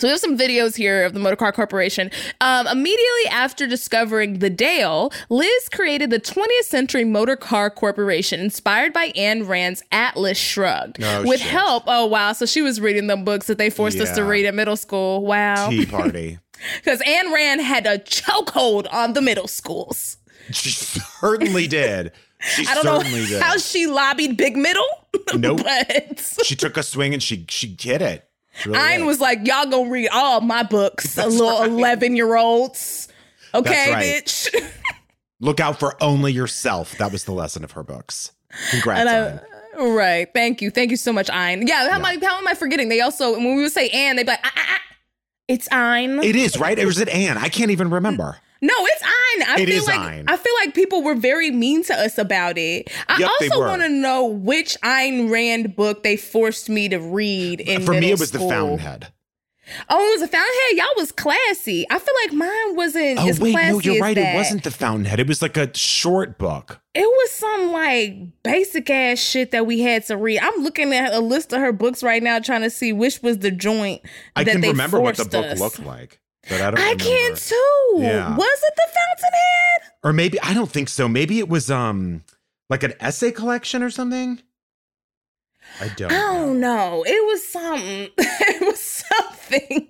So 0.00 0.08
we 0.08 0.10
have 0.10 0.18
some 0.18 0.36
videos 0.36 0.74
here 0.76 1.04
of 1.04 1.12
the 1.14 1.20
Motor 1.20 1.36
Car 1.36 1.52
Corporation. 1.52 2.10
Um, 2.40 2.66
immediately 2.66 3.26
after 3.30 3.64
discovering 3.68 4.40
the 4.40 4.50
Dale, 4.50 5.12
Liz 5.30 5.68
created 5.68 6.10
the 6.10 6.18
20th 6.18 6.64
Century 6.64 7.04
Motor 7.04 7.36
Car 7.36 7.70
Corporation, 7.70 8.40
inspired 8.40 8.92
by 8.92 9.12
Anne 9.14 9.46
Rand's 9.46 9.84
Atlas 9.92 10.36
Shrugged, 10.36 11.00
Oh, 11.00 11.22
with 11.24 11.38
shit. 11.40 11.48
help. 11.48 11.84
Oh 11.86 12.06
wow! 12.06 12.32
So 12.32 12.44
she 12.44 12.60
was 12.60 12.80
reading 12.80 13.06
the 13.06 13.16
books 13.16 13.46
that 13.46 13.56
they 13.58 13.70
forced 13.70 14.00
us 14.00 14.10
to 14.16 14.24
read 14.24 14.46
in 14.46 14.56
middle 14.56 14.76
school. 14.76 15.24
Wow, 15.24 15.70
Tea 15.70 15.86
party. 15.86 16.38
because 16.76 17.00
Anne 17.06 17.32
Rand 17.32 17.60
had 17.60 17.86
a 17.86 17.98
chokehold 17.98 18.92
on 18.92 19.12
the 19.12 19.22
middle 19.22 19.46
schools. 19.48 20.16
She 20.50 20.70
certainly 20.70 21.66
did. 21.66 22.12
She 22.40 22.66
I 22.66 22.74
don't 22.74 22.84
certainly 22.84 23.20
know 23.20 23.26
did. 23.26 23.42
how 23.42 23.56
she 23.56 23.86
lobbied 23.86 24.36
Big 24.36 24.56
Middle, 24.56 24.86
Nope. 25.34 25.62
but 25.64 26.20
she 26.44 26.54
took 26.54 26.76
a 26.76 26.82
swing 26.82 27.14
and 27.14 27.22
she 27.22 27.46
she 27.48 27.74
hit 27.80 28.02
it. 28.02 28.28
She 28.56 28.68
really 28.68 28.80
Ayn 28.80 28.98
did. 28.98 29.04
was 29.06 29.20
like, 29.20 29.46
"Y'all 29.46 29.66
gonna 29.66 29.90
read 29.90 30.08
all 30.12 30.40
my 30.40 30.62
books, 30.62 31.16
a 31.18 31.26
little 31.26 31.62
eleven 31.62 32.16
year 32.16 32.36
olds." 32.36 33.08
Okay, 33.54 33.92
right. 33.92 34.04
bitch. 34.24 34.54
Look 35.40 35.60
out 35.60 35.78
for 35.78 35.96
only 36.02 36.32
yourself. 36.32 36.96
That 36.98 37.12
was 37.12 37.24
the 37.24 37.32
lesson 37.32 37.64
of 37.64 37.72
her 37.72 37.82
books. 37.82 38.32
Congrats. 38.70 39.00
And 39.00 39.40
I, 39.78 39.84
right. 39.84 40.28
Thank 40.32 40.60
you. 40.62 40.70
Thank 40.70 40.90
you 40.90 40.96
so 40.96 41.12
much, 41.12 41.28
Ayn. 41.28 41.66
Yeah, 41.68 41.88
how, 41.90 41.96
Am 41.96 42.04
I, 42.04 42.18
how 42.22 42.38
am 42.38 42.46
I 42.48 42.54
forgetting? 42.54 42.88
They 42.88 43.00
also, 43.00 43.32
when 43.32 43.56
we 43.56 43.62
would 43.62 43.72
say 43.72 43.88
Anne, 43.90 44.16
they'd 44.16 44.24
be 44.24 44.32
like, 44.32 44.40
ah, 44.44 44.52
ah, 44.56 44.66
ah. 44.70 44.80
it's 45.48 45.68
Ayn. 45.68 46.24
It 46.24 46.36
is 46.36 46.58
right. 46.58 46.78
Or 46.78 46.88
is 46.88 46.98
it 46.98 47.08
Anne? 47.08 47.36
I 47.36 47.48
can't 47.48 47.70
even 47.70 47.90
remember. 47.90 48.38
No, 48.66 48.72
it's 48.78 49.02
Ayn. 49.02 49.48
I 49.48 49.60
It 49.60 49.68
feel 49.68 49.84
like 49.84 50.00
Ayn. 50.00 50.24
I 50.26 50.36
feel 50.38 50.54
like 50.64 50.74
people 50.74 51.02
were 51.02 51.14
very 51.14 51.50
mean 51.50 51.84
to 51.84 51.94
us 51.94 52.16
about 52.16 52.56
it. 52.56 52.90
I 53.08 53.18
Yep, 53.18 53.28
also 53.28 53.60
want 53.60 53.82
to 53.82 53.88
know 53.90 54.24
which 54.24 54.76
Ayn 54.82 55.30
Rand 55.30 55.76
book 55.76 56.02
they 56.02 56.16
forced 56.16 56.70
me 56.70 56.88
to 56.88 56.96
read 56.98 57.60
in 57.60 57.82
For 57.82 57.92
me, 57.92 58.10
it 58.12 58.18
was 58.18 58.30
school. 58.30 58.48
the 58.48 58.54
Fountainhead. 58.54 59.08
Oh, 59.88 60.06
it 60.08 60.10
was 60.18 60.20
the 60.20 60.28
Fountainhead. 60.28 60.76
Y'all 60.76 60.86
was 60.96 61.10
classy. 61.12 61.86
I 61.90 61.98
feel 61.98 62.14
like 62.24 62.32
mine 62.34 62.76
wasn't 62.76 63.18
Oh 63.18 63.28
as 63.28 63.40
wait, 63.40 63.54
no, 63.54 63.80
you're 63.80 64.00
right. 64.00 64.14
that. 64.14 64.34
It 64.34 64.36
wasn't 64.36 64.62
the 64.64 64.70
Fountainhead. 64.70 65.20
It 65.20 65.26
was 65.26 65.42
like 65.42 65.56
a 65.56 65.74
short 65.76 66.38
book. 66.38 66.80
It 66.94 67.06
was 67.06 67.30
some 67.32 67.72
like 67.72 68.14
basic 68.42 68.88
ass 68.90 69.18
shit 69.18 69.50
that 69.50 69.66
we 69.66 69.80
had 69.80 70.04
to 70.06 70.16
read. 70.16 70.40
I'm 70.40 70.62
looking 70.62 70.92
at 70.92 71.12
a 71.12 71.20
list 71.20 71.52
of 71.52 71.60
her 71.60 71.72
books 71.72 72.02
right 72.02 72.22
now, 72.22 72.38
trying 72.40 72.62
to 72.62 72.70
see 72.70 72.92
which 72.92 73.22
was 73.22 73.38
the 73.38 73.50
joint 73.50 74.02
I 74.36 74.44
that 74.44 74.52
can 74.52 74.60
they 74.60 74.68
remember 74.68 75.00
what 75.00 75.16
the 75.16 75.24
book 75.24 75.44
us. 75.46 75.60
looked 75.60 75.80
like, 75.80 76.20
but 76.48 76.60
I 76.60 76.70
don't. 76.70 76.78
I 76.78 76.82
remember. 76.82 77.04
can 77.04 77.36
too. 77.36 77.94
Yeah. 77.98 78.36
Was 78.36 78.60
it 78.62 78.74
the 78.76 78.88
Fountainhead? 78.88 79.92
Or 80.02 80.12
maybe 80.12 80.40
I 80.40 80.54
don't 80.54 80.70
think 80.70 80.88
so. 80.88 81.08
Maybe 81.08 81.38
it 81.38 81.48
was 81.48 81.70
um 81.70 82.24
like 82.70 82.82
an 82.82 82.94
essay 83.00 83.30
collection 83.30 83.82
or 83.82 83.90
something. 83.90 84.40
I 85.80 85.88
don't. 85.88 86.12
I 86.12 86.14
know. 86.14 86.32
don't 86.32 86.60
know. 86.60 87.04
It 87.06 87.26
was 87.26 87.46
something. 87.48 88.08
it 88.18 88.66
was 88.66 88.80
something. 88.80 89.88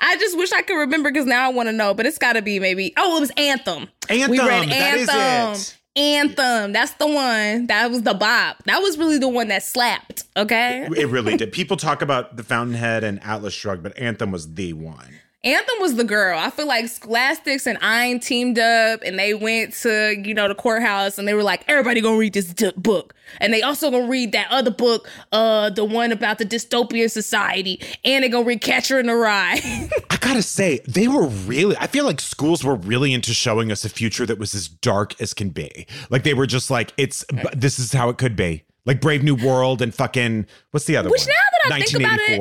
I 0.00 0.16
just 0.18 0.36
wish 0.36 0.52
I 0.52 0.62
could 0.62 0.76
remember 0.76 1.10
because 1.10 1.26
now 1.26 1.46
I 1.46 1.52
want 1.52 1.68
to 1.68 1.72
know. 1.72 1.94
But 1.94 2.06
it's 2.06 2.18
got 2.18 2.34
to 2.34 2.42
be 2.42 2.60
maybe. 2.60 2.92
Oh, 2.96 3.16
it 3.16 3.20
was 3.20 3.32
Anthem. 3.36 3.88
Anthem. 4.08 4.30
We 4.30 4.38
read 4.38 4.68
that 4.68 4.94
is 4.96 5.08
Anthem. 5.08 5.54
it. 5.54 5.78
Anthem. 5.96 6.72
That's 6.72 6.92
the 6.92 7.06
one. 7.06 7.66
That 7.66 7.90
was 7.90 8.02
the 8.02 8.14
bop. 8.14 8.62
That 8.64 8.80
was 8.80 8.98
really 8.98 9.18
the 9.18 9.28
one 9.28 9.48
that 9.48 9.62
slapped. 9.62 10.24
Okay. 10.36 10.86
It 10.96 11.08
really 11.08 11.36
did. 11.36 11.52
People 11.52 11.76
talk 11.76 12.02
about 12.02 12.36
the 12.36 12.42
Fountainhead 12.42 13.04
and 13.04 13.22
Atlas 13.22 13.54
Shrugged, 13.54 13.82
but 13.82 13.96
Anthem 13.98 14.30
was 14.30 14.54
the 14.54 14.72
one. 14.72 15.20
Anthem 15.44 15.76
was 15.80 15.96
the 15.96 16.04
girl. 16.04 16.38
I 16.38 16.48
feel 16.50 16.66
like 16.66 16.88
Scholastics 16.88 17.66
and 17.66 17.78
Ayn 17.80 18.20
teamed 18.22 18.58
up 18.58 19.00
and 19.04 19.18
they 19.18 19.34
went 19.34 19.74
to, 19.74 20.16
you 20.24 20.32
know, 20.32 20.48
the 20.48 20.54
courthouse 20.54 21.18
and 21.18 21.28
they 21.28 21.34
were 21.34 21.42
like, 21.42 21.62
everybody 21.68 22.00
gonna 22.00 22.16
read 22.16 22.32
this 22.32 22.46
d- 22.46 22.72
book. 22.78 23.14
And 23.40 23.52
they 23.52 23.60
also 23.62 23.90
gonna 23.90 24.08
read 24.08 24.32
that 24.32 24.48
other 24.50 24.70
book, 24.70 25.06
uh, 25.32 25.68
the 25.70 25.84
one 25.84 26.12
about 26.12 26.38
the 26.38 26.46
dystopian 26.46 27.10
society. 27.10 27.80
And 28.04 28.24
they 28.24 28.28
gonna 28.30 28.46
read 28.46 28.62
Catcher 28.62 28.98
in 28.98 29.06
the 29.06 29.14
Rye. 29.14 29.60
I 30.10 30.16
gotta 30.16 30.42
say, 30.42 30.80
they 30.88 31.08
were 31.08 31.26
really, 31.26 31.76
I 31.78 31.88
feel 31.88 32.06
like 32.06 32.20
schools 32.20 32.64
were 32.64 32.76
really 32.76 33.12
into 33.12 33.34
showing 33.34 33.70
us 33.70 33.84
a 33.84 33.90
future 33.90 34.24
that 34.24 34.38
was 34.38 34.54
as 34.54 34.66
dark 34.66 35.20
as 35.20 35.34
can 35.34 35.50
be. 35.50 35.86
Like 36.08 36.22
they 36.24 36.32
were 36.34 36.46
just 36.46 36.70
like, 36.70 36.94
it's, 36.96 37.22
this 37.54 37.78
is 37.78 37.92
how 37.92 38.08
it 38.08 38.16
could 38.16 38.34
be. 38.34 38.64
Like 38.86 39.00
Brave 39.02 39.22
New 39.22 39.34
World 39.34 39.82
and 39.82 39.94
fucking, 39.94 40.46
what's 40.70 40.86
the 40.86 40.96
other 40.96 41.10
Which 41.10 41.22
one? 41.22 41.28
now 41.28 41.68
that 41.68 41.74
I 41.74 41.84
think 41.84 42.02
about 42.02 42.18
it- 42.20 42.38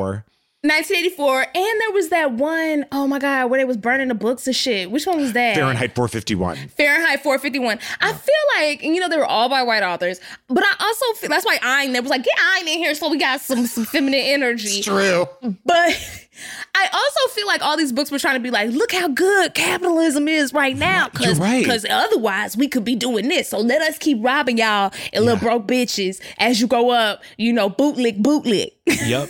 1984. 0.63 1.23
1984. 1.23 1.47
And 1.55 1.81
there 1.81 1.91
was 1.91 2.09
that 2.09 2.31
one, 2.33 2.85
oh 2.91 3.07
my 3.07 3.19
God, 3.19 3.49
where 3.49 3.59
they 3.59 3.65
was 3.65 3.77
burning 3.77 4.07
the 4.07 4.15
books 4.15 4.47
and 4.47 4.55
shit. 4.55 4.91
Which 4.91 5.05
one 5.05 5.17
was 5.17 5.33
that? 5.33 5.55
Fahrenheit 5.55 5.93
451. 5.95 6.69
Fahrenheit 6.69 7.21
451. 7.21 7.79
I 8.01 8.13
feel 8.13 8.33
like, 8.57 8.83
you 8.83 8.99
know, 8.99 9.09
they 9.09 9.17
were 9.17 9.25
all 9.25 9.49
by 9.49 9.63
white 9.63 9.83
authors, 9.83 10.19
but 10.47 10.63
I 10.63 10.73
also 10.79 11.19
feel 11.19 11.29
that's 11.29 11.45
why 11.45 11.57
Ayn, 11.57 11.93
they 11.93 11.99
was 11.99 12.09
like, 12.09 12.23
get 12.23 12.37
Ayn 12.37 12.61
in 12.61 12.79
here 12.79 12.95
so 12.95 13.09
we 13.09 13.17
got 13.17 13.41
some, 13.41 13.65
some 13.65 13.85
feminine 13.85 14.19
energy. 14.19 14.81
True. 14.81 15.27
But 15.41 16.29
I 16.75 16.89
also 16.91 17.33
feel 17.33 17.47
like 17.47 17.61
all 17.61 17.77
these 17.77 17.91
books 17.91 18.11
were 18.11 18.19
trying 18.19 18.35
to 18.35 18.39
be 18.39 18.51
like, 18.51 18.71
look 18.71 18.91
how 18.91 19.07
good 19.07 19.53
capitalism 19.53 20.27
is 20.27 20.53
right 20.53 20.75
now. 20.75 21.09
Cause, 21.09 21.39
right. 21.39 21.65
Cause 21.65 21.85
otherwise 21.89 22.57
we 22.57 22.67
could 22.67 22.85
be 22.85 22.95
doing 22.95 23.27
this. 23.27 23.49
So 23.49 23.59
let 23.59 23.81
us 23.81 23.97
keep 23.97 24.17
robbing 24.21 24.57
y'all 24.57 24.91
and 25.11 25.25
little 25.25 25.39
broke 25.39 25.67
bitches 25.67 26.21
as 26.37 26.59
you 26.61 26.67
grow 26.67 26.89
up, 26.89 27.23
you 27.37 27.53
know, 27.53 27.69
bootlick, 27.69 28.21
bootlick. 28.21 28.71
Yep. 29.03 29.29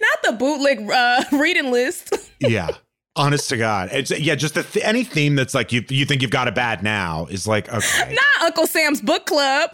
Not 0.00 0.22
the 0.22 0.32
bootleg 0.32 0.88
uh, 0.90 1.24
reading 1.32 1.70
list. 1.72 2.14
yeah. 2.40 2.70
Honest 3.16 3.48
to 3.50 3.56
God. 3.56 3.88
It's, 3.92 4.10
yeah, 4.10 4.34
just 4.34 4.54
the 4.54 4.62
th- 4.62 4.84
any 4.84 5.02
theme 5.04 5.34
that's 5.36 5.54
like 5.54 5.72
you 5.72 5.84
you 5.88 6.04
think 6.04 6.22
you've 6.22 6.30
got 6.30 6.48
it 6.48 6.54
bad 6.54 6.82
now 6.82 7.26
is 7.30 7.46
like, 7.46 7.68
okay. 7.72 8.14
Not 8.14 8.44
Uncle 8.46 8.66
Sam's 8.66 9.00
book 9.00 9.26
club. 9.26 9.70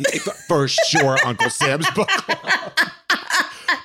For 0.49 0.69
sure, 0.69 1.19
Uncle 1.25 1.51
Sam's 1.51 1.91
book. 1.91 2.09
Club. 2.09 2.73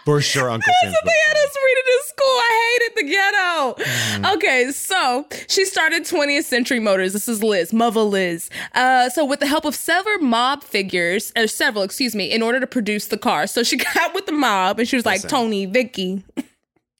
For 0.05 0.21
sure, 0.21 0.49
Uncle 0.49 0.73
Sam's 0.81 0.93
That's 0.93 0.95
what 0.95 1.03
book. 1.03 1.13
they 1.13 1.19
had 1.27 1.35
Club. 1.35 1.49
us 1.49 1.57
reading 1.65 1.83
in 1.87 2.07
school. 2.07 2.25
I 2.27 2.79
hated 2.79 2.95
the 2.95 3.11
ghetto. 3.11 4.23
Mm. 4.23 4.35
Okay, 4.35 4.71
so 4.71 5.25
she 5.49 5.65
started 5.65 6.03
20th 6.03 6.43
Century 6.45 6.79
Motors. 6.79 7.11
This 7.11 7.27
is 7.27 7.43
Liz, 7.43 7.73
Mother 7.73 7.99
Liz. 8.01 8.49
Uh, 8.73 9.09
so 9.09 9.25
with 9.25 9.41
the 9.41 9.47
help 9.47 9.65
of 9.65 9.75
several 9.75 10.19
mob 10.19 10.63
figures, 10.63 11.33
or 11.35 11.45
several, 11.47 11.83
excuse 11.83 12.15
me, 12.15 12.31
in 12.31 12.41
order 12.41 12.61
to 12.61 12.67
produce 12.67 13.07
the 13.07 13.17
car. 13.17 13.47
So 13.47 13.63
she 13.63 13.75
got 13.95 14.13
with 14.13 14.27
the 14.27 14.31
mob 14.31 14.79
and 14.79 14.87
she 14.87 14.95
was 14.95 15.05
like, 15.05 15.27
Tony, 15.27 15.65
Vicky. 15.65 16.23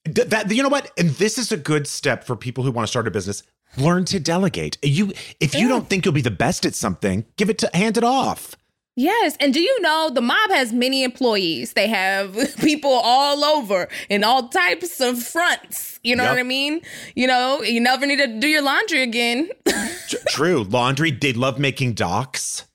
That 0.08 0.51
you 0.51 0.64
know 0.64 0.70
what 0.70 0.91
and 0.97 1.10
this 1.12 1.38
is 1.38 1.51
a 1.51 1.58
good 1.58 1.88
step 1.88 2.24
for 2.24 2.36
people 2.36 2.64
who 2.64 2.72
want 2.72 2.86
to 2.88 2.89
start 2.89 3.08
a 3.08 3.12
business 3.12 3.43
learn 3.78 4.05
to 4.05 4.20
delegate 4.20 4.78
you 4.84 5.12
if 5.39 5.53
you 5.53 5.68
don't 5.68 5.88
think 5.89 6.05
you'll 6.05 6.14
be 6.14 6.22
the 6.22 6.32
best 6.32 6.66
at 6.66 6.74
something 6.74 7.26
give 7.36 7.49
it 7.49 7.58
to 7.60 7.70
hand 7.74 7.97
it 7.97 8.03
off 8.03 8.55
Yes, 8.99 9.38
and 9.39 9.53
do 9.53 9.60
you 9.60 9.80
know 9.82 10.10
the 10.12 10.22
mob 10.22 10.49
has 10.49 10.74
many 10.74 11.03
employees? 11.03 11.74
They 11.74 11.88
have 11.88 12.36
people 12.60 12.89
all 12.91 13.45
over 13.45 13.88
in 14.10 14.24
all 14.24 14.49
types 14.49 14.99
of 14.99 15.22
fronts. 15.22 15.99
You 16.03 16.16
know 16.16 16.24
Yep. 16.24 16.32
what 16.32 16.39
I 16.39 16.43
mean? 16.43 16.82
You 17.16 17.28
know, 17.28 17.62
you 17.62 17.80
never 17.80 18.08
need 18.08 18.16
to 18.18 18.39
do 18.39 18.47
your 18.47 18.64
laundry 18.64 19.03
again. 19.03 19.51
True 20.30 20.64
laundry 20.64 21.12
they 21.12 21.32
love 21.34 21.60
making 21.60 21.93
docks 21.93 22.66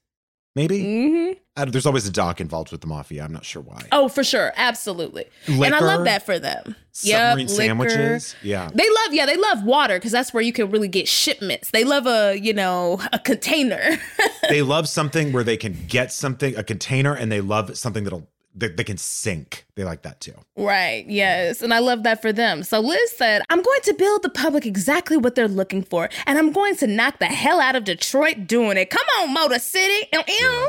maybe 0.54 0.78
hmm 0.80 1.14
don't- 1.32 1.38
there's 1.56 1.86
always 1.86 2.06
a 2.06 2.10
dock 2.12 2.40
involved 2.40 2.72
with 2.72 2.80
the 2.80 2.86
mafia 2.86 3.22
i'm 3.24 3.32
not 3.32 3.44
sure 3.44 3.60
why 3.62 3.82
Oh, 3.92 4.08
for 4.08 4.24
sure, 4.24 4.52
absolutely. 4.56 5.26
And 5.46 5.74
I 5.74 5.80
love 5.80 6.04
that 6.04 6.24
for 6.24 6.38
them. 6.38 6.76
submarine 6.92 7.46
Yep, 7.46 7.56
sandwiches 7.56 8.34
liquor. 8.34 8.46
yeah 8.46 8.70
They 8.74 8.88
love, 8.88 9.12
yeah, 9.12 9.26
they 9.26 9.36
love 9.36 9.62
water 9.64 9.96
because 9.96 10.12
that's 10.12 10.32
where 10.32 10.42
you 10.42 10.52
can 10.52 10.70
really 10.70 10.88
get 10.88 11.06
shipments. 11.08 11.70
They 11.70 11.84
love 11.84 12.06
a, 12.06 12.38
you 12.38 12.54
know, 12.54 13.00
a 13.12 13.18
container. 13.18 13.96
they 14.48 14.62
love 14.62 14.88
something 14.88 15.32
where 15.32 15.44
they 15.44 15.56
can 15.58 15.76
get 15.88 16.10
something 16.12 16.56
a 16.56 16.62
container 16.62 17.14
and 17.14 17.30
they 17.30 17.40
love 17.42 17.76
something 17.76 18.04
that'll 18.04 18.28
that 18.54 18.76
they 18.76 18.84
can 18.84 18.96
sink 18.98 19.66
they 19.74 19.84
like 19.84 20.02
that 20.02 20.20
too. 20.20 20.34
Right, 20.56 21.06
yes. 21.08 21.62
And 21.62 21.72
I 21.72 21.78
love 21.78 22.02
that 22.02 22.20
for 22.20 22.32
them. 22.32 22.62
So 22.62 22.80
Liz 22.80 23.12
said, 23.16 23.42
I'm 23.48 23.62
going 23.62 23.80
to 23.82 23.94
build 23.94 24.22
the 24.22 24.28
public 24.28 24.66
exactly 24.66 25.16
what 25.16 25.34
they're 25.34 25.48
looking 25.48 25.82
for, 25.82 26.10
and 26.26 26.38
I'm 26.38 26.52
going 26.52 26.76
to 26.76 26.86
knock 26.86 27.18
the 27.18 27.26
hell 27.26 27.60
out 27.60 27.74
of 27.74 27.84
Detroit 27.84 28.46
doing 28.46 28.76
it. 28.76 28.90
Come 28.90 29.06
on, 29.20 29.32
Motor 29.32 29.58
City. 29.58 30.08
Ew. 30.28 30.68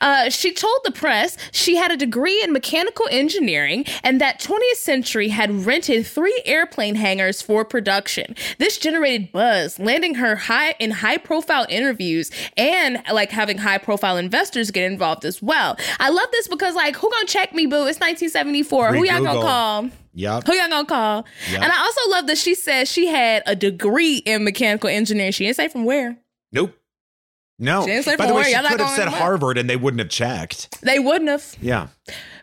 Uh, 0.00 0.30
she 0.30 0.52
told 0.52 0.80
the 0.84 0.90
press 0.90 1.36
she 1.52 1.76
had 1.76 1.92
a 1.92 1.96
degree 1.96 2.42
in 2.42 2.52
mechanical 2.52 3.06
engineering 3.10 3.84
and 4.02 4.20
that 4.20 4.40
20th 4.40 4.76
Century 4.76 5.28
had 5.28 5.64
rented 5.64 6.06
three 6.06 6.42
airplane 6.44 6.96
hangars 6.96 7.40
for 7.40 7.64
production. 7.64 8.34
This 8.58 8.78
generated 8.78 9.30
buzz, 9.32 9.78
landing 9.78 10.16
her 10.16 10.36
high 10.36 10.74
in 10.80 10.90
high 10.90 11.18
profile 11.18 11.66
interviews 11.68 12.30
and 12.56 13.02
like 13.12 13.30
having 13.30 13.58
high 13.58 13.78
profile 13.78 14.16
investors 14.16 14.70
get 14.70 14.90
involved 14.90 15.24
as 15.24 15.40
well. 15.40 15.76
I 16.00 16.10
love 16.10 16.28
this 16.32 16.48
because 16.48 16.74
like 16.74 16.96
who 16.96 17.10
gonna 17.10 17.26
check 17.26 17.54
me, 17.54 17.66
boo? 17.66 17.86
It's 17.86 18.00
1974. 18.32 18.94
Who 18.94 19.04
y'all 19.04 19.22
gonna 19.22 19.40
call? 19.40 19.90
Yep. 20.14 20.46
Who 20.46 20.54
y'all 20.54 20.68
gonna 20.68 20.86
call? 20.86 21.26
Yep. 21.50 21.62
And 21.62 21.72
I 21.72 21.78
also 21.80 22.10
love 22.10 22.26
that 22.28 22.38
she 22.38 22.54
said 22.54 22.86
she 22.88 23.06
had 23.06 23.42
a 23.46 23.56
degree 23.56 24.18
in 24.18 24.44
mechanical 24.44 24.88
engineering. 24.88 25.32
She 25.32 25.44
didn't 25.44 25.56
say 25.56 25.68
from 25.68 25.84
where. 25.84 26.16
Nope. 26.52 26.76
No. 27.58 27.82
She 27.82 27.86
didn't 27.92 28.04
say 28.04 28.16
By 28.16 28.24
the 28.26 28.28
from 28.28 28.36
way, 28.36 28.42
where. 28.42 28.44
she 28.46 28.52
Y'all 28.52 28.68
could 28.68 28.80
have 28.80 28.90
said 28.96 29.08
Harvard 29.08 29.58
and 29.58 29.70
they 29.70 29.76
wouldn't 29.76 30.00
have 30.00 30.08
checked. 30.08 30.80
They 30.82 30.98
wouldn't 30.98 31.30
have. 31.30 31.54
Yeah. 31.60 31.88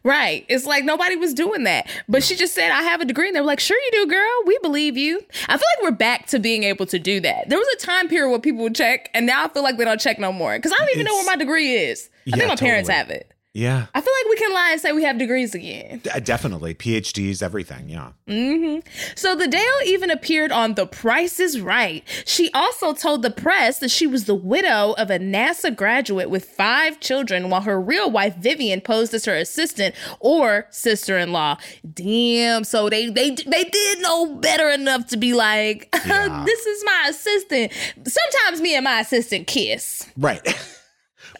Right. 0.03 0.45
It's 0.47 0.65
like 0.65 0.83
nobody 0.85 1.15
was 1.17 1.33
doing 1.33 1.63
that. 1.65 1.87
But 2.07 2.23
she 2.23 2.35
just 2.35 2.55
said, 2.55 2.71
I 2.71 2.81
have 2.83 3.01
a 3.01 3.05
degree. 3.05 3.27
And 3.27 3.35
they 3.35 3.41
were 3.41 3.45
like, 3.45 3.59
sure 3.59 3.77
you 3.77 3.91
do, 3.91 4.07
girl. 4.07 4.31
We 4.45 4.57
believe 4.61 4.97
you. 4.97 5.17
I 5.47 5.57
feel 5.57 5.65
like 5.77 5.83
we're 5.83 5.91
back 5.97 6.27
to 6.27 6.39
being 6.39 6.63
able 6.63 6.85
to 6.87 6.97
do 6.97 7.19
that. 7.19 7.49
There 7.49 7.59
was 7.59 7.67
a 7.75 7.77
time 7.77 8.07
period 8.07 8.29
where 8.31 8.39
people 8.39 8.63
would 8.63 8.73
check, 8.75 9.09
and 9.13 9.25
now 9.25 9.43
I 9.45 9.49
feel 9.49 9.63
like 9.63 9.77
they 9.77 9.83
don't 9.85 9.99
check 9.99 10.17
no 10.17 10.31
more. 10.31 10.55
Because 10.57 10.71
I 10.71 10.77
don't 10.77 10.89
even 10.93 11.05
know 11.05 11.13
where 11.13 11.25
my 11.25 11.35
degree 11.35 11.73
is. 11.75 12.09
I 12.11 12.21
Yeah, 12.25 12.35
think 12.37 12.47
my 12.47 12.55
parents 12.55 12.89
have 12.89 13.09
it. 13.09 13.30
Yeah. 13.53 13.87
I 13.93 13.99
feel 13.99 14.13
like 14.23 14.29
we 14.29 14.35
can 14.37 14.53
lie 14.53 14.69
and 14.71 14.79
say 14.81 14.93
we 14.93 15.03
have 15.03 15.17
degrees 15.17 15.53
again. 15.53 15.99
D- 16.03 16.09
definitely. 16.23 16.73
PhDs, 16.73 17.43
everything. 17.43 17.89
Yeah. 17.89 18.11
Mm-hmm. 18.27 18.87
So 19.15 19.35
the 19.35 19.47
Dale 19.47 19.61
even 19.85 20.09
appeared 20.09 20.53
on 20.53 20.75
The 20.75 20.85
Price 20.87 21.37
is 21.39 21.59
Right. 21.59 22.03
She 22.25 22.49
also 22.53 22.93
told 22.93 23.23
the 23.23 23.29
press 23.29 23.79
that 23.79 23.91
she 23.91 24.07
was 24.07 24.23
the 24.23 24.35
widow 24.35 24.93
of 24.97 25.09
a 25.09 25.19
NASA 25.19 25.75
graduate 25.75 26.29
with 26.29 26.45
five 26.45 27.01
children, 27.01 27.49
while 27.49 27.61
her 27.61 27.79
real 27.79 28.09
wife 28.09 28.37
Vivian 28.37 28.79
posed 28.79 29.13
as 29.13 29.25
her 29.25 29.35
assistant 29.35 29.95
or 30.21 30.67
sister-in-law. 30.69 31.57
Damn. 31.93 32.63
So 32.63 32.89
they 32.89 33.09
they 33.09 33.31
they 33.31 33.63
did 33.65 34.01
know 34.01 34.35
better 34.35 34.69
enough 34.69 35.07
to 35.07 35.17
be 35.17 35.33
like, 35.33 35.89
Yeah. 36.05 36.43
"This 36.45 36.65
is 36.65 36.83
my 36.85 37.07
assistant." 37.09 37.73
Sometimes 38.07 38.61
me 38.61 38.75
and 38.75 38.85
my 38.85 39.01
assistant 39.01 39.47
kiss. 39.47 40.07
Right. 40.15 40.41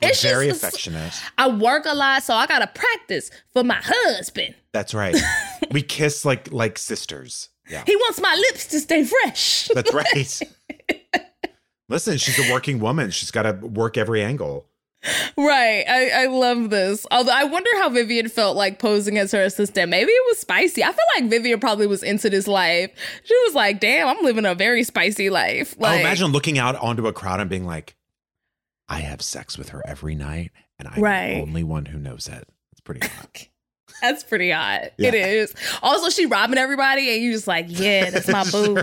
We're 0.01 0.09
It's 0.09 0.21
very 0.23 0.47
just- 0.47 0.63
affectionate. 0.63 1.13
I 1.37 1.47
work 1.49 1.85
a 1.85 1.93
lot, 1.95 2.23
so 2.23 2.33
I 2.33 2.45
gotta 2.47 2.67
practice 2.67 3.31
for 3.53 3.63
my 3.63 3.79
husband. 3.81 4.55
That's 4.73 4.93
right. 4.93 5.15
we 5.71 5.81
kiss 5.81 6.25
like 6.25 6.51
like 6.51 6.77
sisters. 6.77 7.49
Yeah. 7.69 7.83
He 7.85 7.95
wants 7.95 8.19
my 8.21 8.35
lips 8.35 8.67
to 8.67 8.79
stay 8.79 9.03
fresh. 9.03 9.69
That's 9.73 9.93
right. 9.93 10.41
Listen, 11.89 12.17
she's 12.17 12.39
a 12.39 12.51
working 12.51 12.79
woman. 12.79 13.11
She's 13.11 13.31
got 13.31 13.43
to 13.43 13.53
work 13.67 13.97
every 13.97 14.23
angle. 14.23 14.65
Right. 15.37 15.83
I, 15.89 16.23
I 16.23 16.25
love 16.27 16.69
this. 16.69 17.05
Although 17.11 17.33
I 17.33 17.43
wonder 17.43 17.69
how 17.79 17.89
Vivian 17.89 18.29
felt 18.29 18.55
like 18.55 18.79
posing 18.79 19.17
as 19.17 19.31
her 19.33 19.41
assistant. 19.43 19.89
Maybe 19.89 20.11
it 20.11 20.23
was 20.29 20.39
spicy. 20.39 20.83
I 20.83 20.91
feel 20.91 21.05
like 21.17 21.29
Vivian 21.29 21.59
probably 21.59 21.87
was 21.87 22.01
into 22.03 22.29
this 22.29 22.47
life. 22.47 22.91
She 23.25 23.33
was 23.45 23.55
like, 23.55 23.79
damn, 23.79 24.07
I'm 24.07 24.23
living 24.23 24.45
a 24.45 24.55
very 24.55 24.83
spicy 24.83 25.29
life. 25.29 25.75
oh, 25.81 25.91
imagine 25.93 26.27
looking 26.27 26.57
out 26.57 26.75
onto 26.77 27.07
a 27.07 27.13
crowd 27.13 27.39
and 27.41 27.49
being 27.49 27.65
like, 27.65 27.95
I 28.89 28.99
have 28.99 29.21
sex 29.21 29.57
with 29.57 29.69
her 29.69 29.81
every 29.85 30.15
night, 30.15 30.51
and 30.79 30.87
I'm 30.87 31.01
Right. 31.01 31.35
the 31.35 31.41
only 31.41 31.63
one 31.63 31.85
who 31.85 31.97
knows 31.99 32.27
it. 32.27 32.47
It's 32.71 32.81
pretty 32.81 33.05
hot. 33.07 33.47
That's 34.01 34.23
pretty 34.23 34.49
hot. 34.51 34.91
Yeah. 34.97 35.09
It 35.09 35.13
is. 35.15 35.53
Also, 35.83 36.09
she 36.09 36.25
robbing 36.25 36.57
everybody, 36.57 37.13
and 37.13 37.21
you 37.21 37.31
just 37.33 37.47
like, 37.47 37.65
yeah, 37.69 38.09
that's 38.09 38.27
my 38.27 38.43
boo. 38.51 38.73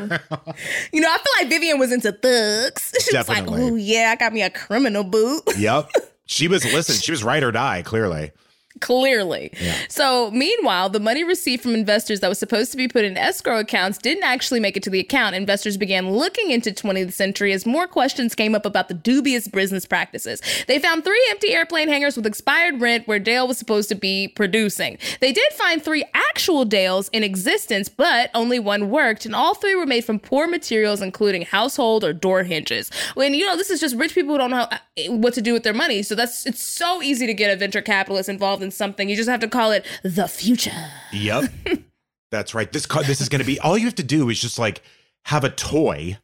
You 0.93 1.01
know, 1.01 1.09
I 1.11 1.19
feel 1.19 1.33
like 1.39 1.49
Vivian 1.49 1.79
was 1.79 1.93
into 1.93 2.13
thugs. 2.13 2.95
She 3.01 3.17
was 3.17 3.29
like, 3.29 3.45
oh, 3.49 3.75
yeah, 3.77 4.11
I 4.13 4.17
got 4.17 4.33
me 4.33 4.43
a 4.43 4.51
criminal 4.51 5.03
boo. 5.05 5.41
yep. 5.57 5.91
She 6.27 6.47
was, 6.47 6.63
listen, 6.73 6.97
she 6.97 7.11
was 7.11 7.25
right 7.25 7.43
or 7.43 7.51
die, 7.51 7.83
clearly. 7.83 8.33
Clearly. 8.81 9.53
So, 9.89 10.31
meanwhile, 10.31 10.89
the 10.89 11.01
money 11.01 11.25
received 11.25 11.63
from 11.63 11.75
investors 11.75 12.21
that 12.21 12.29
was 12.29 12.39
supposed 12.39 12.71
to 12.73 12.77
be 12.77 12.89
put 12.89 13.05
in 13.05 13.17
escrow 13.17 13.59
accounts 13.59 13.99
didn't 13.99 14.25
actually 14.25 14.61
make 14.61 14.77
it 14.77 14.83
to 14.85 14.91
the 14.91 15.01
account. 15.01 15.35
Investors 15.35 15.77
began 15.77 16.11
looking 16.11 16.51
into 16.51 16.71
20th 16.71 17.13
century 17.13 17.53
as 17.53 17.67
more 17.67 17.87
questions 17.87 18.35
came 18.35 18.55
up 18.55 18.67
about 18.67 18.89
the 18.89 18.95
dubious 18.95 19.49
business 19.49 19.87
practices. 19.87 20.41
They 20.67 20.79
found 20.79 21.05
three 21.05 21.25
empty 21.31 21.53
airplane 21.53 21.89
hangars 21.89 22.17
with 22.17 22.27
expired 22.27 22.81
rent 22.81 23.09
where 23.09 23.19
Dale 23.19 23.49
was 23.49 23.59
supposed 23.59 23.89
to 23.89 23.95
be 23.95 24.29
producing. 24.29 24.99
They 25.21 25.33
did 25.33 25.53
find 25.53 25.83
three 25.83 26.05
actual 26.15 26.65
Dales 26.65 27.09
in 27.09 27.23
existence, 27.25 27.89
but 27.89 28.31
only 28.35 28.59
one 28.59 28.91
worked, 28.91 29.27
and 29.27 29.35
all 29.35 29.55
three 29.55 29.75
were 29.75 29.87
made 29.87 30.05
from 30.05 30.19
poor 30.19 30.47
materials, 30.47 31.01
including 31.01 31.43
household 31.43 32.05
or 32.05 32.13
door 32.13 32.43
hinges. 32.43 32.91
When 33.15 33.35
you 33.35 33.47
know, 33.47 33.57
this 33.57 33.71
is 33.71 33.81
just 33.81 33.97
rich 33.97 34.15
people 34.15 34.33
who 34.35 34.39
don't 34.39 34.51
know 34.51 34.69
uh, 34.71 34.79
what 35.13 35.35
to 35.35 35.43
do 35.43 35.53
with 35.53 35.63
their 35.63 35.75
money. 35.75 36.03
So 36.03 36.15
that's 36.15 36.47
it's 36.47 36.63
so 36.63 37.03
easy 37.03 37.27
to 37.27 37.35
get 37.35 37.53
a 37.53 37.57
venture 37.57 37.83
capitalist 37.83 38.29
involved 38.29 38.63
in 38.63 38.68
something. 38.71 39.09
You 39.09 39.17
just 39.17 39.29
have 39.29 39.41
to 39.41 39.49
call 39.49 39.73
it 39.73 39.85
the 40.03 40.29
future. 40.29 40.91
Yep. 41.13 41.53
That's 42.31 42.55
right. 42.55 42.71
This 42.71 42.87
car, 42.87 43.03
this 43.03 43.21
is 43.21 43.29
going 43.29 43.41
to 43.41 43.47
be 43.47 43.59
all 43.61 43.79
you 43.79 43.87
have 43.87 43.95
to 43.97 44.03
do 44.03 44.29
is 44.29 44.41
just 44.41 44.59
like 44.59 44.83
have 45.25 45.45
a 45.45 45.51
toy 45.51 46.19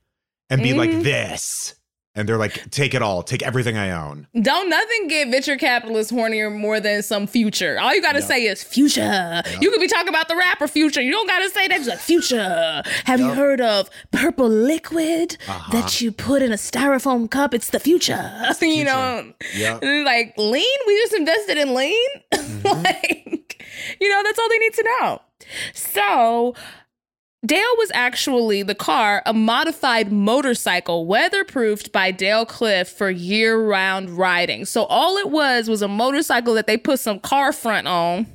and 0.51 0.63
be 0.63 0.75
like 0.75 0.91
mm-hmm. 0.91 1.03
this. 1.03 1.75
And 2.17 2.29
they're 2.29 2.39
like, 2.39 2.71
take 2.71 2.95
it 2.95 3.03
all, 3.03 3.25
take 3.25 3.43
everything 3.43 3.77
I 3.77 3.91
own. 3.91 4.29
Don't 4.41 4.71
nothing 4.71 5.09
get 5.09 5.31
venture 5.31 5.57
capitalists 5.57 6.13
hornier 6.13 6.55
more 6.55 6.79
than 6.79 7.03
some 7.03 7.27
future. 7.27 7.77
All 7.81 7.93
you 7.93 8.01
gotta 8.01 8.23
say 8.23 8.45
is 8.45 8.63
future. 8.63 9.43
You 9.61 9.69
could 9.71 9.81
be 9.81 9.89
talking 9.89 10.11
about 10.11 10.29
the 10.29 10.37
rapper 10.37 10.69
future. 10.69 11.01
You 11.01 11.11
don't 11.11 11.27
gotta 11.27 11.51
say 11.51 11.67
that. 11.67 11.79
Just 11.79 11.89
like 11.89 11.99
future. 11.99 12.83
Have 13.05 13.19
you 13.19 13.33
heard 13.33 13.61
of 13.61 13.91
purple 14.13 14.49
liquid 14.49 15.37
uh-huh. 15.49 15.73
that 15.73 16.01
you 16.01 16.13
put 16.13 16.41
in 16.41 16.53
a 16.53 16.57
styrofoam 16.57 17.29
cup? 17.29 17.53
It's 17.53 17.71
the 17.71 17.81
future. 17.81 18.33
you 18.61 18.85
know, 18.85 19.33
Yep. 19.57 19.83
Like 19.83 20.35
lean. 20.39 20.79
We 20.87 21.01
just 21.03 21.15
invested 21.15 21.59
in 21.59 21.75
lean. 21.75 22.09
Mm-hmm. 22.45 22.83
like, 22.83 23.63
you 24.01 24.09
know, 24.09 24.23
that's 24.23 24.39
all 24.39 24.49
they 24.49 24.59
need 24.59 24.75
to 24.75 24.85
know. 25.01 25.23
So 25.73 26.55
Dale 27.45 27.77
was 27.77 27.91
actually 27.93 28.63
the 28.63 28.75
car, 28.75 29.23
a 29.27 29.35
modified 29.35 30.11
motorcycle, 30.11 31.07
weatherproofed 31.07 31.93
by 31.93 32.11
Dale 32.11 32.47
Clifft 32.47 32.89
for 32.97 33.11
year 33.11 33.61
round 33.61 34.11
riding. 34.11 34.65
So 34.65 34.85
all 34.85 35.17
it 35.19 35.29
was 35.31 35.69
was 35.69 35.83
a 35.83 35.89
motorcycle 35.89 36.55
that 36.55 36.67
they 36.67 36.77
put 36.79 37.01
some 37.01 37.21
car 37.21 37.53
front 37.53 37.87
on 37.87 38.27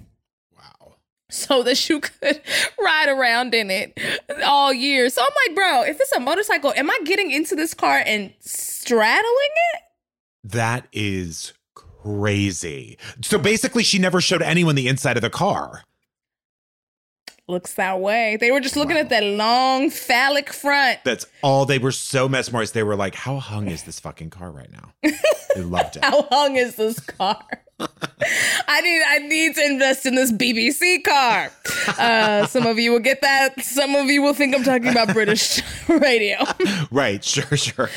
Wow. 0.55 0.95
so 1.32 1.64
that 1.64 1.89
you 1.89 2.01
could 2.01 2.41
ride 2.80 3.10
around 3.10 3.55
in 3.55 3.72
it 3.72 3.99
all 4.45 4.72
year. 4.72 5.10
So 5.10 5.22
I'm 5.22 5.47
like, 5.47 5.55
bro, 5.55 5.84
if 5.84 5.99
it's 5.99 6.12
a 6.12 6.20
motorcycle, 6.20 6.72
am 6.76 6.89
I 6.91 6.99
getting 7.05 7.32
into 7.32 7.55
this 7.55 7.74
car 7.74 8.03
and 8.05 8.32
straddling 8.41 9.26
it? 9.74 9.82
That 10.43 10.88
is 10.93 11.53
crazy. 11.74 12.97
So 13.22 13.39
basically, 13.39 13.84
she 13.84 13.97
never 13.97 14.22
showed 14.22 14.41
anyone 14.41 14.76
the 14.76 14.88
inside 14.88 15.18
of 15.18 15.22
the 15.22 15.30
car. 15.30 15.84
Looks 17.50 17.74
that 17.74 18.00
way. 18.00 18.38
They 18.39 18.52
were 18.52 18.60
just 18.60 18.76
looking 18.76 18.95
at 18.95 19.10
that 19.10 19.24
long 19.24 19.89
phallic 19.89 20.54
front. 20.54 21.00
That's 21.04 21.26
all. 21.41 21.66
They 21.66 21.80
were 21.80 21.91
so 21.91 22.30
mesmerized. 22.30 22.76
They 22.76 22.84
were 22.84 22.95
like, 22.95 23.16
how 23.16 23.39
hung 23.39 23.70
is 23.70 23.82
this 23.82 24.00
fucking 24.00 24.30
car 24.30 24.52
right 24.52 24.70
now? 24.72 24.93
They 25.56 25.64
loved 25.64 25.95
it. 25.95 26.06
How 26.06 26.28
hung 26.30 26.58
is 26.58 26.76
this 26.76 27.00
car? 27.00 27.43
I 27.80 28.82
need 28.82 29.02
I 29.08 29.18
need 29.28 29.56
to 29.56 29.66
invest 29.66 30.06
in 30.06 30.14
this 30.14 30.32
BBC 30.32 31.04
car. 31.04 31.52
Uh, 31.97 32.45
some 32.45 32.68
of 32.68 32.78
you 32.78 32.91
will 32.91 33.00
get 33.00 33.22
that. 33.22 33.60
Some 33.64 33.95
of 33.95 34.06
you 34.12 34.22
will 34.22 34.36
think 34.36 34.56
I'm 34.56 34.64
talking 34.64 34.89
about 34.89 35.12
British 35.12 35.60
radio. 35.88 36.38
Right. 36.91 37.24
Sure, 37.24 37.58
sure. 37.58 37.89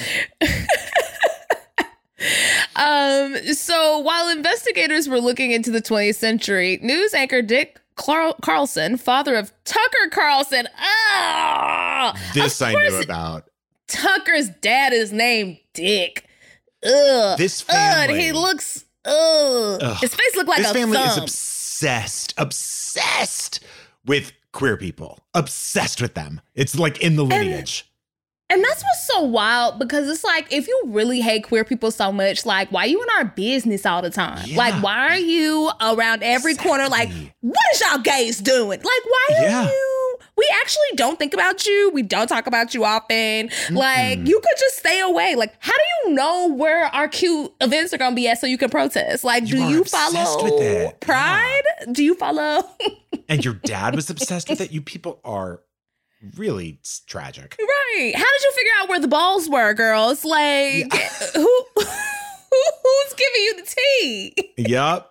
Um, 2.76 3.36
so 3.53 3.98
while 3.98 4.30
investigators 4.30 5.11
were 5.11 5.20
looking 5.20 5.50
into 5.50 5.70
the 5.70 5.82
20th 5.82 6.14
century, 6.14 6.78
news 6.82 7.12
anchor 7.12 7.42
Dick 7.42 7.81
Carl- 7.97 8.36
Carlson, 8.43 8.97
father 8.97 9.34
of 9.36 9.53
Tucker 9.64 10.09
Carlson, 10.11 10.66
ah, 10.78 12.18
This 12.34 12.61
I 12.62 12.72
knew 12.72 13.01
about. 13.01 13.45
Tucker's 13.88 14.49
dad 14.61 14.93
is 14.93 15.12
named 15.12 15.59
Dick. 15.74 16.26
Ugh. 16.84 17.38
This 17.38 17.62
Ugh, 17.68 17.74
family- 17.74 18.20
he 18.20 18.32
looks. 18.32 18.84
Ugh. 19.05 19.78
Ugh. 19.82 19.97
His 20.01 20.14
face 20.14 20.36
looked 20.36 20.49
like 20.49 20.59
this 20.59 20.70
a 20.70 20.74
family 20.74 20.99
is 20.99 21.18
obsessed, 21.18 22.34
obsessed 22.38 23.61
with 24.07 24.32
queer 24.53 24.76
people, 24.76 25.18
obsessed 25.34 26.01
with 26.01 26.14
them. 26.14 26.40
It's 26.55 26.78
like 26.78 27.01
in 27.01 27.16
the 27.16 27.24
lineage. 27.24 27.84
And 27.86 27.91
that's 28.61 28.82
what's 28.82 29.07
so 29.07 29.20
wild 29.22 29.78
because 29.78 30.09
it's 30.09 30.24
like 30.24 30.53
if 30.53 30.66
you 30.66 30.82
really 30.86 31.20
hate 31.20 31.44
queer 31.44 31.62
people 31.64 31.92
so 31.92 32.11
much, 32.11 32.44
like 32.44 32.72
why 32.72 32.82
are 32.84 32.88
you 32.88 33.00
in 33.00 33.09
our 33.16 33.24
business 33.26 33.86
all 33.86 34.03
the 34.03 34.11
time? 34.11 34.42
Yeah. 34.46 34.57
Like 34.59 34.82
why 34.82 35.09
are 35.11 35.18
you 35.18 35.70
around 35.80 36.24
every 36.24 36.57
corner? 36.57 36.88
Like 36.88 37.09
what 37.40 37.57
is 37.74 37.80
y'all 37.80 37.98
gays 37.98 38.38
doing? 38.40 38.80
Like 38.80 39.05
why 39.07 39.26
are 39.38 39.42
Yeah. 39.44 39.64
you? 39.68 39.98
We 40.36 40.48
actually 40.61 40.96
don't 40.96 41.18
think 41.18 41.34
about 41.34 41.66
you. 41.66 41.90
We 41.94 42.03
don't 42.03 42.26
talk 42.26 42.46
about 42.48 42.74
you 42.74 42.84
often. 42.84 43.50
Like 43.70 44.18
you 44.26 44.40
could 44.40 44.59
just 44.59 44.78
stay 44.78 44.98
away. 45.00 45.36
Like 45.36 45.55
how 45.61 45.72
do 45.72 46.09
you 46.09 46.14
know 46.14 46.48
where 46.53 46.86
our 46.86 47.07
cute 47.07 47.53
events 47.61 47.92
are 47.94 47.98
gonna 47.98 48.16
be 48.16 48.26
at 48.26 48.38
so 48.40 48.46
you 48.48 48.59
can 48.59 48.70
protest? 48.70 49.22
Like 49.22 49.44
You 49.46 49.57
do 49.57 49.68
you 49.68 49.84
follow. 49.84 50.92
Pride? 51.00 51.62
Do 51.92 52.03
you 52.03 52.14
follow? 52.16 52.62
and 53.28 53.44
your 53.44 53.55
dad 53.55 53.94
was 53.94 54.11
obsessed 54.11 54.48
with 54.48 54.61
it. 54.61 54.72
You 54.72 54.82
people 54.82 55.20
are 55.24 55.61
really 56.36 56.78
tragic. 57.06 57.56
Right. 57.58 58.12
How 58.14 58.22
did 58.22 58.42
you 58.42 58.52
figure 58.52 58.72
out 58.80 58.88
where 58.88 59.00
the 59.00 59.08
balls 59.08 59.48
were, 59.48 59.74
girls? 59.74 60.24
Like, 60.24 60.92
who, 61.34 61.64
who's 61.76 63.14
giving 63.14 63.42
you 63.42 63.56
the 63.56 63.74
tea? 63.76 64.52
Yep. 64.58 65.10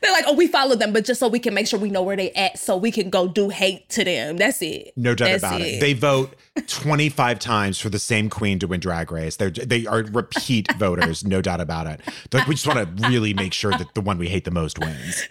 They're 0.00 0.12
like, 0.12 0.24
oh, 0.28 0.34
we 0.34 0.46
followed 0.46 0.78
them, 0.78 0.92
but 0.92 1.04
just 1.04 1.18
so 1.18 1.26
we 1.26 1.40
can 1.40 1.54
make 1.54 1.66
sure 1.66 1.78
we 1.78 1.90
know 1.90 2.02
where 2.02 2.14
they 2.14 2.30
at, 2.32 2.56
so 2.56 2.76
we 2.76 2.92
can 2.92 3.10
go 3.10 3.26
do 3.26 3.48
hate 3.48 3.88
to 3.90 4.04
them. 4.04 4.36
That's 4.36 4.62
it. 4.62 4.92
No 4.96 5.14
doubt 5.14 5.26
That's 5.26 5.42
about 5.42 5.60
it. 5.60 5.80
They 5.80 5.92
vote 5.92 6.36
25 6.68 7.38
times 7.40 7.80
for 7.80 7.88
the 7.88 7.98
same 7.98 8.30
queen 8.30 8.60
to 8.60 8.68
win 8.68 8.78
Drag 8.78 9.10
Race. 9.10 9.36
They're 9.36 9.50
they 9.50 9.86
are 9.86 10.04
repeat 10.04 10.72
voters, 10.76 11.24
no 11.24 11.42
doubt 11.42 11.60
about 11.60 11.88
it. 11.88 12.00
They're 12.30 12.40
like, 12.40 12.48
we 12.48 12.54
just 12.54 12.66
want 12.66 12.96
to 12.96 13.08
really 13.08 13.34
make 13.34 13.52
sure 13.52 13.72
that 13.72 13.94
the 13.94 14.00
one 14.00 14.18
we 14.18 14.28
hate 14.28 14.44
the 14.44 14.52
most 14.52 14.78
wins. 14.78 15.28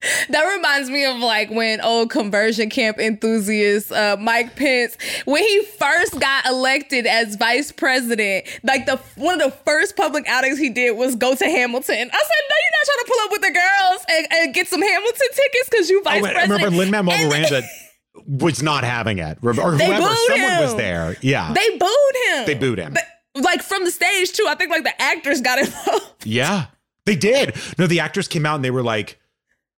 That 0.30 0.42
reminds 0.56 0.90
me 0.90 1.04
of 1.04 1.16
like 1.18 1.50
when 1.50 1.80
old 1.80 2.10
conversion 2.10 2.70
camp 2.70 2.98
enthusiast 2.98 3.90
uh, 3.90 4.16
Mike 4.20 4.54
Pence, 4.56 4.96
when 5.24 5.42
he 5.42 5.64
first 5.64 6.20
got 6.20 6.46
elected 6.46 7.06
as 7.06 7.34
vice 7.36 7.72
president, 7.72 8.46
like 8.62 8.86
the 8.86 8.96
one 9.16 9.40
of 9.40 9.50
the 9.50 9.56
first 9.64 9.96
public 9.96 10.24
outings 10.28 10.58
he 10.58 10.70
did 10.70 10.96
was 10.96 11.16
go 11.16 11.34
to 11.34 11.44
Hamilton. 11.44 11.94
I 11.94 11.96
said, 11.96 12.42
no, 12.48 12.56
you're 12.62 12.74
not 12.74 12.84
trying 12.84 12.98
to 12.98 13.04
pull 13.08 13.24
up 13.24 13.30
with 13.32 13.40
the 13.40 13.50
girls 13.50 14.04
and, 14.10 14.26
and 14.32 14.54
get 14.54 14.68
some 14.68 14.82
Hamilton 14.82 15.26
tickets 15.34 15.68
because 15.70 15.90
you 15.90 16.02
vice 16.04 16.22
Oh, 16.22 16.26
I 16.26 16.32
president. 16.32 16.52
remember 16.52 16.76
Lin 16.76 16.90
Manuel 16.90 17.28
Miranda 17.28 17.62
was 18.26 18.62
not 18.62 18.84
having 18.84 19.18
it, 19.18 19.38
or 19.42 19.52
whoever, 19.52 19.80
someone 19.80 20.58
was 20.60 20.76
there. 20.76 21.16
Yeah, 21.22 21.52
They 21.52 21.76
booed 21.76 21.90
him. 22.34 22.46
They 22.46 22.54
booed 22.54 22.78
him. 22.78 22.94
But, 22.94 23.42
like 23.42 23.62
from 23.62 23.84
the 23.84 23.90
stage 23.90 24.32
too. 24.32 24.46
I 24.48 24.54
think 24.54 24.70
like 24.70 24.84
the 24.84 25.00
actors 25.02 25.40
got 25.40 25.58
involved. 25.64 26.24
yeah, 26.24 26.66
they 27.04 27.16
did. 27.16 27.56
No, 27.78 27.86
the 27.88 28.00
actors 28.00 28.28
came 28.28 28.46
out 28.46 28.56
and 28.56 28.64
they 28.64 28.70
were 28.70 28.82
like, 28.82 29.18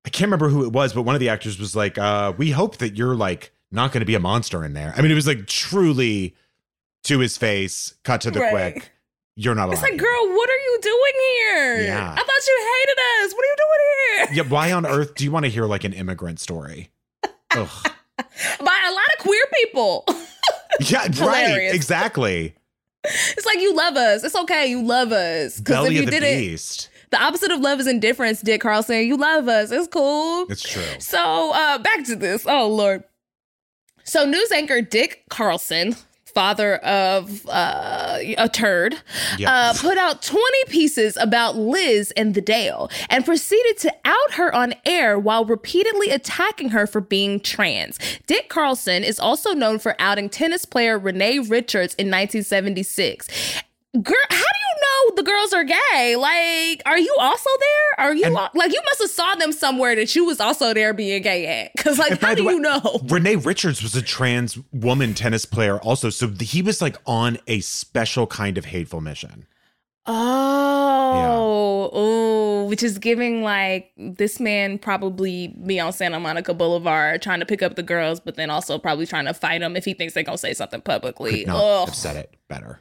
I 0.04 0.08
can't 0.10 0.26
remember 0.28 0.48
who 0.48 0.64
it 0.64 0.72
was, 0.72 0.92
but 0.92 1.02
one 1.02 1.14
of 1.14 1.20
the 1.20 1.28
actors 1.28 1.58
was 1.58 1.76
like, 1.76 1.98
uh, 1.98 2.32
"We 2.36 2.50
hope 2.50 2.78
that 2.78 2.96
you're 2.96 3.14
like 3.14 3.52
not 3.70 3.92
going 3.92 4.00
to 4.00 4.06
be 4.06 4.14
a 4.14 4.20
monster 4.20 4.64
in 4.64 4.72
there." 4.72 4.94
I 4.96 5.02
mean, 5.02 5.10
it 5.10 5.14
was 5.14 5.26
like 5.26 5.46
truly 5.46 6.34
to 7.04 7.18
his 7.18 7.36
face, 7.36 7.94
cut 8.02 8.20
to 8.22 8.30
the 8.30 8.40
Right. 8.40 8.74
quick. 8.74 8.92
You're 9.36 9.54
not. 9.54 9.70
It's 9.72 9.82
like, 9.82 9.92
here." 9.92 10.00
girl, 10.00 10.28
what 10.36 10.48
are 10.50 10.56
you 10.56 10.78
doing 10.82 11.12
here? 11.16 11.80
Yeah. 11.82 12.12
I 12.12 12.16
thought 12.16 12.46
you 12.46 12.74
hated 12.80 12.98
us. 13.26 13.34
What 13.34 13.44
are 13.44 13.48
you 13.48 13.56
doing 13.56 14.28
here? 14.28 14.42
Yeah, 14.44 14.50
why 14.50 14.72
on 14.72 14.86
earth 14.96 15.14
do 15.14 15.24
you 15.24 15.30
want 15.30 15.44
to 15.44 15.50
hear 15.50 15.64
like 15.66 15.84
an 15.84 15.92
immigrant 15.92 16.40
story? 16.40 16.90
Ugh. 17.54 17.68
By 18.18 18.86
a 18.88 18.92
lot 18.92 19.06
of 19.16 19.18
queer 19.20 19.44
people. 19.54 20.04
Yeah, 20.88 21.08
right. 21.20 21.74
Exactly. 21.74 22.54
It's 23.04 23.44
like 23.44 23.58
you 23.60 23.74
love 23.74 23.96
us. 23.96 24.24
It's 24.24 24.36
okay. 24.36 24.68
You 24.68 24.82
love 24.82 25.12
us. 25.12 25.58
Because 25.58 25.88
if 25.88 25.92
you 25.92 25.98
of 26.00 26.04
the 26.06 26.12
didn't, 26.12 26.38
beast. 26.38 26.88
The 27.10 27.20
opposite 27.22 27.50
of 27.50 27.60
love 27.60 27.80
is 27.80 27.86
indifference, 27.86 28.40
Dick 28.40 28.60
Carlson. 28.60 29.06
You 29.06 29.16
love 29.16 29.48
us. 29.48 29.70
It's 29.70 29.88
cool. 29.88 30.46
It's 30.48 30.62
true. 30.62 30.82
So 30.98 31.52
uh 31.52 31.78
back 31.78 32.04
to 32.06 32.16
this. 32.16 32.46
Oh 32.46 32.68
Lord. 32.68 33.04
So 34.04 34.24
news 34.24 34.50
anchor 34.50 34.80
Dick 34.80 35.24
Carlson, 35.28 35.94
father 36.24 36.76
of 36.76 37.46
uh, 37.48 38.18
a 38.38 38.48
turd, 38.48 38.96
Yeah. 39.36 39.52
uh, 39.52 39.74
put 39.76 39.98
out 39.98 40.22
20 40.22 40.42
pieces 40.68 41.16
about 41.20 41.56
Liz 41.56 42.12
and 42.16 42.34
the 42.34 42.40
Dale 42.40 42.88
and 43.08 43.24
proceeded 43.24 43.78
to 43.78 43.94
out 44.04 44.32
her 44.34 44.52
on 44.54 44.74
air 44.86 45.18
while 45.18 45.44
repeatedly 45.44 46.10
attacking 46.10 46.70
her 46.70 46.86
for 46.86 47.00
being 47.00 47.40
trans. 47.40 47.98
Dick 48.26 48.48
Carlson 48.48 49.04
is 49.04 49.20
also 49.20 49.52
known 49.54 49.78
for 49.78 49.94
outing 50.00 50.28
tennis 50.28 50.64
player 50.64 50.98
Renee 50.98 51.38
Richards 51.40 51.94
in 51.96 52.06
1976. 52.06 53.28
Girl, 53.92 54.16
how 54.30 54.36
do 54.36 54.58
you 54.60 54.82
know 54.82 55.16
the 55.16 55.22
girls 55.24 55.52
are 55.52 55.64
gay? 55.64 56.14
Like, 56.16 56.80
are 56.86 56.98
you 56.98 57.12
also 57.18 57.50
there? 57.58 58.06
Are 58.06 58.14
you 58.14 58.24
And- 58.24 58.34
like 58.54 58.72
you 58.72 58.80
must 58.84 59.00
have 59.02 59.10
saw 59.10 59.34
them 59.34 59.50
somewhere 59.52 59.96
that 59.96 60.14
you 60.14 60.24
was 60.24 60.38
also 60.38 60.72
there 60.72 60.94
being 60.94 61.22
gay 61.22 61.46
at? 61.64 61.72
Because 61.76 61.98
like, 61.98 62.20
how 62.20 62.34
do 62.36 62.44
way, 62.44 62.52
you 62.52 62.60
know? 62.60 63.00
Renee 63.08 63.34
Richards 63.36 63.82
was 63.82 63.96
a 63.96 64.02
trans 64.02 64.56
woman 64.72 65.14
tennis 65.14 65.44
player 65.44 65.78
also. 65.80 66.08
So 66.08 66.28
he 66.28 66.62
was 66.62 66.80
like 66.80 66.96
on 67.04 67.38
a 67.48 67.58
special 67.60 68.28
kind 68.28 68.56
of 68.58 68.66
hateful 68.66 69.00
mission. 69.00 69.46
Oh, 70.06 71.90
oh, 71.92 72.64
which 72.66 72.82
is 72.84 72.98
giving 72.98 73.42
like 73.42 73.90
this 73.96 74.38
man 74.38 74.78
probably 74.78 75.48
be 75.66 75.80
on 75.80 75.92
Santa 75.92 76.20
Monica 76.20 76.54
Boulevard 76.54 77.22
trying 77.22 77.40
to 77.40 77.46
pick 77.46 77.60
up 77.62 77.74
the 77.74 77.82
girls, 77.82 78.20
but 78.20 78.36
then 78.36 78.50
also 78.50 78.78
probably 78.78 79.06
trying 79.06 79.26
to 79.26 79.34
fight 79.34 79.60
them 79.60 79.76
if 79.76 79.84
he 79.84 79.94
thinks 79.94 80.14
they're 80.14 80.22
gonna 80.22 80.38
say 80.38 80.54
something 80.54 80.80
publicly. 80.80 81.40
Could 81.40 81.48
not 81.48 81.64
Ugh. 81.64 81.88
have 81.88 81.94
said 81.96 82.16
it 82.16 82.34
better. 82.48 82.80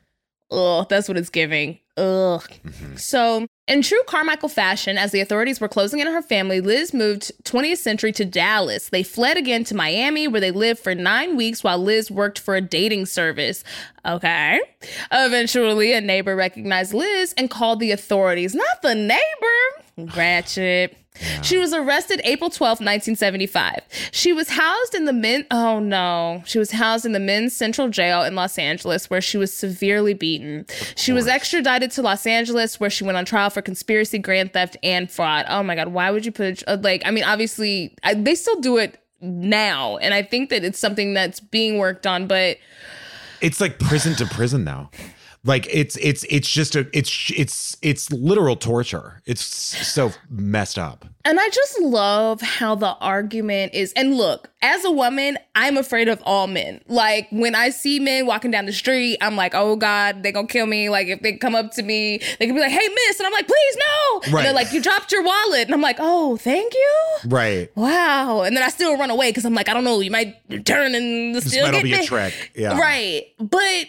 Ugh, 0.52 0.88
that's 0.90 1.08
what 1.08 1.18
it's 1.18 1.30
giving. 1.30 1.80
Ugh. 1.96 2.44
Mm-hmm. 2.66 2.96
So, 2.96 3.46
in 3.68 3.82
true 3.82 4.02
Carmichael 4.08 4.50
fashion, 4.50 4.98
as 4.98 5.12
the 5.12 5.20
authorities 5.20 5.60
were 5.62 5.68
closing 5.68 6.00
in 6.00 6.08
on 6.08 6.14
her 6.14 6.22
family, 6.22 6.60
Liz 6.60 6.94
moved 6.94 7.32
20th 7.44 7.78
century 7.78 8.12
to 8.14 8.26
Dallas. 8.26 8.90
They 8.90 9.04
fled 9.04 9.38
again 9.38 9.64
to 9.66 9.76
Miami, 9.76 10.28
where 10.28 10.42
they 10.42 10.52
lived 10.52 10.80
for 10.80 10.96
nine 10.96 11.36
weeks 11.36 11.64
while 11.64 11.78
Liz 11.78 12.10
worked 12.10 12.40
for 12.40 12.56
a 12.56 12.62
dating 12.62 13.06
service. 13.06 13.64
Okay. 14.06 14.60
Eventually, 15.12 15.94
a 15.94 16.02
neighbor 16.02 16.36
recognized 16.36 16.94
Liz 16.94 17.34
and 17.38 17.50
called 17.50 17.80
the 17.80 17.92
authorities. 17.92 18.56
Not 18.56 18.82
the 18.82 18.96
neighbor. 18.96 20.16
Ratchet. 20.16 20.96
She 21.42 21.58
was 21.58 21.74
arrested 21.74 22.22
April 22.24 22.50
12th, 22.50 22.80
1975. 22.80 23.82
She 24.12 24.32
was 24.32 24.50
housed 24.50 24.96
in 24.96 25.06
the 25.06 25.14
men 25.14 25.46
oh 25.52 25.80
no. 25.80 26.44
She 26.46 26.60
was 26.60 26.72
housed 26.72 27.06
in 27.06 27.12
the 27.12 27.20
men's 27.20 27.56
central 27.56 27.90
jail 27.90 28.24
in 28.24 28.36
Los 28.36 28.58
Angeles 28.58 29.10
where 29.10 29.20
she 29.22 29.38
was 29.38 29.54
severely 29.54 30.14
beaten. 30.14 30.66
She 30.96 31.12
was 31.12 31.28
extradited 31.28 31.92
to 31.92 32.02
Los 32.02 32.26
Angeles 32.26 32.80
where 32.80 32.90
she 32.90 33.04
went 33.04 33.18
on 33.18 33.26
trial 33.26 33.50
for 33.50 33.62
conspiracy, 33.62 34.18
grand 34.20 34.54
theft, 34.54 34.78
and 34.82 35.12
fraud. 35.12 35.46
Oh 35.50 35.64
my 35.64 35.76
god, 35.76 35.90
why 35.90 36.12
would 36.12 36.26
you 36.26 36.32
put 36.32 36.64
uh, 36.68 36.78
like 36.82 37.02
I 37.06 37.12
mean 37.12 37.24
obviously 37.24 37.96
I, 38.04 38.14
they 38.14 38.36
still 38.36 38.60
do 38.62 38.78
it 38.78 39.02
now 39.22 39.98
and 39.98 40.14
I 40.14 40.22
think 40.24 40.50
that 40.52 40.64
it's 40.64 40.80
something 40.80 41.14
that's 41.14 41.42
being 41.42 41.78
worked 41.78 42.08
on 42.08 42.28
but 42.28 42.58
It's 43.42 43.60
like 43.60 43.78
prison 43.80 44.16
to 44.16 44.26
prison 44.26 44.64
now. 44.64 44.90
Like 45.46 45.68
it's 45.74 45.96
it's 45.98 46.26
it's 46.30 46.50
just 46.50 46.76
a 46.76 46.86
it's 46.92 47.32
it's 47.36 47.78
it's 47.82 48.12
literal 48.12 48.58
torture. 48.58 49.22
It's 49.26 49.42
so 49.42 50.12
messed 50.30 50.78
up. 50.78 51.06
And 51.24 51.40
I 51.40 51.50
just 51.50 51.80
love 51.82 52.42
how 52.42 52.76
the 52.76 52.96
argument 52.96 53.74
is. 53.74 53.94
And 53.94 54.16
look, 54.18 54.50
as 54.62 54.84
a 54.84 54.92
woman, 54.92 55.38
I'm 55.56 55.78
afraid 55.78 56.08
of 56.10 56.22
all 56.26 56.48
men. 56.48 56.82
Like 56.88 57.28
when 57.32 57.56
I 57.56 57.70
see 57.70 58.00
men 58.00 58.26
walking 58.26 58.52
down 58.52 58.66
the 58.66 58.74
street, 58.74 59.18
I'm 59.22 59.36
like, 59.38 59.54
oh 59.56 59.78
God, 59.78 60.24
they 60.24 60.32
gonna 60.34 60.48
kill 60.48 60.66
me. 60.66 60.90
Like 60.90 61.08
if 61.08 61.22
they 61.22 61.34
come 61.38 61.56
up 61.56 61.72
to 61.74 61.84
me, 61.84 62.18
they 62.40 62.46
can 62.46 62.56
be 62.56 62.62
like, 62.62 62.72
hey, 62.72 62.88
miss. 63.08 63.20
And 63.20 63.28
I'm 63.28 63.34
like, 63.34 63.48
please, 63.48 63.78
no. 63.78 64.22
And 64.26 64.46
they're 64.46 64.54
like, 64.54 64.74
you 64.74 64.82
dropped 64.82 65.12
your 65.12 65.24
wallet. 65.24 65.62
And 65.68 65.74
I'm 65.74 65.82
like, 65.82 65.98
oh, 66.00 66.36
thank 66.38 66.74
you. 66.74 67.08
Right. 67.28 67.70
Wow. 67.76 68.42
And 68.42 68.56
then 68.58 68.64
I 68.64 68.70
still 68.70 68.98
run 68.98 69.10
away 69.10 69.30
because 69.30 69.46
I'm 69.46 69.54
like, 69.54 69.70
I 69.70 69.74
don't 69.74 69.86
know, 69.86 70.02
you 70.02 70.12
might 70.12 70.36
turn 70.66 70.96
and 70.96 71.42
still 71.42 71.66
This 71.66 71.72
might 71.72 71.72
get 71.72 71.84
be 71.84 71.94
a 71.94 71.98
me. 72.00 72.06
trick. 72.06 72.52
Yeah. 72.56 72.78
Right. 72.78 73.24
But 73.40 73.86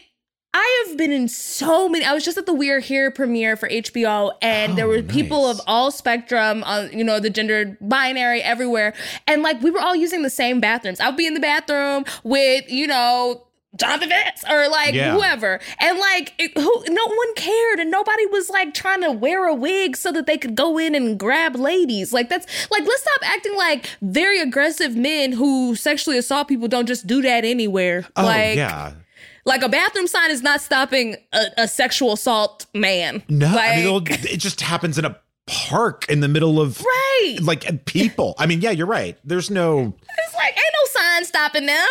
I 0.52 0.84
have 0.88 0.96
been 0.98 1.12
in 1.12 1.28
so 1.28 1.88
many. 1.88 2.04
I 2.04 2.12
was 2.12 2.24
just 2.24 2.36
at 2.36 2.46
the 2.46 2.52
We're 2.52 2.80
Here 2.80 3.10
premiere 3.12 3.56
for 3.56 3.68
HBO, 3.68 4.32
and 4.42 4.76
there 4.76 4.86
Oh, 4.86 4.88
were 4.88 5.02
people 5.02 5.46
of 5.48 5.60
all 5.66 5.90
spectrum, 5.92 6.64
on 6.64 6.90
you 6.92 7.04
know, 7.04 7.20
the 7.20 7.30
gender 7.30 7.78
binary 7.80 8.42
everywhere, 8.42 8.92
and 9.28 9.42
like 9.42 9.62
we 9.62 9.70
were 9.70 9.80
all 9.80 9.94
using 9.94 10.22
the 10.22 10.30
same 10.30 10.60
bathrooms. 10.60 10.98
I 10.98 11.06
would 11.08 11.16
be 11.16 11.26
in 11.26 11.34
the 11.34 11.40
bathroom 11.40 12.04
with 12.24 12.70
you 12.70 12.86
know. 12.86 13.46
Jonathan 13.76 14.08
Van 14.08 14.24
Ness 14.24 14.42
or 14.50 14.68
like 14.68 14.94
Yeah. 14.94 15.14
whoever, 15.14 15.60
and 15.78 15.96
like 15.96 16.34
it, 16.40 16.50
who, 16.58 16.84
no 16.88 17.06
one 17.06 17.34
cared, 17.36 17.78
and 17.78 17.88
nobody 17.88 18.26
was 18.26 18.50
like 18.50 18.74
trying 18.74 19.00
to 19.02 19.12
wear 19.12 19.46
a 19.46 19.54
wig 19.54 19.96
so 19.96 20.10
that 20.10 20.26
they 20.26 20.36
could 20.36 20.56
go 20.56 20.76
in 20.76 20.96
and 20.96 21.16
grab 21.20 21.54
ladies. 21.54 22.12
Like 22.12 22.28
that's 22.28 22.46
like 22.68 22.82
let's 22.84 23.00
stop 23.02 23.20
acting 23.22 23.56
like 23.56 23.86
very 24.02 24.40
aggressive 24.40 24.96
men 24.96 25.30
who 25.30 25.76
sexually 25.76 26.18
assault 26.18 26.48
people 26.48 26.66
don't 26.66 26.86
just 26.86 27.06
do 27.06 27.22
that 27.22 27.44
anywhere. 27.44 28.08
Oh 28.16 28.24
like, 28.24 28.56
yeah. 28.56 28.94
Like 29.50 29.62
a 29.62 29.68
bathroom 29.68 30.06
sign 30.06 30.30
is 30.30 30.42
not 30.42 30.60
stopping 30.60 31.16
a, 31.32 31.44
a 31.58 31.68
sexual 31.68 32.12
assault 32.12 32.66
man. 32.72 33.22
No, 33.28 33.52
like, 33.52 33.72
I 33.72 33.76
mean 33.76 34.02
it 34.08 34.38
just 34.38 34.60
happens 34.60 34.96
in 34.96 35.04
a 35.04 35.18
park 35.46 36.06
in 36.08 36.20
the 36.20 36.28
middle 36.28 36.60
of 36.60 36.80
right. 36.80 37.38
like 37.42 37.84
people. 37.84 38.34
I 38.38 38.46
mean, 38.46 38.60
yeah, 38.60 38.70
you're 38.70 38.86
right. 38.86 39.18
There's 39.24 39.50
no 39.50 39.94
It's 41.20 41.34
like 41.34 41.42
ain't 41.42 41.60
no 41.60 41.60
sign 41.60 41.60
stopping 41.60 41.66
them. 41.66 41.86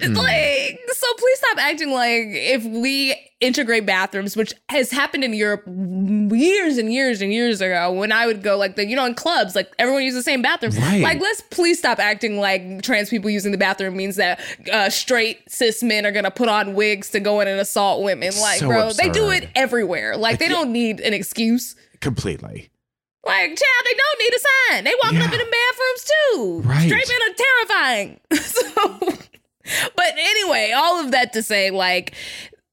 It's 0.00 0.18
like 0.18 0.80
so. 0.92 1.14
Please 1.14 1.38
stop 1.38 1.58
acting 1.58 1.90
like 1.90 2.22
if 2.26 2.64
we 2.64 3.14
integrate 3.40 3.84
bathrooms, 3.84 4.36
which 4.36 4.54
has 4.70 4.90
happened 4.90 5.22
in 5.24 5.34
Europe 5.34 5.62
years 5.66 6.78
and 6.78 6.92
years 6.92 7.20
and 7.20 7.32
years 7.32 7.60
ago. 7.60 7.92
When 7.92 8.12
I 8.12 8.26
would 8.26 8.42
go 8.42 8.56
like 8.56 8.76
the 8.76 8.86
you 8.86 8.96
know 8.96 9.04
in 9.06 9.14
clubs, 9.14 9.54
like 9.54 9.72
everyone 9.78 10.02
uses 10.02 10.20
the 10.20 10.30
same 10.30 10.42
bathroom. 10.42 10.72
Right. 10.72 11.02
Like 11.02 11.20
let's 11.20 11.42
please 11.50 11.78
stop 11.78 11.98
acting 11.98 12.38
like 12.38 12.82
trans 12.82 13.10
people 13.10 13.30
using 13.30 13.52
the 13.52 13.58
bathroom 13.58 13.96
means 13.96 14.16
that 14.16 14.40
uh, 14.72 14.90
straight 14.90 15.50
cis 15.50 15.82
men 15.82 16.06
are 16.06 16.12
gonna 16.12 16.30
put 16.30 16.48
on 16.48 16.74
wigs 16.74 17.10
to 17.10 17.20
go 17.20 17.40
in 17.40 17.48
and 17.48 17.60
assault 17.60 18.02
women. 18.02 18.32
Like 18.40 18.60
So 18.60 18.68
bro, 18.68 18.92
they 18.92 19.08
do 19.08 19.30
it 19.30 19.48
everywhere. 19.54 20.16
Like 20.16 20.38
they 20.38 20.48
don't 20.48 20.72
need 20.72 21.00
an 21.00 21.12
excuse. 21.14 21.76
completely. 22.00 22.70
Like, 23.26 23.48
child, 23.48 23.84
they 23.84 23.94
don't 23.94 24.18
need 24.18 24.34
a 24.34 24.40
sign. 24.70 24.84
They 24.84 24.94
walking 25.02 25.22
up 25.22 25.32
in 25.32 25.38
the 25.38 25.56
bathrooms 25.56 26.04
too. 26.04 26.62
Right. 26.64 26.86
Straight 26.86 27.08
men 27.08 27.20
are 27.30 27.34
terrifying. 27.36 28.20
so, 28.32 29.88
but 29.96 30.14
anyway, 30.18 30.72
all 30.74 31.00
of 31.04 31.10
that 31.12 31.32
to 31.32 31.42
say, 31.42 31.70
like, 31.70 32.14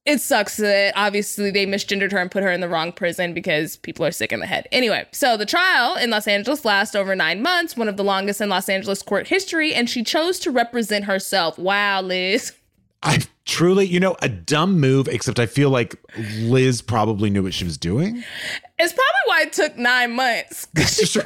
it 0.04 0.20
sucks 0.20 0.56
that 0.56 0.92
obviously 0.96 1.50
they 1.52 1.64
misgendered 1.64 2.10
her 2.10 2.18
and 2.18 2.30
put 2.30 2.42
her 2.42 2.50
in 2.50 2.60
the 2.60 2.68
wrong 2.68 2.90
prison 2.92 3.34
because 3.34 3.76
people 3.76 4.04
are 4.04 4.10
sick 4.10 4.32
in 4.32 4.40
the 4.40 4.46
head. 4.46 4.66
Anyway, 4.72 5.06
so 5.12 5.36
the 5.36 5.46
trial 5.46 5.96
in 5.96 6.10
Los 6.10 6.26
Angeles 6.26 6.64
lasts 6.64 6.96
over 6.96 7.14
nine 7.14 7.40
months, 7.40 7.76
one 7.76 7.88
of 7.88 7.96
the 7.96 8.04
longest 8.04 8.40
in 8.40 8.48
Los 8.48 8.68
Angeles 8.68 9.00
court 9.02 9.28
history, 9.28 9.72
and 9.72 9.88
she 9.88 10.02
chose 10.02 10.40
to 10.40 10.50
represent 10.50 11.04
herself. 11.04 11.58
Wow, 11.58 12.02
Liz. 12.02 12.52
I 13.02 13.20
truly, 13.44 13.86
you 13.86 14.00
know, 14.00 14.16
a 14.22 14.28
dumb 14.28 14.78
move, 14.78 15.08
except 15.08 15.40
I 15.40 15.46
feel 15.46 15.70
like 15.70 15.96
Liz 16.38 16.82
probably 16.82 17.30
knew 17.30 17.42
what 17.42 17.54
she 17.54 17.64
was 17.64 17.76
doing. 17.76 18.22
It's 18.78 18.92
probably 18.92 19.22
why 19.26 19.42
it 19.42 19.52
took 19.52 19.76
nine 19.76 20.14
months. 20.14 20.68
It's 20.76 21.12
true. 21.12 21.22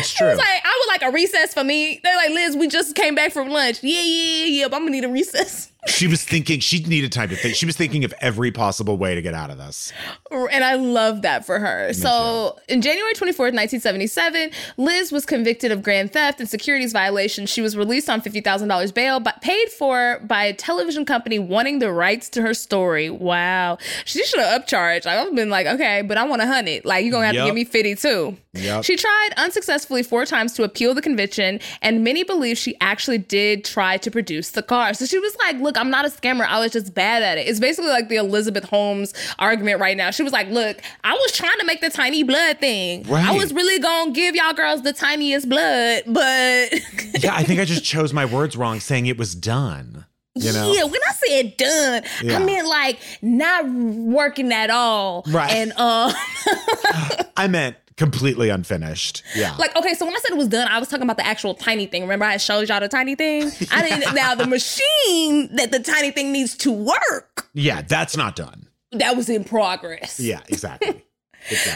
it's 0.00 0.14
true. 0.14 0.28
was 0.28 0.38
like, 0.38 0.62
I 0.64 0.80
would 0.80 0.92
like 0.92 1.02
a 1.02 1.14
recess 1.14 1.54
for 1.54 1.62
me. 1.62 2.00
They're 2.02 2.16
like, 2.16 2.30
Liz, 2.30 2.56
we 2.56 2.66
just 2.66 2.96
came 2.96 3.14
back 3.14 3.32
from 3.32 3.50
lunch. 3.50 3.82
Yeah, 3.82 4.00
yeah, 4.00 4.02
yeah, 4.02 4.44
yeah, 4.46 4.68
but 4.68 4.76
I'm 4.76 4.82
gonna 4.82 4.90
need 4.90 5.04
a 5.04 5.08
recess. 5.08 5.70
She 5.86 6.06
was 6.06 6.24
thinking 6.24 6.60
she 6.60 6.82
needed 6.84 7.12
time 7.12 7.28
to 7.28 7.36
think. 7.36 7.54
She 7.54 7.66
was 7.66 7.76
thinking 7.76 8.04
of 8.04 8.12
every 8.20 8.50
possible 8.50 8.96
way 8.96 9.14
to 9.14 9.22
get 9.22 9.34
out 9.34 9.50
of 9.50 9.58
this. 9.58 9.92
And 10.30 10.64
I 10.64 10.74
love 10.74 11.22
that 11.22 11.46
for 11.46 11.58
her. 11.58 11.92
So, 11.92 12.58
in 12.68 12.82
January 12.82 13.14
24th, 13.14 13.54
1977, 13.54 14.50
Liz 14.76 15.12
was 15.12 15.24
convicted 15.24 15.72
of 15.72 15.82
grand 15.82 16.12
theft 16.12 16.40
and 16.40 16.48
securities 16.48 16.92
violation. 16.92 17.46
She 17.46 17.60
was 17.60 17.76
released 17.76 18.10
on 18.10 18.20
$50,000 18.20 18.94
bail, 18.94 19.20
but 19.20 19.40
paid 19.42 19.68
for 19.70 20.20
by 20.24 20.44
a 20.44 20.52
television 20.52 21.04
company 21.04 21.38
wanting 21.38 21.78
the 21.78 21.92
rights 21.92 22.28
to 22.30 22.42
her 22.42 22.54
story. 22.54 23.08
Wow. 23.10 23.78
She 24.04 24.24
should 24.24 24.40
have 24.40 24.62
upcharged. 24.62 25.06
I've 25.06 25.34
been 25.34 25.50
like, 25.50 25.66
okay, 25.66 26.02
but 26.02 26.18
I 26.18 26.24
want 26.24 26.42
a 26.42 26.46
hundred. 26.46 26.84
Like, 26.84 27.04
you're 27.04 27.12
going 27.12 27.22
to 27.22 27.26
have 27.26 27.34
Yep. 27.36 27.42
to 27.44 27.48
give 27.48 27.54
me 27.54 27.64
50 27.64 27.94
too. 27.96 28.36
Yep. 28.54 28.84
She 28.84 28.96
tried 28.96 29.28
unsuccessfully 29.36 30.02
four 30.02 30.24
times 30.24 30.54
to 30.54 30.62
appeal 30.62 30.94
the 30.94 31.02
conviction, 31.02 31.60
and 31.82 32.02
many 32.02 32.22
believe 32.24 32.56
she 32.56 32.74
actually 32.80 33.18
did 33.18 33.64
try 33.64 33.98
to 33.98 34.10
produce 34.10 34.50
the 34.50 34.62
car. 34.62 34.94
So 34.94 35.04
she 35.04 35.18
was 35.18 35.36
like, 35.36 35.56
Look, 35.60 35.75
I'm 35.76 35.90
not 35.90 36.04
a 36.04 36.08
scammer. 36.08 36.46
I 36.46 36.58
was 36.60 36.72
just 36.72 36.94
bad 36.94 37.22
at 37.22 37.38
it. 37.38 37.46
It's 37.48 37.60
basically 37.60 37.90
like 37.90 38.08
the 38.08 38.16
Elizabeth 38.16 38.64
Holmes 38.64 39.12
argument 39.38 39.80
right 39.80 39.96
now. 39.96 40.10
She 40.10 40.22
was 40.22 40.32
like, 40.32 40.48
Look, 40.48 40.80
I 41.04 41.12
was 41.12 41.32
trying 41.32 41.58
to 41.60 41.66
make 41.66 41.80
the 41.80 41.90
tiny 41.90 42.22
blood 42.22 42.58
thing. 42.58 43.10
I 43.12 43.32
was 43.36 43.52
really 43.52 43.78
going 43.80 44.12
to 44.12 44.20
give 44.20 44.34
y'all 44.34 44.52
girls 44.52 44.82
the 44.82 44.92
tiniest 44.92 45.48
blood, 45.48 46.02
but 46.06 46.72
Yeah, 47.22 47.34
I 47.34 47.42
think 47.42 47.60
I 47.60 47.64
just 47.64 47.84
chose 47.84 48.12
my 48.12 48.24
words 48.24 48.56
wrong 48.56 48.80
saying 48.80 49.06
it 49.06 49.18
was 49.18 49.34
done. 49.34 50.06
You 50.34 50.52
know? 50.52 50.70
yeah, 50.72 50.84
when 50.84 51.00
I 51.08 51.12
said 51.12 51.56
done, 51.56 52.02
Yeah. 52.22 52.36
I 52.36 52.44
meant 52.44 52.68
like 52.68 52.98
not 53.22 53.66
working 53.70 54.52
at 54.52 54.68
all. 54.68 55.24
Right. 55.28 55.50
And, 55.50 55.72
uh, 55.76 56.12
I 57.36 57.48
meant 57.48 57.76
completely 57.96 58.50
unfinished. 58.50 59.22
Yeah. 59.34 59.56
Like, 59.56 59.74
okay, 59.76 59.94
so 59.94 60.04
when 60.04 60.14
I 60.14 60.18
said 60.18 60.32
it 60.32 60.36
was 60.36 60.48
done, 60.48 60.68
I 60.68 60.78
was 60.78 60.88
talking 60.88 61.04
about 61.04 61.16
the 61.16 61.26
actual 61.26 61.54
tiny 61.54 61.86
thing. 61.86 62.02
Remember, 62.02 62.24
I 62.24 62.36
showed 62.36 62.68
y'all 62.68 62.80
the 62.80 62.88
tiny 62.88 63.14
thing? 63.14 63.50
I 63.70 63.88
didn't. 63.88 64.14
now, 64.14 64.34
the 64.34 64.46
machine 64.46 65.54
that 65.56 65.70
the 65.72 65.80
tiny 65.80 66.10
thing 66.10 66.32
needs 66.32 66.56
to 66.58 66.72
work, 66.72 67.48
yeah, 67.54 67.82
that's 67.82 68.16
not 68.16 68.36
done. 68.36 68.68
that 68.92 69.16
was 69.16 69.28
in 69.28 69.44
progress. 69.44 70.20
Yeah, 70.20 70.40
exactly. 70.48 70.88
exactly. 70.88 71.02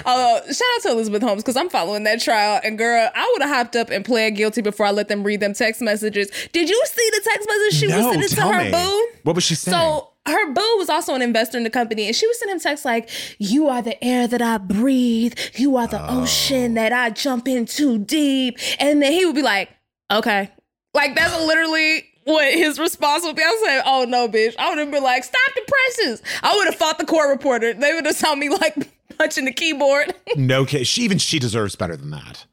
Uh, 0.05 0.41
shout 0.53 0.67
out 0.75 0.83
to 0.83 0.89
Elizabeth 0.91 1.23
Holmes 1.23 1.45
because 1.45 1.57
I'm 1.57 1.69
following 1.69 2.03
that 2.03 2.21
trial. 2.21 2.61
And 2.65 2.77
girl, 2.77 3.09
I 3.15 3.31
would 3.33 3.43
have 3.43 3.55
hopped 3.55 3.77
up 3.77 3.89
and 3.91 4.05
pled 4.05 4.35
guilty 4.35 4.63
before 4.63 4.85
I 4.87 4.91
let 4.91 5.07
them 5.07 5.23
read 5.23 5.39
them 5.39 5.55
text 5.55 5.81
messages. 5.81 6.29
Did 6.53 6.69
you 6.69 6.83
see 6.87 7.11
the 7.13 7.21
text 7.23 7.49
message 7.49 7.79
she 7.79 7.87
was 7.87 7.95
sending 7.95 8.29
to 8.29 8.41
her 8.41 8.65
me. 8.65 8.71
boo? 8.73 9.09
What 9.23 9.37
was 9.37 9.45
she 9.45 9.55
saying? 9.55 9.77
So 9.77 10.10
her 10.27 10.53
boo 10.53 10.75
was 10.79 10.89
also 10.89 11.15
an 11.15 11.23
investor 11.23 11.57
in 11.59 11.65
the 11.65 11.71
company, 11.71 12.07
and 12.07 12.15
she 12.15 12.27
was 12.27 12.39
sending 12.39 12.57
him 12.57 12.61
texts 12.61 12.85
like, 12.85 13.09
"You 13.39 13.69
are 13.69 13.83
the 13.83 14.03
air 14.05 14.27
that 14.29 14.43
I 14.43 14.59
breathe. 14.59 15.35
You 15.57 15.77
are 15.77 15.87
the 15.87 16.01
Oh. 16.01 16.23
ocean 16.23 16.75
that 16.75 16.93
I 16.93 17.11
jump 17.11 17.49
into 17.49 17.99
deep." 17.99 18.59
And 18.79 19.03
then 19.03 19.13
he 19.13 19.25
would 19.25 19.35
be 19.35 19.43
like, 19.43 19.71
"Okay," 20.13 20.51
like 20.95 21.15
that's 21.17 21.37
literally 21.47 22.05
what 22.25 22.53
his 22.53 22.79
response 22.79 23.25
would 23.25 23.35
be. 23.37 23.43
I 23.43 23.61
like, 23.77 23.83
"Oh 23.87 24.05
no, 24.05 24.29
bitch!" 24.29 24.55
I 24.59 24.69
would 24.69 24.79
have 24.79 24.91
been 24.91 25.03
like, 25.03 25.25
"Stop 25.25 25.55
the 25.55 25.63
presses." 25.67 26.23
I 26.43 26.55
would 26.57 26.67
have 26.67 26.77
fought 26.77 26.99
the 26.99 27.07
court 27.07 27.31
reporter. 27.31 27.73
They 27.73 27.95
would 27.95 28.07
have 28.07 28.17
saw 28.17 28.35
me 28.35 28.49
like 28.51 28.75
punching 29.19 29.47
the 29.47 29.53
keyboard. 29.53 30.15
no 30.37 30.65
kid. 30.65 30.87
She 30.87 31.03
even 31.03 31.19
she 31.19 31.39
deserves 31.39 31.77
better 31.77 31.97
than 31.97 32.11
that. 32.11 32.45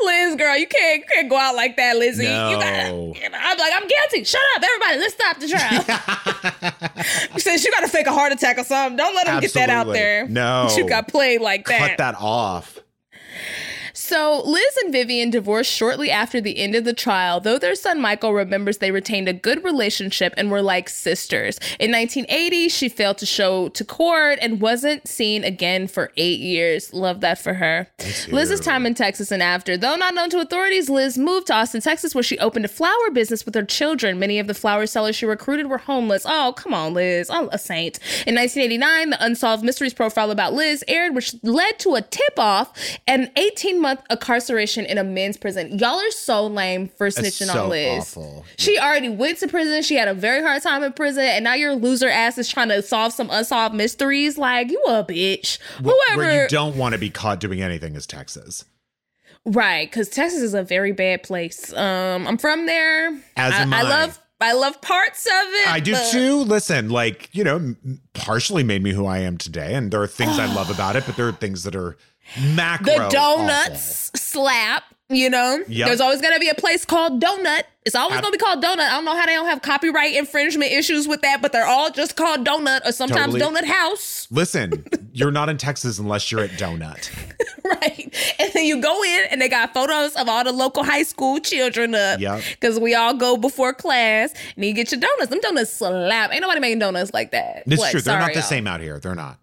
Liz, 0.00 0.36
girl, 0.36 0.56
you 0.56 0.66
can't 0.66 1.04
can't 1.08 1.28
go 1.30 1.36
out 1.36 1.54
like 1.54 1.76
that, 1.76 1.96
Lizzie. 1.96 2.24
You 2.24 2.30
gotta, 2.30 2.88
you 2.88 3.28
know, 3.30 3.38
I'm 3.40 3.58
like, 3.58 3.72
I'm 3.74 3.86
guilty. 3.88 4.24
Shut 4.24 4.40
up, 4.56 4.62
everybody. 4.62 4.98
Let's 4.98 5.14
stop 5.14 5.38
the 5.38 5.48
trial. 5.48 7.38
Since 7.38 7.64
you 7.64 7.70
got 7.70 7.80
to 7.80 7.88
fake 7.88 8.06
a 8.06 8.12
heart 8.12 8.32
attack 8.32 8.58
or 8.58 8.64
something, 8.64 8.96
don't 8.96 9.14
let 9.14 9.26
them 9.26 9.40
get 9.40 9.52
that 9.54 9.70
out 9.70 9.86
there. 9.86 10.26
No. 10.28 10.68
you 10.76 10.88
got 10.88 11.08
played 11.08 11.40
like 11.40 11.66
that. 11.66 11.78
Cut 11.90 11.98
that 11.98 12.14
off. 12.18 12.78
So 14.12 14.42
Liz 14.44 14.76
and 14.84 14.92
Vivian 14.92 15.30
divorced 15.30 15.72
shortly 15.72 16.10
after 16.10 16.38
the 16.38 16.58
end 16.58 16.74
of 16.74 16.84
the 16.84 16.92
trial, 16.92 17.40
though 17.40 17.58
their 17.58 17.74
son 17.74 17.98
Michael 17.98 18.34
remembers 18.34 18.76
they 18.76 18.90
retained 18.90 19.26
a 19.26 19.32
good 19.32 19.64
relationship 19.64 20.34
and 20.36 20.50
were 20.50 20.60
like 20.60 20.90
sisters. 20.90 21.58
In 21.80 21.90
1980, 21.90 22.68
she 22.68 22.90
failed 22.90 23.16
to 23.16 23.24
show 23.24 23.70
to 23.70 23.84
court 23.86 24.38
and 24.42 24.60
wasn't 24.60 25.08
seen 25.08 25.44
again 25.44 25.86
for 25.86 26.12
eight 26.18 26.40
years. 26.40 26.92
Love 26.92 27.22
that 27.22 27.38
for 27.38 27.54
her. 27.54 27.88
Liz's 28.28 28.60
time 28.60 28.84
in 28.84 28.92
Texas 28.92 29.30
and 29.30 29.42
after, 29.42 29.78
though 29.78 29.96
not 29.96 30.14
known 30.14 30.28
to 30.28 30.40
authorities, 30.40 30.90
Liz 30.90 31.16
moved 31.16 31.46
to 31.46 31.54
Austin, 31.54 31.80
Texas, 31.80 32.14
where 32.14 32.22
she 32.22 32.38
opened 32.38 32.66
a 32.66 32.68
flower 32.68 33.10
business 33.14 33.46
with 33.46 33.54
her 33.54 33.64
children. 33.64 34.18
Many 34.18 34.38
of 34.38 34.46
the 34.46 34.52
flower 34.52 34.84
sellers 34.84 35.16
she 35.16 35.24
recruited 35.24 35.70
were 35.70 35.78
homeless. 35.78 36.26
Oh, 36.28 36.52
come 36.54 36.74
on, 36.74 36.92
Liz. 36.92 37.30
I'm 37.30 37.48
a 37.48 37.58
saint. 37.58 37.98
In 38.26 38.34
1989, 38.34 39.08
the 39.08 39.24
Unsolved 39.24 39.64
Mysteries 39.64 39.94
profile 39.94 40.30
about 40.30 40.52
Liz 40.52 40.84
aired, 40.86 41.14
which 41.14 41.34
led 41.42 41.78
to 41.78 41.94
a 41.94 42.02
tip 42.02 42.38
off 42.38 42.78
and 43.06 43.30
18 43.36 43.80
month 43.80 44.01
incarceration 44.10 44.84
in 44.86 44.98
a 44.98 45.04
men's 45.04 45.36
prison. 45.36 45.78
Y'all 45.78 45.98
are 45.98 46.10
so 46.10 46.46
lame 46.46 46.88
for 46.88 47.08
snitching 47.08 47.46
so 47.52 47.64
on 47.64 47.68
Liz. 47.70 48.00
awful. 48.02 48.44
She 48.58 48.78
already 48.78 49.08
went 49.08 49.38
to 49.38 49.48
prison. 49.48 49.82
She 49.82 49.94
had 49.96 50.08
a 50.08 50.14
very 50.14 50.42
hard 50.42 50.62
time 50.62 50.82
in 50.82 50.92
prison, 50.92 51.24
and 51.24 51.44
now 51.44 51.54
your 51.54 51.74
loser 51.74 52.08
ass 52.08 52.38
is 52.38 52.48
trying 52.48 52.68
to 52.68 52.82
solve 52.82 53.12
some 53.12 53.28
unsolved 53.30 53.74
mysteries. 53.74 54.36
Like 54.38 54.70
you 54.70 54.82
a 54.86 55.04
bitch. 55.04 55.58
Wh- 55.78 55.90
Whoever, 56.08 56.16
Where 56.22 56.42
you 56.44 56.48
don't 56.48 56.76
want 56.76 56.94
to 56.94 56.98
be 56.98 57.10
caught 57.10 57.40
doing 57.40 57.60
anything 57.62 57.94
is 57.94 58.06
Texas. 58.06 58.64
right? 59.44 59.88
Because 59.90 60.08
Texas 60.08 60.40
is 60.40 60.54
a 60.54 60.62
very 60.62 60.92
bad 60.92 61.22
place. 61.22 61.72
Um, 61.72 62.26
I'm 62.26 62.38
from 62.38 62.66
there. 62.66 63.08
As 63.36 63.52
I, 63.54 63.62
I 63.62 63.82
love. 63.82 64.18
I 64.40 64.54
love 64.54 64.80
parts 64.80 65.24
of 65.26 65.32
it. 65.32 65.68
I 65.70 65.78
do 65.78 65.94
too. 66.10 66.38
Listen, 66.38 66.90
like, 66.90 67.28
you 67.32 67.44
know, 67.44 67.76
partially 68.12 68.64
made 68.64 68.82
me 68.82 68.90
who 68.92 69.06
I 69.06 69.18
am 69.18 69.38
today. 69.38 69.72
And 69.74 69.92
there 69.92 70.02
are 70.02 70.08
things 70.08 70.36
I 70.36 70.46
love 70.56 70.68
about 70.68 70.96
it, 70.96 71.04
but 71.06 71.14
there 71.16 71.28
are 71.28 71.32
things 71.32 71.62
that 71.62 71.76
are 71.76 71.96
macro. 72.54 72.86
The 72.94 73.08
donuts 73.10 74.10
slap. 74.20 74.84
You 75.08 75.28
know, 75.28 75.62
Yep. 75.68 75.88
there's 75.88 76.00
always 76.00 76.22
gonna 76.22 76.38
be 76.38 76.48
a 76.48 76.54
place 76.54 76.86
called 76.86 77.20
Donut. 77.22 77.64
It's 77.84 77.94
always 77.94 78.16
Ab- 78.16 78.22
gonna 78.22 78.32
be 78.32 78.38
called 78.38 78.64
Donut. 78.64 78.78
I 78.78 78.92
don't 78.92 79.04
know 79.04 79.14
how 79.14 79.26
they 79.26 79.34
don't 79.34 79.44
have 79.44 79.60
copyright 79.60 80.14
infringement 80.14 80.72
issues 80.72 81.06
with 81.06 81.20
that, 81.20 81.42
but 81.42 81.52
they're 81.52 81.66
all 81.66 81.90
just 81.90 82.16
called 82.16 82.46
Donut 82.46 82.80
or 82.86 82.92
sometimes 82.92 83.34
Totally. 83.34 83.40
Donut 83.60 83.64
House. 83.66 84.26
Listen, 84.30 84.86
you're 85.12 85.30
not 85.30 85.50
in 85.50 85.58
Texas 85.58 85.98
unless 85.98 86.32
you're 86.32 86.40
at 86.40 86.52
Donut. 86.52 87.10
right? 87.64 88.34
And 88.38 88.52
then 88.54 88.64
you 88.64 88.80
go 88.80 89.04
in 89.04 89.26
and 89.30 89.38
they 89.42 89.50
got 89.50 89.74
photos 89.74 90.14
of 90.16 90.30
all 90.30 90.44
the 90.44 90.52
local 90.52 90.82
high 90.82 91.02
school 91.02 91.40
children 91.40 91.94
up. 91.94 92.18
Yeah. 92.18 92.40
Because 92.52 92.80
we 92.80 92.94
all 92.94 93.12
go 93.12 93.36
before 93.36 93.74
class 93.74 94.32
and 94.56 94.64
you 94.64 94.72
get 94.72 94.90
your 94.92 95.00
donuts. 95.00 95.26
Them 95.28 95.40
donuts 95.40 95.74
slap. 95.74 96.32
Ain't 96.32 96.40
nobody 96.40 96.60
making 96.60 96.78
donuts 96.78 97.12
like 97.12 97.32
that. 97.32 97.64
It's 97.66 97.78
What? 97.78 97.90
true. 97.90 98.00
They're 98.00 98.12
Sorry, 98.14 98.20
not 98.22 98.28
the 98.32 98.40
y'all. 98.40 98.48
same 98.48 98.66
out 98.66 98.80
here. 98.80 98.98
They're 98.98 99.14
not. 99.14 99.38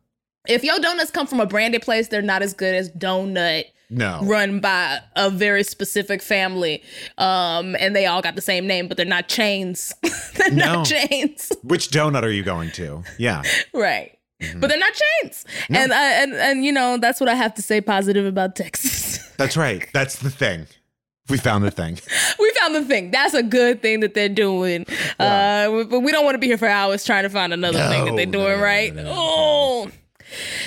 If 0.50 0.64
your 0.64 0.80
donuts 0.80 1.12
come 1.12 1.28
from 1.28 1.39
a 1.39 1.45
branded 1.45 1.82
place, 1.82 2.08
they're 2.08 2.22
not 2.22 2.41
as 2.41 2.54
good 2.54 2.74
as 2.76 2.89
donut 2.91 3.66
No. 3.89 4.20
run 4.24 4.60
by 4.60 5.00
a 5.16 5.30
very 5.30 5.64
specific 5.64 6.22
family. 6.22 6.84
Um, 7.18 7.76
and 7.80 7.95
they 7.95 8.06
all 8.08 8.22
got 8.22 8.36
the 8.36 8.41
same 8.41 8.66
name, 8.68 8.88
but 8.88 8.97
they're 8.97 9.06
not 9.06 9.28
chains. 9.30 9.93
they're 10.36 10.52
No. 10.52 10.74
not 10.74 10.86
chains. 10.88 11.52
Which 11.64 11.89
donut 11.89 12.24
are 12.24 12.32
you 12.32 12.43
going 12.43 12.72
to? 12.72 13.04
Yeah. 13.18 13.43
right. 13.74 14.18
Mm-hmm. 14.41 14.60
But 14.60 14.70
they're 14.70 14.80
not 14.80 14.93
chains. 15.22 15.45
And, 15.70 15.91
uh, 15.91 15.95
and 15.95 16.34
and 16.34 16.66
you 16.66 16.72
know, 16.72 16.97
that's 16.97 17.20
what 17.20 17.28
I 17.30 17.36
have 17.36 17.54
to 17.56 17.62
say 17.62 17.82
positive 17.82 18.26
about 18.26 18.56
Texas. 18.56 19.18
That's 19.38 19.56
right. 19.58 19.88
That's 19.93 20.18
the 20.20 20.30
thing. 20.30 20.68
We 21.30 21.38
found 21.38 21.64
the 21.64 21.72
thing. 21.72 22.00
we 22.39 22.52
found 22.60 22.74
the 22.76 22.84
thing. 22.86 23.12
That's 23.12 23.34
a 23.34 23.43
good 23.43 23.82
thing 23.82 24.00
that 24.00 24.14
they're 24.14 24.28
doing. 24.30 24.86
Uh, 25.20 25.84
but 25.84 26.00
we 26.00 26.12
don't 26.12 26.24
want 26.26 26.36
to 26.36 26.39
be 26.39 26.47
here 26.47 26.58
for 26.58 26.68
hours 26.68 27.04
trying 27.06 27.24
to 27.24 27.30
find 27.30 27.54
another 27.54 27.78
thing 27.89 28.06
that 28.06 28.16
they're 28.16 28.26
doing, 28.26 28.47
no, 28.50 28.56
no, 28.58 28.64
right? 28.64 28.95
no, 28.95 29.04
no, 29.04 29.10
no. 29.10 29.16
Oh. 29.16 29.91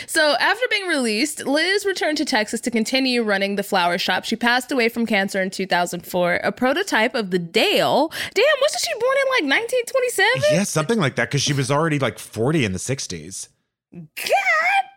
So 0.07 0.35
after 0.41 0.65
being 0.71 0.87
released, 0.87 1.47
Liz 1.47 1.85
returned 1.85 2.19
to 2.19 2.25
Texas 2.25 2.61
to 2.63 2.71
continue 2.71 3.23
running 3.23 3.57
the 3.57 3.63
flower 3.63 3.99
shop. 3.99 4.25
She 4.25 4.37
passed 4.37 4.73
away 4.73 4.89
from 4.89 5.07
cancer 5.07 5.41
in 5.41 5.51
2004. 5.51 6.41
A 6.43 6.53
prototype 6.53 7.15
of 7.15 7.31
the 7.31 7.39
Dale. 7.39 8.09
Damn, 8.35 8.45
wasn't 8.61 8.83
she 8.83 8.95
born 8.99 9.17
in 9.17 9.47
like 9.47 9.59
1927? 9.61 10.43
Yeah, 10.53 10.65
something 10.65 10.99
like 10.99 11.17
that. 11.17 11.29
Because 11.29 11.43
she 11.43 11.53
was 11.53 11.71
already 11.71 11.99
like 11.99 12.19
40 12.19 12.65
in 12.65 12.73
the 12.73 12.79
60s. 12.79 13.49
God 13.93 14.03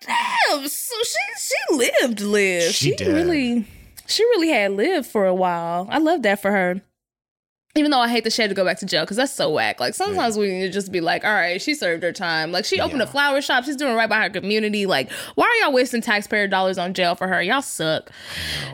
damn. 0.01 0.67
So 0.67 0.95
she 1.03 1.19
she 1.37 1.75
lived, 1.75 2.21
Liz. 2.21 2.73
She 2.73 2.95
did. 2.95 3.07
really 3.07 3.65
she 4.07 4.23
really 4.23 4.49
had 4.49 4.71
lived 4.71 5.07
for 5.07 5.25
a 5.25 5.35
while. 5.35 5.87
I 5.89 5.97
love 5.97 6.21
that 6.23 6.41
for 6.41 6.51
her. 6.51 6.81
Even 7.77 7.91
though 7.91 7.99
I 7.99 8.07
hate 8.07 8.23
that 8.23 8.31
she 8.31 8.41
had 8.41 8.47
to 8.49 8.55
go 8.55 8.63
back 8.63 8.79
to 8.79 8.85
jail 8.85 9.03
because 9.03 9.17
that's 9.17 9.33
so 9.33 9.49
whack. 9.49 9.81
Like 9.81 9.93
sometimes 9.95 10.37
we 10.37 10.47
need 10.47 10.61
to 10.67 10.69
just 10.71 10.93
be 10.93 11.01
like, 11.01 11.25
all 11.25 11.33
right, 11.33 11.61
she 11.61 11.73
served 11.73 12.03
her 12.03 12.13
time. 12.13 12.53
Like 12.53 12.63
she 12.63 12.79
opened 12.79 13.01
a 13.01 13.07
flower 13.07 13.41
shop. 13.41 13.65
She's 13.65 13.75
doing 13.75 13.95
right 13.95 14.07
by 14.07 14.21
her 14.23 14.29
community. 14.29 14.85
Like, 14.85 15.11
why 15.35 15.45
are 15.45 15.65
y'all 15.65 15.73
wasting 15.73 16.01
taxpayer 16.01 16.47
dollars 16.47 16.77
on 16.77 16.93
jail 16.93 17.15
for 17.15 17.27
her? 17.27 17.41
Y'all 17.41 17.61
suck. 17.61 18.09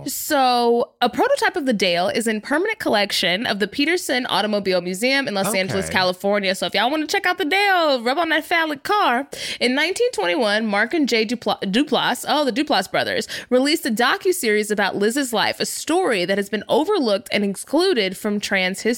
So 0.06 0.91
a 1.02 1.10
prototype 1.10 1.56
of 1.56 1.66
the 1.66 1.74
Dale 1.74 2.10
is 2.10 2.28
in 2.28 2.41
permanent 2.41 2.78
collection 2.78 3.47
of 3.47 3.58
the 3.58 3.68
Petersen 3.68 4.28
Automobile 4.28 4.82
Museum 4.82 5.28
in 5.28 5.34
Los 5.34 5.47
Okay. 5.47 5.60
Angeles, 5.60 5.89
California. 5.89 6.54
So 6.54 6.68
if 6.68 6.76
y'all 6.76 6.91
want 6.91 7.02
to 7.02 7.08
check 7.12 7.26
out 7.26 7.39
the 7.39 7.45
Dale, 7.45 8.04
rub 8.04 8.20
on 8.20 8.30
that 8.30 8.45
phallic 8.45 8.84
car. 8.84 9.22
In 9.60 9.76
1921, 9.76 10.68
Mark 10.68 10.93
and 10.93 11.10
Jay 11.10 11.26
Dupla- 11.26 11.60
Duplass, 11.64 12.24
oh, 12.28 12.45
the 12.45 12.52
Duplass 12.54 12.89
brothers, 12.91 13.28
released 13.49 13.84
a 13.88 13.89
docu-series 13.89 14.70
about 14.70 14.95
Liz's 14.95 15.34
life, 15.34 15.60
a 15.60 15.66
story 15.66 16.24
that 16.24 16.38
has 16.38 16.49
been 16.49 16.64
overlooked 16.70 17.30
and 17.32 17.43
excluded 17.43 18.16
from 18.16 18.39
trans 18.39 18.82
history. 18.82 18.90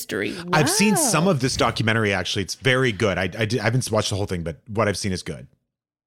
I've 0.52 0.70
seen 0.70 0.96
some 0.96 1.28
of 1.28 1.40
this 1.40 1.56
documentary. 1.56 2.14
Actually, 2.14 2.44
it's 2.44 2.56
very 2.56 2.92
good. 2.92 3.18
I, 3.18 3.24
I, 3.24 3.28
did, 3.46 3.60
I 3.60 3.64
haven't 3.64 3.90
watched 3.92 4.10
the 4.10 4.16
whole 4.16 4.26
thing, 4.26 4.44
but 4.44 4.58
what 4.68 4.88
I've 4.88 4.98
seen 4.98 5.12
is 5.12 5.24
good. 5.24 5.48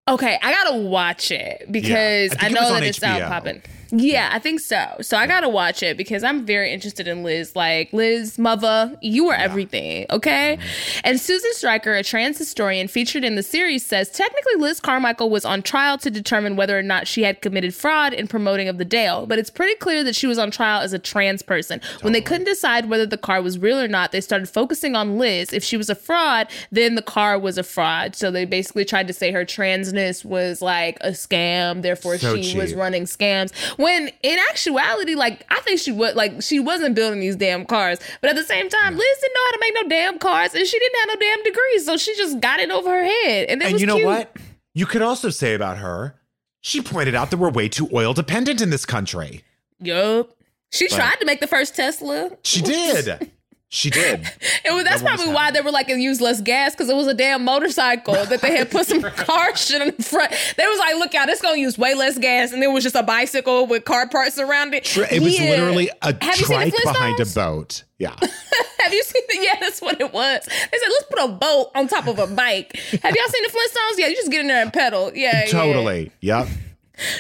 Okay, 0.09 0.39
I 0.41 0.53
gotta 0.53 0.77
watch 0.77 1.33
it 1.33 1.67
because 1.71 2.33
I 2.39 2.47
I, 2.47 2.49
know 2.51 2.61
was 2.61 2.71
that 2.71 2.77
on 2.77 2.83
it's 2.85 3.03
out 3.03 3.23
popping. 3.23 3.63
Yeah, 3.91 4.31
I 4.33 4.39
think 4.39 4.61
so. 4.61 4.97
So 5.01 5.17
I 5.17 5.27
gotta 5.27 5.49
watch 5.49 5.83
it 5.83 5.97
because 5.97 6.25
I'm 6.25 6.45
very 6.45 6.73
interested 6.73 7.07
in 7.09 7.23
Liz. 7.23 7.55
Like 7.55 7.93
Liz, 7.93 8.39
mother, 8.39 8.97
you 9.01 9.27
were 9.27 9.35
everything. 9.35 10.07
Okay. 10.11 10.59
Mm-hmm. 10.59 11.01
And 11.05 11.21
Susan 11.21 11.53
Stryker, 11.55 11.95
a 11.95 12.03
trans 12.03 12.39
historian 12.39 12.89
featured 12.89 13.25
in 13.25 13.37
the 13.37 13.43
series, 13.43 13.85
says 13.85 14.11
technically 14.11 14.55
Liz 14.57 14.81
Carmichael 14.81 15.31
was 15.31 15.45
on 15.45 15.63
trial 15.63 15.99
to 15.99 16.11
determine 16.11 16.57
whether 16.57 16.79
or 16.79 16.83
not 16.83 17.07
she 17.07 17.23
had 17.23 17.41
committed 17.41 17.75
fraud 17.75 18.13
in 18.13 18.27
promoting 18.27 18.69
of 18.69 18.79
the 18.79 18.85
Dale, 18.85 19.27
but 19.27 19.39
it's 19.39 19.51
pretty 19.51 19.75
clear 19.77 20.03
that 20.05 20.17
she 20.17 20.27
was 20.27 20.39
on 20.39 20.51
trial 20.51 20.81
as 20.81 20.93
a 20.93 20.99
trans 20.99 21.43
person. 21.43 21.81
When 22.03 22.13
they 22.13 22.21
couldn't 22.21 22.47
decide 22.47 22.89
whether 22.89 23.07
the 23.07 23.19
car 23.19 23.43
was 23.43 23.59
real 23.59 23.79
or 23.79 23.89
not, 23.89 24.13
they 24.13 24.21
started 24.21 24.49
focusing 24.49 24.97
on 24.97 25.19
Liz. 25.19 25.53
If 25.53 25.65
she 25.65 25.77
was 25.77 25.91
a 25.91 25.95
fraud, 25.95 26.49
then 26.71 26.95
the 26.95 27.03
car 27.03 27.39
was 27.39 27.59
a 27.59 27.63
fraud. 27.63 28.15
So 28.17 28.31
they 28.31 28.45
basically 28.45 28.85
tried 28.85 29.07
to 29.09 29.13
say 29.13 29.33
her 29.33 29.45
transness 29.45 30.25
was 30.25 30.63
like 30.63 30.99
a 31.01 31.11
scam, 31.11 31.83
therefore 31.83 32.19
So 32.19 32.41
she 32.43 32.59
was 32.59 32.75
running 32.75 33.05
scams. 33.05 33.53
When 33.77 34.11
in 34.23 34.39
actuality, 34.51 35.15
like 35.15 35.45
I 35.51 35.61
think 35.61 35.81
she 35.81 35.93
was 35.93 36.15
like 36.15 36.43
she 36.43 36.61
wasn't 36.61 36.95
building 36.95 37.21
these 37.21 37.37
damn 37.37 37.65
cars. 37.65 37.99
But 38.21 38.31
at 38.31 38.37
the 38.37 38.45
same 38.45 38.69
time, 38.69 38.97
Liz 38.97 39.19
didn't 39.21 39.35
know 39.35 39.45
how 39.45 39.51
to 39.53 39.59
make 39.61 39.75
no 39.75 39.89
damn 39.89 40.19
cars 40.19 40.55
and 40.55 40.67
she 40.67 40.79
didn't 40.79 40.99
have 41.01 41.09
no 41.09 41.27
damn 41.27 41.43
degrees. 41.45 41.87
So 41.87 41.97
she 41.97 42.17
just 42.17 42.41
got 42.41 42.61
it 42.61 42.71
over 42.71 42.91
her 42.91 43.05
head. 43.05 43.49
And 43.49 43.63
and 43.63 43.81
you 43.81 43.87
know 43.87 43.97
cute. 43.97 44.07
what? 44.07 44.37
You 44.75 44.87
could 44.87 45.03
also 45.03 45.31
say 45.31 45.55
about 45.55 45.79
her, 45.79 46.21
she 46.61 46.83
pointed 46.83 47.15
out 47.15 47.31
that 47.31 47.39
we're 47.39 47.51
way 47.51 47.69
too 47.69 47.89
oil 47.93 48.13
dependent 48.13 48.61
in 48.61 48.71
this 48.71 48.85
country. 48.85 49.43
Yup. 49.81 50.31
She 50.73 50.89
tried 50.89 51.17
to 51.21 51.25
make 51.25 51.41
the 51.41 51.47
first 51.47 51.77
Tesla. 51.77 52.31
She 52.43 52.61
did. 52.61 53.31
She 53.77 53.91
did. 53.91 54.21
Was, 54.65 54.85
that's 54.85 55.03
That 55.03 55.17
probably 55.17 55.35
why 55.35 55.51
they 55.51 55.61
were 55.61 55.71
like 55.71 55.91
it 55.91 55.99
used 55.99 56.23
less 56.23 56.41
gas 56.41 56.73
because 56.75 56.89
it 56.89 56.97
was 56.97 57.07
a 57.07 57.13
damn 57.13 57.45
motorcycle 57.45 58.15
that 58.15 58.41
they 58.41 58.57
had 58.57 58.71
put 58.71 58.87
some 58.87 59.03
car 59.17 59.55
shit 59.55 59.83
in 59.83 59.95
the 59.95 60.03
front. 60.03 60.33
They 60.57 60.67
was 60.67 60.79
like, 60.79 60.95
look 60.97 61.15
out, 61.15 61.29
it's 61.29 61.43
gonna 61.43 61.59
use 61.59 61.77
way 61.77 61.95
less 61.95 62.17
gas, 62.19 62.53
and 62.53 62.63
it 62.63 62.69
was 62.69 62.83
just 62.83 62.95
a 62.97 63.03
bicycle 63.03 63.67
with 63.67 63.85
car 63.85 64.09
parts 64.09 64.39
around 64.39 64.73
it. 64.73 64.97
It 64.97 65.21
was 65.23 65.39
Yeah. 65.39 65.51
literally 65.51 65.91
a 66.01 66.15
Have 66.25 66.39
you 66.39 66.47
seen 66.47 66.59
the 66.59 66.71
trike 66.71 66.95
behind 66.95 67.21
a 67.21 67.27
boat. 67.27 67.85
Yeah. 67.99 68.15
Have 68.81 68.95
you 68.95 69.03
seen 69.03 69.23
the? 69.29 69.39
Yeah, 69.43 69.57
that's 69.61 69.83
what 69.83 70.01
it 70.01 70.11
was. 70.11 70.45
They 70.47 70.51
said 70.79 70.89
let's 70.89 71.05
put 71.11 71.19
a 71.25 71.29
boat 71.29 71.71
on 71.75 71.87
top 71.89 72.07
of 72.07 72.19
a 72.19 72.27
bike. 72.27 72.77
Have 72.77 73.15
y'all 73.15 73.29
seen 73.29 73.43
the 73.43 73.51
Flintstones? 73.51 73.99
Yeah, 73.99 74.07
you 74.07 74.17
just 74.17 74.31
get 74.31 74.41
in 74.41 74.47
there 74.49 74.63
and 74.63 74.73
pedal. 74.73 75.13
Yeah, 75.15 75.45
yeah. 75.45 75.51
totally. 75.51 76.13
Yep. 76.23 76.49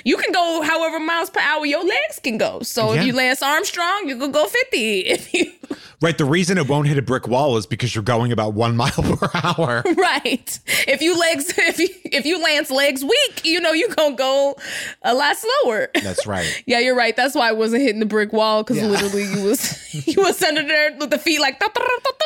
You 0.05 0.16
can 0.16 0.33
go 0.33 0.62
however 0.62 0.99
miles 0.99 1.29
per 1.31 1.41
hour 1.41 1.66
your 1.66 1.85
legs 1.85 2.18
can 2.22 2.39
go. 2.39 2.61
So 2.62 2.93
Yeah. 2.93 3.01
if 3.01 3.07
you 3.07 3.12
Lance 3.12 3.43
Armstrong, 3.43 4.05
you 4.09 4.16
can 4.18 4.33
go 4.33 4.47
fifty. 4.47 5.53
Right. 6.03 6.16
The 6.18 6.27
reason 6.27 6.59
it 6.59 6.68
won't 6.68 6.89
hit 6.89 6.99
a 6.99 7.03
brick 7.03 7.27
wall 7.27 7.57
is 7.57 7.66
because 7.66 7.95
you're 7.95 8.05
going 8.05 8.31
about 8.31 8.53
one 8.53 8.77
mile 8.83 8.91
per 8.93 9.31
hour. 9.33 9.83
right, 9.97 10.59
if 10.87 11.01
you 11.01 11.18
legs, 11.18 11.47
if 11.57 11.79
you 11.79 11.89
if 12.05 12.27
you 12.27 12.43
Lance 12.43 12.70
legs 12.70 13.03
weak, 13.03 13.41
you 13.45 13.61
know 13.61 13.72
you're 13.72 13.89
gonna 13.89 14.14
go 14.14 14.57
a 15.03 15.14
lot 15.14 15.37
slower. 15.39 15.89
That's 16.03 16.27
right. 16.27 16.62
Yeah, 16.66 16.81
you're 16.81 16.95
right. 16.95 17.16
That's 17.16 17.35
why 17.35 17.49
I 17.49 17.53
wasn't 17.53 17.81
hitting 17.83 18.01
the 18.01 18.07
brick 18.07 18.35
wall 18.35 18.62
because 18.62 18.77
Yeah. 18.77 18.89
literally 18.89 19.24
you 19.24 19.43
was 19.43 20.07
you 20.07 20.20
was 20.22 20.43
under 20.43 20.62
there 20.62 20.95
with 20.99 21.09
the 21.11 21.18
feet 21.18 21.41
like. 21.41 21.62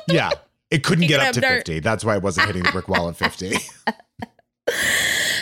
Yeah. 0.08 0.30
It 0.72 0.82
couldn't 0.82 1.06
get 1.06 1.20
up 1.20 1.28
up 1.28 1.34
to 1.34 1.40
dirt. 1.40 1.66
50. 1.66 1.80
That's 1.80 2.04
why 2.04 2.16
it 2.16 2.22
wasn't 2.22 2.48
hitting 2.48 2.64
the 2.64 2.72
brick 2.72 2.88
wall 2.88 3.08
at 3.08 3.16
50. 3.16 3.56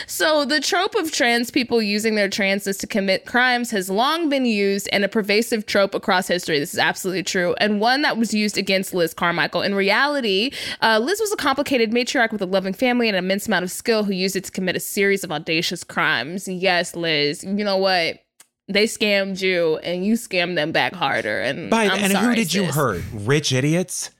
So, 0.07 0.43
the 0.43 0.59
trope 0.59 0.95
of 0.95 1.11
trans 1.11 1.51
people 1.51 1.81
using 1.81 2.15
their 2.15 2.27
transness 2.27 2.79
to 2.79 2.87
commit 2.87 3.25
crimes 3.25 3.71
has 3.71 3.89
long 3.89 4.27
been 4.27 4.45
used 4.45 4.89
and 4.91 5.05
a 5.05 5.07
pervasive 5.07 5.65
trope 5.65 5.93
across 5.93 6.27
history. 6.27 6.59
This 6.59 6.73
is 6.73 6.79
absolutely 6.79 7.23
true. 7.23 7.55
And 7.59 7.79
one 7.79 8.01
that 8.01 8.17
was 8.17 8.33
used 8.33 8.57
against 8.57 8.93
Liz 8.93 9.13
Carmichael. 9.13 9.61
In 9.61 9.75
reality, 9.75 10.51
uh, 10.81 10.99
Liz 11.01 11.19
was 11.19 11.31
a 11.31 11.37
complicated 11.37 11.91
matriarch 11.91 12.31
with 12.31 12.41
a 12.41 12.45
loving 12.45 12.73
family 12.73 13.07
and 13.07 13.15
an 13.15 13.23
immense 13.23 13.47
amount 13.47 13.63
of 13.63 13.71
skill 13.71 14.03
who 14.03 14.11
used 14.11 14.35
it 14.35 14.43
to 14.45 14.51
commit 14.51 14.75
a 14.75 14.79
series 14.79 15.23
of 15.23 15.31
audacious 15.31 15.83
crimes. 15.83 16.47
Yes, 16.47 16.95
Liz, 16.95 17.43
you 17.43 17.63
know 17.63 17.77
what? 17.77 18.19
They 18.67 18.85
scammed 18.85 19.41
you 19.41 19.77
and 19.77 20.05
you 20.05 20.13
scammed 20.13 20.55
them 20.55 20.71
back 20.71 20.93
harder. 20.93 21.39
And, 21.39 21.73
I'm 21.73 21.91
and 21.91 22.13
who 22.13 22.19
sorry, 22.19 22.35
did 22.35 22.53
you 22.53 22.65
hurt? 22.65 23.03
Rich 23.13 23.53
idiots? 23.53 24.11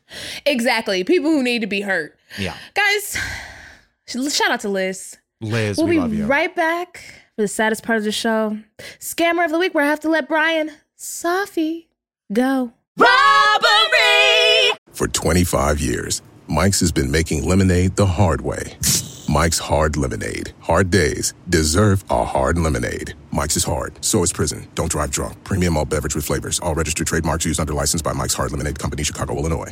Exactly. 0.45 1.03
People 1.03 1.30
who 1.30 1.43
need 1.43 1.60
to 1.60 1.68
be 1.68 1.82
hurt. 1.82 2.18
Yeah. 2.38 2.55
Guys, 2.74 3.18
shout 4.10 4.51
out 4.51 4.60
to 4.62 4.70
Liz. 4.70 5.18
Liz, 5.41 5.78
We'll 5.78 5.88
we 5.88 5.95
be 5.95 5.99
love 6.01 6.14
you. 6.14 6.26
right 6.26 6.53
back 6.55 6.97
for 7.36 7.43
the 7.43 7.47
saddest 7.47 7.84
part 7.84 7.97
of 7.97 8.03
the 8.03 8.12
show. 8.12 8.57
Scammer 8.99 9.45
of 9.45 9.51
the 9.51 9.60
week, 9.60 9.74
where 9.74 9.84
I 9.84 9.88
have 9.88 10.01
to 10.01 10.10
let 10.10 10.28
Bryan 10.28 10.72
Safi 10.97 11.86
go. 12.34 12.74
Robbery! 12.97 14.78
For 14.91 15.07
25 15.07 15.80
years, 15.80 16.22
Mike's 16.47 16.80
has 16.82 16.91
been 16.91 17.10
making 17.12 17.47
lemonade 17.47 17.95
the 17.95 18.05
hard 18.05 18.41
way. 18.41 18.78
Mike's 19.30 19.60
Hard 19.60 19.95
Lemonade. 19.95 20.53
Hard 20.60 20.89
days 20.89 21.36
deserve 21.49 22.03
a 22.10 22.26
hard 22.26 22.57
lemonade. 22.57 23.14
Mike's 23.32 23.55
is 23.57 23.64
hard, 23.64 23.93
so 24.03 24.24
is 24.24 24.34
prison. 24.34 24.68
Don't 24.74 24.89
drive 24.91 25.12
drunk. 25.12 25.41
Premium 25.43 25.78
all 25.78 25.86
beverage 25.86 26.16
with 26.16 26.26
flavors. 26.26 26.60
All 26.62 26.74
registered 26.74 27.05
trademarks 27.05 27.45
used 27.45 27.60
under 27.60 27.74
license 27.76 28.01
by 28.01 28.12
Mike's 28.12 28.34
Hard 28.34 28.51
Lemonade 28.51 28.80
Company, 28.80 29.03
Chicago, 29.03 29.38
Illinois. 29.38 29.72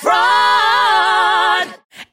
fraud! 0.00 1.66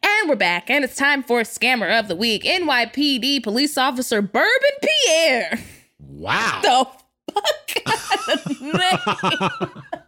And 0.04 0.30
we're 0.30 0.36
back, 0.36 0.70
and 0.70 0.84
it's 0.84 0.96
time 0.96 1.24
for 1.24 1.42
Scammer 1.42 1.98
of 1.98 2.10
the 2.10 2.16
Week. 2.16 2.44
NYPD 2.44 3.42
police 3.44 3.78
officer 3.78 4.22
Bourbon 4.22 4.50
Pierre. 4.82 5.60
Wow. 6.00 6.60
The 6.64 6.86
fuck? 7.34 7.72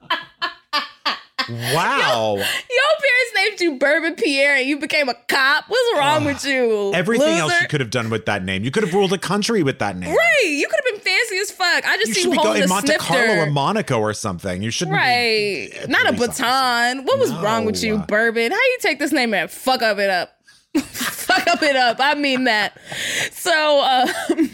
Wow. 1.49 2.35
Your 2.37 2.43
parents 2.43 3.31
named 3.35 3.61
you 3.61 3.77
Bourbon 3.79 4.15
Pierre 4.15 4.55
and 4.57 4.67
you 4.67 4.77
became 4.79 5.09
a 5.09 5.13
cop. 5.27 5.65
What's 5.67 5.97
wrong 5.99 6.25
with 6.25 6.45
you? 6.45 6.93
Everything 6.93 7.37
else 7.37 7.53
you 7.61 7.67
could 7.67 7.79
have 7.81 7.89
done 7.89 8.09
with 8.09 8.25
that 8.27 8.43
name. 8.43 8.63
You 8.63 8.71
could 8.71 8.83
have 8.83 8.93
ruled 8.93 9.13
a 9.13 9.17
country 9.17 9.63
with 9.63 9.79
that 9.79 9.97
name. 9.97 10.15
Right. 10.15 10.45
You 10.49 10.67
could 10.67 10.79
have 10.85 10.93
been 10.93 11.01
fancy 11.01 11.37
as 11.37 11.51
fuck. 11.51 11.85
I 11.85 11.97
just 11.97 12.09
You 12.09 12.13
see 12.15 12.21
you 12.23 12.33
holding 12.33 12.63
a 12.63 12.67
Monte 12.67 12.87
snifter. 12.87 13.03
Carlo 13.03 13.43
or 13.43 13.45
Monaco 13.49 13.99
or 13.99 14.13
something. 14.13 14.61
You 14.61 14.71
shouldn't 14.71 14.95
Right. 14.97 15.69
be. 15.71 15.87
Not 15.87 16.05
a 16.05 16.09
officer. 16.13 16.43
baton. 16.43 17.05
What 17.05 17.19
was 17.19 17.33
wrong 17.35 17.65
with 17.65 17.83
you, 17.83 17.97
No. 17.97 18.05
Bourbon? 18.07 18.51
How 18.51 18.57
you 18.57 18.77
take 18.81 18.99
this 18.99 19.11
name 19.11 19.33
and 19.33 19.49
fuck 19.49 19.81
up 19.81 19.97
it 19.99 20.09
up? 20.09 20.35
fuck 20.77 21.47
up 21.47 21.63
it 21.63 21.75
up. 21.75 21.97
I 21.99 22.13
mean 22.15 22.43
that. 22.45 22.77
So, 23.31 23.81
um, 23.83 24.49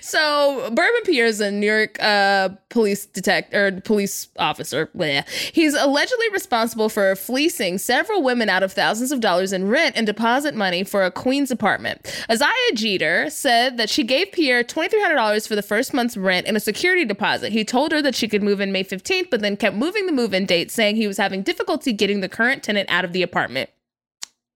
so 0.00 0.70
Bourbon 0.74 1.02
Pierre 1.04 1.26
is 1.26 1.40
a 1.40 1.50
New 1.50 1.66
York 1.66 1.96
uh, 2.02 2.50
police 2.68 3.06
detect 3.06 3.54
or 3.54 3.80
police 3.80 4.28
officer. 4.38 4.88
Bleh. 4.96 5.26
He's 5.52 5.74
allegedly 5.74 6.28
responsible 6.30 6.88
for 6.88 7.16
fleecing 7.16 7.78
several 7.78 8.22
women 8.22 8.48
out 8.48 8.62
of 8.62 8.72
thousands 8.72 9.10
of 9.10 9.20
dollars 9.20 9.52
in 9.52 9.68
rent 9.68 9.96
and 9.96 10.06
deposit 10.06 10.54
money 10.54 10.84
for 10.84 11.02
a 11.02 11.10
Queens 11.10 11.50
apartment. 11.50 12.24
Isaiah 12.30 12.50
Jeter 12.74 13.30
said 13.30 13.78
that 13.78 13.88
she 13.88 14.04
gave 14.04 14.32
Pierre 14.32 14.62
twenty 14.62 14.90
three 14.90 15.00
hundred 15.00 15.16
dollars 15.16 15.46
for 15.46 15.54
the 15.54 15.62
first 15.62 15.94
month's 15.94 16.16
rent 16.16 16.46
and 16.46 16.56
a 16.56 16.60
security 16.60 17.04
deposit. 17.04 17.52
He 17.52 17.64
told 17.64 17.92
her 17.92 18.02
that 18.02 18.14
she 18.14 18.28
could 18.28 18.42
move 18.42 18.60
in 18.60 18.72
May 18.72 18.82
fifteenth, 18.82 19.28
but 19.30 19.40
then 19.40 19.56
kept 19.56 19.76
moving 19.76 20.06
the 20.06 20.12
move-in 20.12 20.44
date, 20.44 20.70
saying 20.70 20.96
he 20.96 21.06
was 21.06 21.16
having 21.16 21.42
difficulty 21.42 21.92
getting 21.92 22.20
the 22.20 22.28
current 22.28 22.62
tenant 22.62 22.90
out 22.90 23.04
of 23.04 23.12
the 23.12 23.22
apartment. 23.22 23.70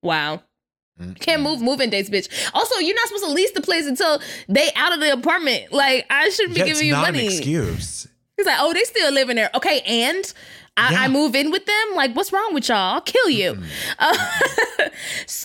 Wow. 0.02 0.42
You 1.00 1.14
can't 1.14 1.42
move 1.42 1.60
moving 1.60 1.90
dates, 1.90 2.10
bitch. 2.10 2.28
Also, 2.54 2.78
you're 2.80 2.94
not 2.94 3.06
supposed 3.08 3.24
to 3.26 3.30
lease 3.32 3.52
the 3.52 3.60
place 3.60 3.86
until 3.86 4.20
they 4.48 4.70
out 4.74 4.92
of 4.92 5.00
the 5.00 5.12
apartment. 5.12 5.72
Like 5.72 6.06
I 6.10 6.28
shouldn't 6.30 6.54
be 6.56 6.62
giving 6.64 6.86
you 6.86 6.92
not 6.92 7.02
money. 7.02 7.20
an 7.20 7.32
excuse. 7.32 8.08
He's 8.36 8.46
like, 8.46 8.58
oh, 8.60 8.72
they 8.72 8.84
still 8.84 9.12
living 9.12 9.36
there. 9.36 9.50
Okay, 9.54 9.80
and 9.86 10.32
I, 10.76 10.92
Yeah. 10.92 11.00
I 11.02 11.08
move 11.08 11.34
in 11.34 11.50
with 11.50 11.66
them. 11.66 11.94
Like, 11.96 12.14
what's 12.14 12.32
wrong 12.32 12.54
with 12.54 12.68
y'all? 12.68 12.94
I'll 12.94 13.00
kill 13.00 13.28
you. 13.30 13.58
Uh, 13.98 14.16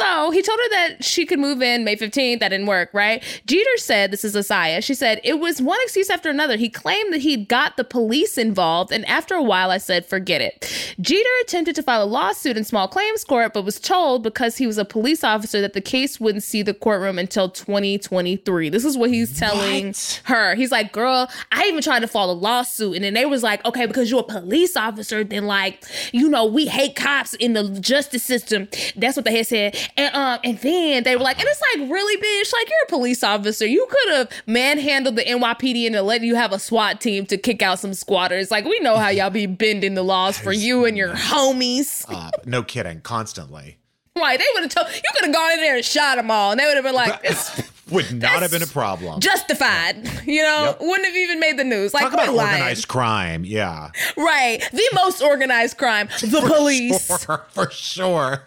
so 0.03 0.31
he 0.31 0.41
told 0.41 0.59
her 0.59 0.69
that 0.69 1.03
she 1.03 1.25
could 1.25 1.39
move 1.39 1.61
in 1.61 1.83
May 1.83 1.95
15th. 1.95 2.39
That 2.39 2.49
didn't 2.49 2.67
work, 2.67 2.89
right? 2.93 3.23
Jeter 3.45 3.77
said, 3.77 4.11
this 4.11 4.23
is 4.25 4.35
Asaya. 4.35 4.83
She 4.83 4.93
said, 4.93 5.21
it 5.23 5.39
was 5.39 5.61
one 5.61 5.79
excuse 5.81 6.09
after 6.09 6.29
another. 6.29 6.57
He 6.57 6.69
claimed 6.69 7.13
that 7.13 7.21
he'd 7.21 7.47
got 7.47 7.77
the 7.77 7.83
police 7.83 8.37
involved. 8.37 8.91
And 8.91 9.05
after 9.05 9.35
a 9.35 9.43
while, 9.43 9.71
I 9.71 9.77
said, 9.77 10.05
forget 10.05 10.41
it. 10.41 10.95
Jeter 10.99 11.29
attempted 11.43 11.75
to 11.75 11.83
file 11.83 12.03
a 12.03 12.05
lawsuit 12.05 12.57
in 12.57 12.63
small 12.63 12.87
claims 12.87 13.23
court, 13.23 13.53
but 13.53 13.63
was 13.63 13.79
told 13.79 14.23
because 14.23 14.57
he 14.57 14.67
was 14.67 14.77
a 14.77 14.85
police 14.85 15.23
officer 15.23 15.61
that 15.61 15.73
the 15.73 15.81
case 15.81 16.19
wouldn't 16.19 16.43
see 16.43 16.61
the 16.61 16.73
courtroom 16.73 17.17
until 17.17 17.49
2023. 17.49 18.69
This 18.69 18.85
is 18.85 18.97
what 18.97 19.09
he's 19.09 19.37
telling 19.37 19.87
What? 19.87 20.21
her. 20.25 20.55
He's 20.55 20.71
like, 20.71 20.91
girl, 20.91 21.29
I 21.51 21.65
even 21.67 21.81
tried 21.81 22.01
to 22.01 22.07
file 22.07 22.29
a 22.29 22.33
lawsuit. 22.33 22.95
And 22.95 23.03
then 23.03 23.13
they 23.13 23.25
was 23.25 23.43
like, 23.43 23.63
okay, 23.65 23.85
because 23.85 24.11
you're 24.11 24.21
a 24.21 24.23
police 24.23 24.75
officer, 24.75 25.23
then 25.23 25.45
like, 25.45 25.83
you 26.11 26.29
know, 26.29 26.45
we 26.45 26.67
hate 26.67 26.95
cops 26.95 27.33
in 27.35 27.53
the 27.53 27.69
justice 27.79 28.23
system. 28.23 28.67
That's 28.95 29.15
what 29.15 29.25
they 29.25 29.37
had 29.37 29.47
said. 29.47 29.77
And 29.97 30.15
um, 30.15 30.39
and 30.43 30.57
then 30.59 31.03
they 31.03 31.15
were 31.15 31.21
like, 31.23 31.39
and 31.39 31.47
it's 31.47 31.61
like, 31.77 31.89
really, 31.91 32.17
bitch, 32.17 32.51
like 32.53 32.69
you're 32.69 32.79
a 32.83 32.89
police 32.89 33.23
officer. 33.23 33.65
You 33.65 33.85
could 33.89 34.13
have 34.15 34.29
manhandled 34.47 35.15
the 35.15 35.23
NYPD 35.23 35.87
and 35.87 36.07
let 36.07 36.21
you 36.21 36.35
have 36.35 36.51
a 36.51 36.59
SWAT 36.59 36.99
team 37.01 37.25
to 37.27 37.37
kick 37.37 37.61
out 37.61 37.79
some 37.79 37.93
squatters. 37.93 38.49
Like, 38.51 38.65
we 38.65 38.79
know 38.79 38.97
how 38.97 39.09
y'all 39.09 39.29
be 39.29 39.45
bending 39.45 39.93
the 39.93 40.03
laws 40.03 40.37
for 40.37 40.51
you 40.51 40.85
and 40.85 40.97
your 40.97 41.13
homies. 41.13 42.05
Up. 42.11 42.45
No 42.47 42.63
kidding. 42.63 43.01
Constantly. 43.01 43.77
Right. 44.15 44.37
They 44.39 44.45
would 44.53 44.63
have 44.63 44.71
told 44.73 44.87
you 44.93 45.01
could 45.15 45.25
have 45.25 45.33
gone 45.33 45.51
in 45.53 45.57
there 45.61 45.75
and 45.75 45.83
shot 45.85 46.17
them 46.17 46.29
all. 46.29 46.51
And 46.51 46.59
they 46.59 46.65
would 46.65 46.75
have 46.75 46.83
been 46.83 46.93
like, 46.95 47.19
it's 47.23 47.71
Would 47.89 48.13
not 48.21 48.41
have 48.41 48.49
been 48.51 48.63
a 48.63 48.67
problem. 48.67 49.19
justified. 49.19 50.07
You 50.25 50.41
know, 50.41 50.65
Yep. 50.67 50.81
wouldn't 50.81 51.05
have 51.05 51.15
even 51.17 51.39
made 51.39 51.57
the 51.57 51.63
news. 51.65 51.93
Like, 51.93 52.03
Talk 52.03 52.13
about 52.13 52.33
lying. 52.33 52.53
organized 52.61 52.87
crime. 52.87 53.43
Yeah. 53.43 53.89
Right. 54.15 54.63
The 54.71 54.89
most 54.93 55.21
organized 55.21 55.77
crime, 55.77 56.07
the 56.21 56.41
police. 56.47 57.23
For, 57.25 57.43
for 57.49 57.69
sure. 57.71 58.43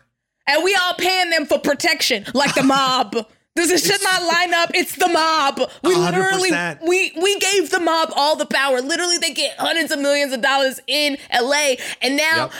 And 0.48 0.62
we 0.64 0.74
all 0.76 0.94
paying 0.94 1.30
them 1.30 1.46
for 1.46 1.58
protection, 1.58 2.24
like 2.34 2.54
the 2.54 2.62
mob. 2.62 3.14
This 3.56 3.70
is 3.70 3.84
should 3.86 4.02
not 4.02 4.22
line 4.22 4.52
up. 4.54 4.70
It's 4.74 4.96
the 4.96 5.08
mob. 5.08 5.58
We 5.82 5.94
literally 5.94 6.50
100%. 6.50 6.86
we 6.86 7.12
we 7.20 7.38
gave 7.38 7.70
the 7.70 7.80
mob 7.80 8.10
all 8.14 8.36
the 8.36 8.44
power. 8.46 8.80
Literally, 8.82 9.16
they 9.18 9.32
get 9.32 9.56
hundreds 9.58 9.90
of 9.90 9.98
millions 9.98 10.32
of 10.34 10.42
dollars 10.42 10.78
in 10.86 11.16
LA. 11.32 11.76
And 12.02 12.18
now 12.18 12.50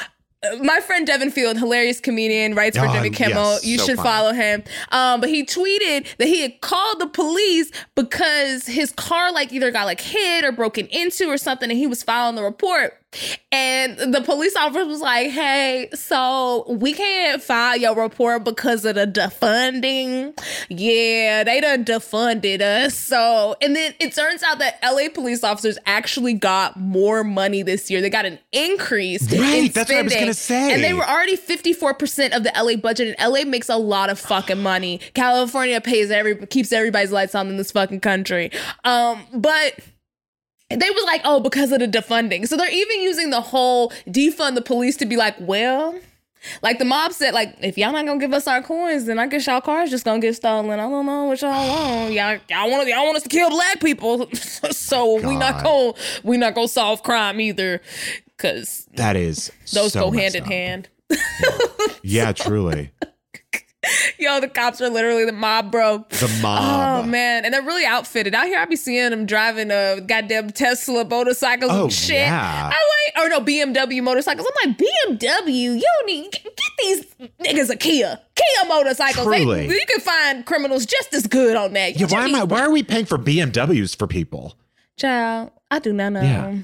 uh, 0.42 0.56
my 0.62 0.80
friend 0.80 1.06
Devin 1.06 1.30
Field, 1.32 1.58
hilarious 1.58 2.00
comedian, 2.00 2.54
writes 2.54 2.78
for 2.78 2.86
Oh, 2.86 2.92
Jimmy 2.94 3.10
Kimmel. 3.10 3.34
yes, 3.52 3.66
you 3.66 3.76
so 3.78 3.86
should 3.86 3.96
funny. 3.96 4.08
follow 4.08 4.32
him. 4.32 4.64
Um, 4.90 5.20
but 5.20 5.28
he 5.28 5.44
tweeted 5.44 6.16
that 6.16 6.28
he 6.28 6.40
had 6.40 6.60
called 6.62 6.98
the 6.98 7.08
police 7.08 7.70
because 7.94 8.64
his 8.66 8.90
car 8.92 9.30
like 9.32 9.52
either 9.52 9.70
got 9.70 9.84
like 9.84 10.00
hit 10.00 10.44
or 10.46 10.52
broken 10.52 10.86
into 10.86 11.26
or 11.28 11.36
something, 11.36 11.68
and 11.70 11.78
he 11.78 11.86
was 11.86 12.02
filing 12.02 12.36
the 12.36 12.42
report. 12.42 12.98
And 13.52 14.12
the 14.14 14.20
police 14.22 14.54
officer 14.56 14.84
was 14.84 15.00
like, 15.00 15.30
"Hey, 15.30 15.88
so 15.94 16.64
we 16.68 16.92
can't 16.92 17.42
file 17.42 17.76
your 17.76 17.94
report 17.94 18.44
because 18.44 18.84
of 18.84 18.96
the 18.96 19.06
defunding. 19.06 20.38
Yeah, 20.68 21.44
they 21.44 21.60
done 21.60 21.84
defunded 21.84 22.60
us. 22.60 22.94
So, 22.98 23.56
and 23.62 23.74
then 23.74 23.94
it 24.00 24.14
turns 24.14 24.42
out 24.42 24.58
that 24.58 24.78
LA 24.82 25.08
police 25.08 25.42
officers 25.44 25.78
actually 25.86 26.34
got 26.34 26.76
more 26.78 27.24
money 27.24 27.62
this 27.62 27.90
year. 27.90 28.00
They 28.00 28.10
got 28.10 28.26
an 28.26 28.38
increase. 28.52 29.32
in 29.32 29.40
Right, 29.40 29.72
that's 29.72 29.90
what 29.90 29.98
I 29.98 30.02
was 30.02 30.12
spending. 30.12 30.26
gonna 30.26 30.34
say. 30.34 30.72
And 30.74 30.82
they 30.84 30.92
were 30.92 31.06
already 31.08 31.36
54% 31.36 32.36
of 32.36 32.42
the 32.42 32.52
LA 32.56 32.76
budget, 32.76 33.16
and 33.18 33.32
LA 33.32 33.44
makes 33.44 33.68
a 33.68 33.76
lot 33.76 34.10
of 34.10 34.18
fucking 34.18 34.62
money. 34.62 35.00
California 35.14 35.80
pays 35.80 36.10
every 36.10 36.46
keeps 36.46 36.72
everybody's 36.72 37.12
lights 37.12 37.34
on 37.34 37.48
in 37.48 37.56
this 37.56 37.70
fucking 37.72 38.00
country. 38.00 38.50
Um, 38.84 39.24
but 39.32 39.74
they 40.70 40.90
was 40.90 41.04
like, 41.04 41.20
oh, 41.24 41.40
because 41.40 41.72
of 41.72 41.80
the 41.80 41.88
defunding. 41.88 42.46
So 42.48 42.56
they're 42.56 42.70
even 42.70 43.00
using 43.02 43.30
the 43.30 43.40
whole 43.40 43.90
defund 44.08 44.54
the 44.56 44.62
police 44.62 44.96
to 44.98 45.06
be 45.06 45.16
like, 45.16 45.36
well, 45.40 45.98
like 46.62 46.78
the 46.78 46.84
mob 46.84 47.12
said, 47.12 47.34
like, 47.34 47.56
if 47.60 47.76
y'all 47.78 47.92
not 47.92 48.06
gonna 48.06 48.20
give 48.20 48.32
us 48.32 48.46
our 48.46 48.62
coins, 48.62 49.06
then 49.06 49.18
I 49.18 49.26
guess 49.26 49.46
y'all 49.46 49.60
cars 49.60 49.90
just 49.90 50.04
gonna 50.04 50.20
get 50.20 50.34
stolen. 50.36 50.70
I 50.78 50.88
don't 50.88 51.06
know 51.06 51.24
what 51.24 51.40
y'all 51.40 51.50
want. 51.50 52.12
Y'all, 52.12 52.38
y'all 52.48 52.70
want 52.70 52.88
y'all 52.88 53.04
want 53.04 53.16
us 53.16 53.22
to 53.24 53.28
kill 53.28 53.50
black 53.50 53.80
people. 53.80 54.28
so 54.70 55.14
we 55.26 55.36
not 55.36 55.62
gonna 55.62 55.92
we 56.22 56.36
not 56.36 56.54
gonna 56.54 56.68
solve 56.68 57.02
crime 57.02 57.40
either. 57.40 57.80
Cause 58.38 58.86
That 58.94 59.16
is 59.16 59.50
those 59.72 59.92
so 59.94 60.10
go 60.10 60.10
hand 60.16 60.34
in 60.34 60.42
up. 60.42 60.48
hand. 60.48 60.88
Yeah, 62.02 62.32
truly. 62.32 62.90
Yo, 64.18 64.40
the 64.40 64.48
cops 64.48 64.80
are 64.80 64.88
literally 64.88 65.24
the 65.24 65.32
mob, 65.32 65.70
bro. 65.70 66.04
The 66.10 66.38
mob. 66.42 67.04
Oh 67.04 67.06
man, 67.08 67.44
and 67.44 67.52
they're 67.52 67.62
really 67.62 67.84
outfitted. 67.84 68.34
Out 68.34 68.46
here, 68.46 68.58
I 68.58 68.64
be 68.64 68.76
seeing 68.76 69.10
them 69.10 69.26
driving 69.26 69.70
a 69.70 70.00
goddamn 70.00 70.50
Tesla 70.50 71.04
motorcycles 71.04 71.70
Oh, 71.72 71.84
and 71.84 71.92
shit. 71.92 72.16
yeah. 72.16 72.70
I 72.72 73.12
like, 73.16 73.24
or 73.24 73.28
no 73.28 73.40
BMW 73.40 74.02
motorcycles. 74.02 74.46
I'm 74.62 74.68
like 74.70 74.78
BMW. 74.78 75.52
You 75.54 75.80
don't 75.80 76.06
need 76.06 76.32
get 76.32 76.52
these 76.82 77.04
niggas 77.40 77.70
a 77.70 77.76
Kia, 77.76 78.20
Kia 78.34 78.68
motorcycles. 78.68 79.26
They- 79.30 79.42
Truly. 79.44 79.66
you 79.68 79.84
can 79.88 80.00
find 80.00 80.46
criminals 80.46 80.86
just 80.86 81.12
as 81.14 81.26
good 81.26 81.56
on 81.56 81.72
that. 81.74 81.98
You 81.98 82.06
Yeah, 82.06 82.12
why 82.12 82.24
am 82.24 82.34
I? 82.34 82.44
Why 82.44 82.60
are 82.62 82.70
we 82.70 82.82
paying 82.82 83.04
for 83.06 83.18
BMWs 83.18 83.96
for 83.96 84.06
people? 84.06 84.56
Child, 84.96 85.50
I 85.70 85.78
do 85.78 85.92
not 85.92 86.12
know. 86.14 86.22
Yeah. 86.22 86.56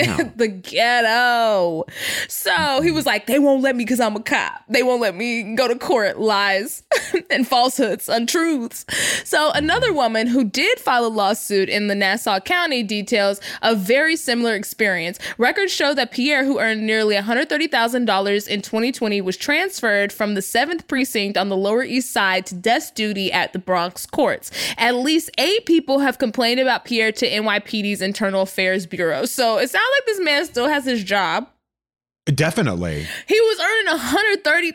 No. 0.00 0.16
the 0.36 0.48
ghetto. 0.48 1.84
So 2.28 2.80
he 2.82 2.90
was 2.90 3.06
like, 3.06 3.26
they 3.26 3.38
won't 3.38 3.62
let 3.62 3.76
me 3.76 3.84
because 3.84 4.00
I'm 4.00 4.16
a 4.16 4.20
cop. 4.20 4.64
They 4.68 4.82
won't 4.82 5.00
let 5.00 5.14
me 5.14 5.54
go 5.54 5.68
to 5.68 5.76
court. 5.76 6.18
Lies 6.18 6.82
and 7.30 7.46
falsehoods, 7.46 8.08
untruths. 8.08 8.84
So 9.24 9.52
another 9.52 9.92
woman 9.92 10.26
who 10.26 10.42
did 10.44 10.80
file 10.80 11.06
a 11.06 11.08
lawsuit 11.08 11.68
in 11.68 11.86
the 11.86 11.94
Nassau 11.94 12.40
County 12.40 12.82
details 12.82 13.40
a 13.62 13.76
very 13.76 14.16
similar 14.16 14.54
experience. 14.54 15.18
Records 15.38 15.72
show 15.72 15.94
that 15.94 16.10
Pierre, 16.10 16.44
who 16.44 16.58
earned 16.58 16.84
nearly 16.84 17.14
$130,000 17.14 18.48
in 18.48 18.62
2020, 18.62 19.20
was 19.20 19.36
transferred 19.36 20.12
from 20.12 20.34
the 20.34 20.40
7th 20.40 20.88
precinct 20.88 21.38
on 21.38 21.48
the 21.50 21.56
Lower 21.56 21.84
East 21.84 22.12
Side 22.12 22.46
to 22.46 22.56
desk 22.56 22.94
duty 22.94 23.30
at 23.32 23.52
the 23.52 23.58
Bronx 23.60 24.06
courts. 24.06 24.50
At 24.76 24.96
least 24.96 25.30
eight 25.38 25.66
people 25.66 26.00
have 26.00 26.18
complained 26.18 26.58
about 26.58 26.84
Pierre 26.84 27.12
to 27.12 27.30
NYPD's 27.30 28.02
Internal 28.02 28.42
Affairs 28.42 28.86
Bureau. 28.86 29.24
So 29.24 29.58
it 29.58 29.70
sounds 29.70 29.83
like 29.92 30.06
this 30.06 30.20
man 30.20 30.44
still 30.46 30.68
has 30.68 30.84
his 30.84 31.04
job. 31.04 31.48
Definitely. 32.26 33.06
He 33.26 33.38
was 33.38 33.60
earning 33.60 33.98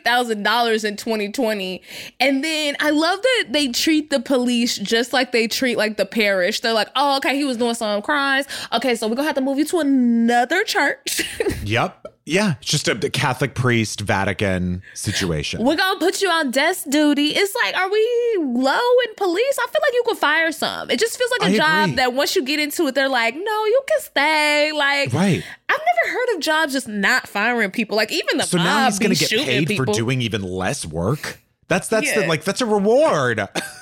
$130,000 0.04 0.84
in 0.84 0.96
2020. 0.96 1.82
And 2.20 2.44
then 2.44 2.76
I 2.78 2.90
love 2.90 3.20
that 3.20 3.46
they 3.50 3.68
treat 3.68 4.10
the 4.10 4.20
police 4.20 4.78
just 4.78 5.12
like 5.12 5.32
they 5.32 5.48
treat 5.48 5.76
like 5.76 5.96
the 5.96 6.06
parish. 6.06 6.60
They're 6.60 6.72
like, 6.72 6.90
oh, 6.94 7.16
okay, 7.16 7.36
he 7.36 7.44
was 7.44 7.56
doing 7.56 7.74
some 7.74 8.02
crimes. 8.02 8.46
Okay, 8.72 8.94
so 8.94 9.08
we're 9.08 9.16
going 9.16 9.24
to 9.24 9.28
have 9.28 9.34
to 9.34 9.40
move 9.40 9.58
you 9.58 9.64
to 9.66 9.80
another 9.80 10.62
church. 10.64 11.22
Yep. 11.64 12.06
Yeah. 12.30 12.54
It's 12.60 12.70
just 12.70 12.86
a 12.88 12.94
Catholic 13.10 13.54
priest, 13.54 14.00
Vatican 14.02 14.82
situation. 14.94 15.64
we're 15.64 15.76
going 15.76 15.98
to 15.98 16.04
put 16.04 16.22
you 16.22 16.30
on 16.30 16.50
desk 16.52 16.88
duty. 16.88 17.28
It's 17.34 17.54
like, 17.64 17.76
are 17.76 17.90
we 17.90 18.36
low 18.38 18.78
in 19.08 19.14
police? 19.16 19.58
I 19.58 19.66
feel 19.66 19.80
like 19.82 19.92
you 19.94 20.02
could 20.06 20.18
fire 20.18 20.52
some. 20.52 20.90
It 20.90 21.00
just 21.00 21.18
feels 21.18 21.30
like 21.40 21.50
a 21.50 21.54
I 21.54 21.56
job 21.56 21.84
agree. 21.84 21.96
that 21.96 22.12
once 22.14 22.36
you 22.36 22.44
get 22.44 22.60
into 22.60 22.86
it, 22.86 22.94
they're 22.94 23.08
like, 23.08 23.34
no, 23.34 23.64
you 23.66 23.80
can 23.88 24.00
stay. 24.00 24.70
Like, 24.72 25.12
Right. 25.12 25.42
I've 25.68 25.80
never 26.04 26.12
heard 26.18 26.34
of 26.36 26.40
jobs 26.40 26.72
just 26.72 26.86
not 26.88 27.26
firing 27.28 27.70
people. 27.72 27.96
Like, 27.96 28.12
even 28.12 28.38
the 28.38 28.44
So 28.44 28.58
mob 28.58 28.66
now 28.66 28.84
he's 28.86 28.98
to 29.00 29.08
get 29.08 29.30
paid 29.46 29.66
people. 29.68 29.86
for 29.86 29.92
doing 29.92 30.22
even 30.22 30.42
less 30.42 30.86
work. 30.86 31.40
That's 31.68 31.88
that's 31.88 32.12
the 32.14 32.26
like 32.26 32.42
that's 32.44 32.60
a 32.60 32.66
reward. 32.66 33.46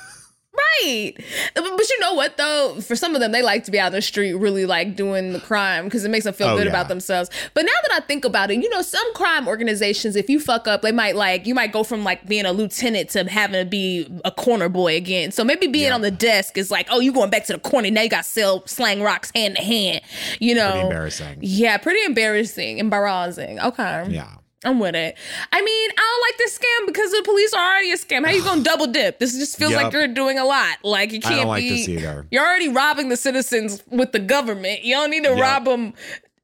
Right. 0.83 1.13
But 1.55 1.89
you 1.89 1.99
know 1.99 2.13
what 2.13 2.37
though? 2.37 2.79
For 2.81 2.95
some 2.95 3.15
of 3.15 3.21
them, 3.21 3.31
they 3.31 3.41
like 3.41 3.63
to 3.65 3.71
be 3.71 3.79
out 3.79 3.87
in 3.87 3.93
the 3.93 4.01
street 4.01 4.33
really 4.33 4.65
like 4.65 4.95
doing 4.95 5.33
the 5.33 5.39
crime 5.39 5.85
because 5.85 6.05
it 6.05 6.09
makes 6.11 6.25
them 6.25 6.33
feel 6.33 6.49
Oh, 6.49 6.57
good 6.57 6.65
yeah. 6.65 6.71
about 6.71 6.87
themselves. 6.87 7.29
But 7.53 7.65
now 7.65 7.71
that 7.87 8.01
I 8.01 8.05
think 8.05 8.25
about 8.25 8.51
it, 8.51 8.61
you 8.61 8.69
know, 8.69 8.81
some 8.81 9.13
crime 9.13 9.47
organizations, 9.47 10.15
if 10.15 10.29
you 10.29 10.39
fuck 10.39 10.67
up, 10.67 10.81
they 10.81 10.91
might 10.91 11.15
like 11.15 11.45
you 11.47 11.53
might 11.55 11.71
go 11.71 11.83
from 11.83 12.03
like 12.03 12.25
being 12.27 12.45
a 12.45 12.51
lieutenant 12.51 13.09
to 13.11 13.23
having 13.29 13.59
to 13.63 13.69
be 13.69 14.07
a 14.25 14.31
corner 14.31 14.69
boy 14.69 14.95
again. 14.95 15.31
So 15.31 15.43
maybe 15.43 15.67
being 15.67 15.91
on 15.91 16.01
the 16.01 16.11
desk 16.11 16.57
is 16.57 16.71
like, 16.71 16.87
oh, 16.89 16.99
you 16.99 17.11
going 17.13 17.29
back 17.29 17.45
to 17.45 17.53
the 17.53 17.59
corner. 17.59 17.89
Now 17.91 18.01
you 18.01 18.09
got 18.09 18.23
to 18.23 18.29
sell 18.29 18.65
slang 18.67 19.01
rocks 19.01 19.31
hand 19.35 19.55
to 19.57 19.63
hand. 19.63 20.01
You 20.39 20.55
know. 20.55 20.69
Pretty 20.71 20.85
embarrassing. 20.85 21.37
Yeah, 21.41 21.77
pretty 21.77 22.03
embarrassing. 22.05 22.77
Embarrassing. 22.77 23.59
Okay. 23.59 24.05
Yeah. 24.09 24.35
I'm 24.65 24.77
with 24.79 24.93
it. 24.95 25.15
I 25.53 25.61
mean, 25.61 25.89
I 25.91 25.95
don't 25.95 26.21
like 26.27 26.37
this 26.37 26.57
scam 26.59 26.85
because 26.87 27.11
the 27.11 27.21
police 27.23 27.53
are 27.53 27.63
already 27.71 27.91
a 27.91 27.95
scam. 27.97 28.25
How 28.25 28.31
you 28.31 28.43
gonna 28.43 28.61
double 28.71 28.87
dip? 28.87 29.17
This 29.19 29.37
just 29.37 29.57
feels 29.57 29.73
like 29.73 29.85
Yep. 29.85 29.93
you're 29.93 30.07
doing 30.09 30.37
a 30.37 30.43
lot. 30.45 30.77
Like 30.83 31.11
you 31.13 31.21
can't 31.21 31.35
don't 31.37 31.47
like 31.47 31.61
be. 31.63 31.69
this 31.69 31.87
either. 31.87 32.25
You're 32.29 32.43
already 32.45 32.67
robbing 32.69 33.07
the 33.09 33.15
citizens 33.17 33.81
with 33.87 34.11
the 34.11 34.19
government. 34.19 34.83
You 34.83 34.95
don't 34.95 35.09
need 35.11 35.23
to 35.23 35.29
Yep. 35.29 35.39
rob 35.39 35.65
them 35.65 35.93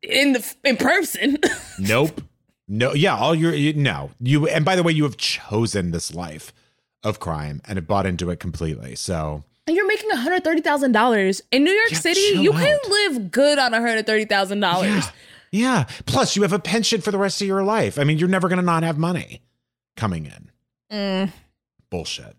in 0.02 0.32
the 0.34 0.54
in 0.64 0.78
person. 0.78 1.38
Nope. 1.80 2.22
No. 2.70 2.94
Yeah. 2.94 3.18
All 3.18 3.36
your 3.36 3.54
you, 3.54 3.74
no. 3.74 4.12
You 4.22 4.48
and 4.48 4.64
by 4.64 4.76
the 4.78 4.84
way, 4.84 4.94
you 4.94 5.04
have 5.04 5.18
chosen 5.18 5.92
this 5.92 6.14
life 6.16 6.54
of 7.04 7.20
crime 7.20 7.62
and 7.66 7.76
have 7.78 7.86
bought 7.86 8.06
into 8.06 8.30
it 8.30 8.40
completely. 8.40 8.96
So 8.96 9.44
And 9.68 9.76
you're 9.76 9.86
making 9.88 10.10
$130,000 10.10 11.42
in 11.52 11.64
New 11.64 11.72
York 11.72 11.92
Yeah, 11.92 11.98
City. 12.00 12.20
You 12.40 12.52
can 12.52 12.80
out. 12.86 12.90
live 12.90 13.32
good 13.32 13.60
on 13.60 13.74
$130,000. 13.74 14.84
yeah. 14.84 15.10
Yeah. 15.56 15.86
Plus, 16.06 16.36
you 16.36 16.42
have 16.42 16.54
a 16.54 16.60
pension 16.60 17.02
for 17.02 17.12
the 17.12 17.18
rest 17.18 17.42
of 17.42 17.48
your 17.48 17.64
life. 17.64 17.98
I 17.98 18.04
mean, 18.04 18.18
you're 18.18 18.28
never 18.28 18.50
going 18.50 18.60
to 18.60 18.66
not 18.66 18.84
have 18.84 18.98
money 18.98 19.42
coming 19.96 20.26
in. 20.26 20.52
Mm. 20.92 21.32
Bullshit. 21.90 22.36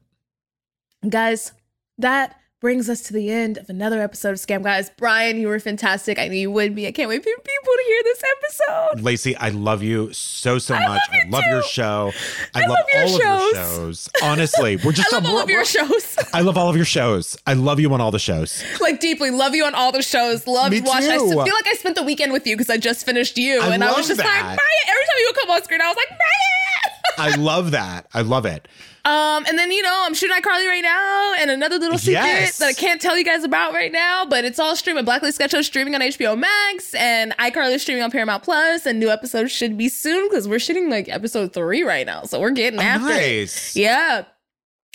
Guys, 1.08 1.52
that 1.98 2.38
brings 2.66 2.90
us 2.90 3.00
to 3.00 3.12
the 3.12 3.30
end 3.30 3.58
of 3.58 3.70
another 3.70 4.02
episode 4.02 4.30
of 4.30 4.38
Scam 4.38 4.64
Guys. 4.64 4.90
Bryan, 4.90 5.38
you 5.38 5.46
were 5.46 5.60
fantastic. 5.60 6.18
I 6.18 6.26
knew 6.26 6.34
you 6.36 6.50
would 6.50 6.74
be. 6.74 6.88
I 6.88 6.90
can't 6.90 7.08
wait 7.08 7.22
for 7.22 7.30
people 7.30 7.72
to 7.76 7.84
hear 7.86 8.02
this 8.02 8.22
episode. 8.36 9.04
Laci, 9.04 9.36
I 9.38 9.50
love 9.50 9.84
you 9.84 10.12
so 10.12 10.58
so 10.58 10.74
I 10.74 10.80
much. 10.80 10.88
love 10.88 11.14
you 11.14 11.20
I 11.20 11.28
love 11.30 11.44
your 11.48 11.62
show. 11.62 12.12
I, 12.56 12.64
I 12.64 12.66
love, 12.66 12.70
love 12.70 12.78
all 12.92 13.04
of 13.04 13.10
your 13.12 13.20
shows. 13.20 13.52
shows. 13.54 14.08
Honestly, 14.20 14.78
we're 14.84 14.90
just 15.00 15.14
I 15.14 15.18
love 15.18 15.26
a- 15.26 15.28
all 15.28 15.40
of 15.40 15.48
your 15.48 15.64
shows. 15.64 16.16
I 16.34 16.40
love 16.40 16.58
all 16.58 16.68
of 16.68 16.74
your 16.74 16.84
shows. 16.84 17.38
I 17.46 17.52
love 17.52 17.78
you 17.78 17.94
on 17.94 18.00
all 18.00 18.10
the 18.10 18.18
shows. 18.18 18.64
like 18.80 18.98
deeply. 18.98 19.30
Love 19.30 19.54
you 19.54 19.64
on 19.64 19.76
all 19.76 19.92
the 19.92 20.02
shows. 20.02 20.44
Love 20.48 20.72
Me 20.72 20.80
watching. 20.80 21.08
I 21.12 21.18
feel 21.18 21.36
like 21.36 21.68
I 21.68 21.74
spent 21.74 21.94
the 21.94 22.02
weekend 22.02 22.32
with 22.32 22.48
you 22.48 22.56
because 22.56 22.68
I 22.68 22.78
just 22.78 23.06
finished 23.06 23.38
you, 23.38 23.60
I 23.60 23.74
and 23.74 23.84
I 23.84 23.92
was 23.92 23.96
love 23.98 24.06
just 24.08 24.18
like. 24.18 24.26
Bryan. 24.26 24.58
Every 24.88 25.04
time 25.04 25.16
you 25.20 25.26
would 25.28 25.36
come 25.36 25.50
on 25.50 25.62
screen, 25.62 25.80
I 25.82 25.86
was 25.86 25.96
like 25.96 26.08
Bryan. 26.08 27.32
I 27.32 27.36
love 27.36 27.70
that. 27.70 28.08
I 28.12 28.22
love 28.22 28.44
it. 28.44 28.66
Um, 29.07 29.44
and 29.46 29.57
then 29.57 29.70
you 29.70 29.82
know 29.82 30.02
I'm 30.04 30.14
shooting 30.14 30.36
iCarly 30.36 30.66
right 30.66 30.82
now, 30.82 31.34
and 31.38 31.48
another 31.50 31.78
little 31.78 31.96
secret 31.96 32.14
Yes. 32.24 32.59
that 32.59 32.66
I 32.66 32.72
can't 32.72 33.00
tell 33.00 33.16
you 33.16 33.24
guys 33.24 33.44
about 33.44 33.72
right 33.72 33.92
now, 33.92 34.24
but 34.26 34.44
it's 34.44 34.59
all 34.59 34.74
streaming. 34.74 35.04
Black 35.04 35.22
Lady 35.22 35.32
Sketch 35.32 35.52
Show 35.52 35.59
is 35.59 35.66
streaming 35.66 35.94
on 35.94 36.00
HBO 36.00 36.36
Max, 36.36 36.92
and 36.94 37.30
iCarly 37.38 37.74
is 37.76 37.82
streaming 37.82 38.02
on 38.02 38.11
Paramount 38.11 38.42
Plus, 38.42 38.84
and 38.84 38.98
new 38.98 39.09
episodes 39.09 39.52
should 39.52 39.78
be 39.78 39.88
soon 39.88 40.28
because 40.28 40.48
we're 40.48 40.59
shooting 40.59 40.90
like 40.90 41.09
episode 41.09 41.52
three 41.52 41.84
right 41.84 42.04
now, 42.04 42.24
so 42.24 42.40
we're 42.40 42.50
getting 42.50 42.80
after 42.80 43.07
it. 43.11 43.16
nice. 43.16 43.76
Yeah. 43.76 44.24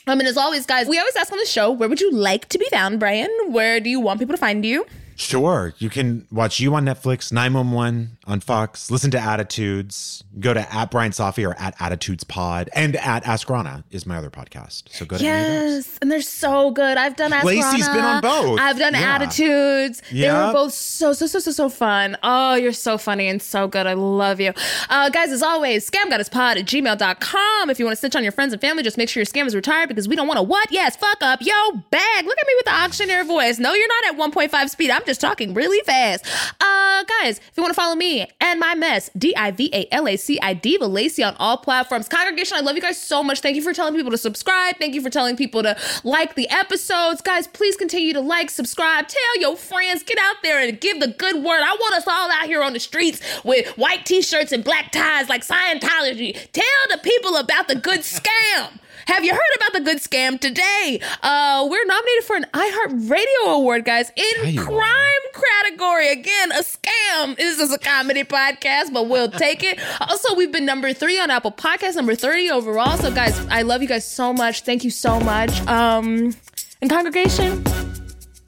Um, 0.07 0.19
and 0.19 0.27
as 0.27 0.35
always, 0.35 0.65
guys, 0.65 0.87
we 0.89 0.99
always 0.99 1.15
ask 1.15 1.31
on 1.31 1.37
the 1.39 1.45
show, 1.45 1.71
where 1.71 1.87
would 1.87 2.01
you 2.01 2.11
like 2.11 2.49
to 2.49 2.57
be 2.57 2.67
found, 2.71 2.99
Bryan? 2.99 3.29
Where 3.47 3.79
do 3.79 3.89
you 3.89 3.99
want 4.01 4.19
people 4.19 4.33
to 4.33 4.39
find 4.39 4.65
you? 4.65 4.85
Sure. 5.15 5.73
You 5.77 5.89
can 5.91 6.27
watch 6.31 6.59
you 6.59 6.73
on 6.73 6.85
Netflix, 6.85 7.31
911 7.31 8.17
on 8.27 8.39
Fox, 8.39 8.91
listen 8.91 9.09
to 9.11 9.19
Attitudes, 9.19 10.23
go 10.39 10.53
to 10.53 10.73
at 10.73 10.91
Bryan 10.91 11.11
Safi 11.11 11.47
or 11.47 11.55
at 11.59 11.73
Attitudes 11.81 12.23
Pod, 12.23 12.69
and 12.75 12.95
at 12.97 13.25
Ask 13.27 13.49
Rana 13.49 13.83
is 13.89 14.05
my 14.05 14.15
other 14.17 14.29
podcast. 14.29 14.83
So 14.89 15.05
go 15.05 15.17
to 15.17 15.25
any 15.25 15.39
of 15.43 15.47
those. 15.47 15.85
Yes, 15.87 15.97
and 16.01 16.11
they're 16.11 16.21
so 16.21 16.69
good. 16.71 16.97
I've 16.97 17.15
done 17.15 17.33
Ask 17.33 17.45
Laci's 17.47 17.87
been 17.89 18.05
on 18.05 18.21
both. 18.21 18.59
I've 18.59 18.77
done 18.77 18.93
Yeah. 18.93 19.15
Attitudes. 19.15 20.03
They 20.11 20.31
were 20.31 20.51
both 20.53 20.73
so, 20.73 21.13
so, 21.13 21.25
so, 21.25 21.39
so, 21.39 21.51
so 21.51 21.67
fun. 21.69 22.15
Oh, 22.21 22.53
you're 22.55 22.71
so 22.73 22.97
funny 22.99 23.27
and 23.27 23.41
so 23.41 23.67
good. 23.67 23.87
I 23.87 23.93
love 23.93 24.39
you. 24.39 24.53
Uh, 24.89 25.09
guys, 25.09 25.31
as 25.31 25.41
always, 25.41 25.89
scamgoddesspod 25.89 26.57
at 26.57 26.65
gmail.com. 26.65 27.69
If 27.71 27.79
you 27.79 27.85
want 27.85 27.93
to 27.95 27.99
snitch 27.99 28.15
on 28.15 28.23
your 28.23 28.31
friends 28.31 28.53
and 28.53 28.61
family, 28.61 28.83
just 28.83 28.97
make 28.97 29.09
sure 29.09 29.21
your 29.21 29.25
scam 29.25 29.47
is 29.47 29.55
retired 29.55 29.89
because 29.89 30.07
we 30.07 30.15
don't 30.15 30.27
want 30.27 30.37
to 30.37 30.43
what? 30.43 30.71
Yes, 30.71 30.95
fuck 30.95 31.17
up 31.21 31.39
yo 31.41 31.53
bag. 31.89 32.25
Look 32.25 32.37
at 32.39 32.47
me 32.47 32.53
with 32.57 32.65
the 32.65 32.73
auctioneer 32.75 33.23
voice. 33.23 33.57
No, 33.57 33.73
you're 33.73 33.87
not 33.87 34.13
at 34.13 34.31
1.5 34.51 34.69
speed. 34.69 34.91
I'm 34.91 35.05
just 35.05 35.19
talking 35.21 35.53
really 35.55 35.83
fast. 35.85 36.25
Uh, 36.61 37.03
guys, 37.21 37.39
if 37.39 37.51
you 37.57 37.63
want 37.63 37.71
to 37.71 37.75
follow 37.75 37.95
me 37.95 38.20
and 38.39 38.59
my 38.59 38.75
mess, 38.75 39.09
D 39.17 39.33
I 39.35 39.51
V 39.51 39.69
A 39.73 39.87
L 39.93 40.07
A 40.07 40.17
C 40.17 40.39
I 40.41 40.53
Diva 40.53 40.85
Laci 40.85 41.25
on 41.25 41.35
all 41.37 41.57
platforms. 41.57 42.07
Congregation, 42.07 42.57
I 42.57 42.61
love 42.61 42.75
you 42.75 42.81
guys 42.81 43.01
so 43.01 43.23
much. 43.23 43.41
Thank 43.41 43.55
you 43.55 43.61
for 43.61 43.73
telling 43.73 43.95
people 43.95 44.11
to 44.11 44.17
subscribe. 44.17 44.77
Thank 44.77 44.95
you 44.95 45.01
for 45.01 45.09
telling 45.09 45.35
people 45.35 45.63
to 45.63 45.77
like 46.03 46.35
the 46.35 46.49
episodes. 46.49 47.21
Guys, 47.21 47.47
please 47.47 47.75
continue 47.75 48.13
to 48.13 48.21
like, 48.21 48.49
subscribe, 48.49 49.07
tell 49.07 49.39
your 49.39 49.55
friends, 49.55 50.03
get 50.03 50.17
out 50.19 50.37
there 50.43 50.59
and 50.59 50.79
give 50.79 50.99
the 50.99 51.07
good 51.07 51.35
word. 51.43 51.61
I 51.61 51.77
want 51.79 51.95
us 51.95 52.07
all 52.07 52.31
out 52.31 52.45
here 52.45 52.63
on 52.63 52.73
the 52.73 52.79
streets 52.79 53.21
with 53.43 53.67
white 53.77 54.05
t-shirts 54.05 54.51
and 54.51 54.63
black 54.63 54.91
ties 54.91 55.29
like 55.29 55.45
Scientology. 55.45 56.33
Tell 56.51 56.63
the 56.89 56.99
people 57.01 57.35
about 57.35 57.67
the 57.67 57.75
good 57.75 58.01
scam. 58.01 58.79
Have 59.07 59.23
you 59.23 59.31
heard 59.31 59.55
about 59.57 59.73
the 59.73 59.81
good 59.81 59.97
scam 59.97 60.39
today? 60.39 60.99
Uh, 61.21 61.67
we're 61.69 61.85
nominated 61.85 62.23
for 62.25 62.35
an 62.35 62.45
iHeartRadio 62.53 63.55
award, 63.55 63.85
guys, 63.85 64.11
in 64.15 64.53
you 64.53 64.61
are. 64.61 64.65
crime 64.65 65.43
category. 65.63 66.11
Again, 66.11 66.51
a 66.51 66.63
scam. 66.63 67.35
This 67.35 67.59
is 67.59 67.73
a 67.73 67.79
comedy 67.79 68.23
podcast, 68.23 68.93
but 68.93 69.07
we'll 69.09 69.29
take 69.31 69.63
it. 69.63 69.79
Also, 70.01 70.35
we've 70.35 70.51
been 70.51 70.65
number 70.65 70.93
three 70.93 71.19
on 71.19 71.29
Apple 71.31 71.51
Podcasts, 71.51 71.95
number 71.95 72.15
30 72.15 72.51
overall. 72.51 72.97
So, 72.97 73.11
guys, 73.13 73.37
I 73.47 73.61
love 73.63 73.81
you 73.81 73.87
guys 73.87 74.05
so 74.05 74.33
much. 74.33 74.61
Thank 74.61 74.83
you 74.83 74.89
so 74.91 75.19
much. 75.19 75.59
Um, 75.67 76.33
and 76.81 76.89
congregation, 76.89 77.63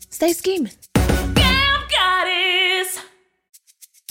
stay 0.09 0.33
scheming. 0.33 0.71
Scam 0.95 1.89
Goddess. 1.91 2.99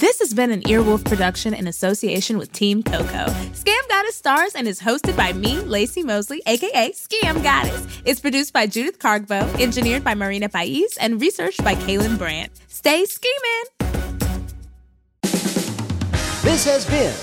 This 0.03 0.19
has 0.19 0.35
been 0.35 0.51
an 0.51 0.63
Earwolf 0.63 1.05
production 1.05 1.55
in 1.55 1.69
association 1.69 2.37
with 2.37 2.51
Team 2.51 2.83
Coco. 2.83 3.27
Scam 3.53 3.89
Goddess 3.89 4.17
stars 4.17 4.57
and 4.57 4.67
is 4.67 4.81
hosted 4.81 5.17
by 5.17 5.33
me, 5.33 5.55
Laci 5.59 6.03
Mosley, 6.05 6.43
aka 6.45 6.91
Scam 6.91 7.41
Goddess. 7.41 7.87
It's 8.05 8.19
produced 8.19 8.53
by 8.53 8.67
Judith 8.67 8.99
Cargbo, 8.99 9.61
engineered 9.61 10.03
by 10.03 10.17
Marina 10.17 10.49
Pais, 10.49 10.97
and 11.01 11.21
researched 11.21 11.63
by 11.63 11.77
Kaelyn 11.77 12.19
Brandt. 12.19 12.51
Stay 12.67 13.05
scheming! 13.05 13.65
This 16.43 16.65
has 16.65 16.85
been 16.87 17.15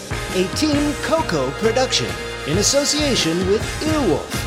a 0.41 0.47
Team 0.55 0.93
Coco 1.03 1.51
production 1.59 2.07
in 2.47 2.59
association 2.59 3.45
with 3.47 3.61
Earwolf. 3.82 4.45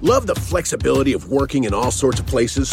Love 0.00 0.28
the 0.28 0.36
flexibility 0.36 1.12
of 1.12 1.28
working 1.28 1.64
in 1.64 1.74
all 1.74 1.90
sorts 1.90 2.20
of 2.20 2.26
places? 2.28 2.72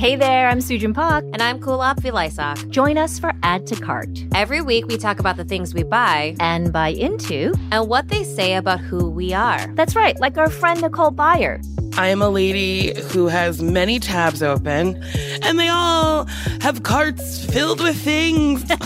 Hey 0.00 0.16
there, 0.16 0.48
I'm 0.48 0.60
Sujin 0.60 0.94
Park. 0.94 1.26
And 1.34 1.42
I'm 1.42 1.60
Kulap 1.60 1.96
Vilaysack. 1.96 2.70
Join 2.70 2.96
us 2.96 3.18
for 3.18 3.34
Add 3.42 3.66
to 3.66 3.76
Cart 3.76 4.08
Every 4.34 4.62
week 4.62 4.86
we 4.86 4.96
talk 4.96 5.18
about 5.18 5.36
the 5.36 5.44
things 5.44 5.74
we 5.74 5.82
buy 5.82 6.36
and 6.40 6.72
buy 6.72 6.88
into. 6.88 7.52
and 7.70 7.86
what 7.86 8.08
they 8.08 8.24
say 8.24 8.54
about 8.54 8.80
who 8.80 9.10
we 9.10 9.34
are. 9.34 9.66
That's 9.74 9.94
right, 9.94 10.18
like 10.18 10.38
our 10.38 10.48
friend 10.48 10.80
Nicole 10.80 11.12
Byer. 11.12 11.62
I 11.98 12.08
am 12.08 12.22
a 12.22 12.30
lady 12.30 12.98
who 13.10 13.26
has 13.26 13.60
many 13.60 14.00
tabs 14.00 14.42
open, 14.42 14.96
and 15.42 15.58
they 15.58 15.68
all 15.68 16.24
have 16.62 16.82
carts 16.82 17.44
filled 17.44 17.82
with 17.82 18.00
things. 18.00 18.64
Got 18.68 18.78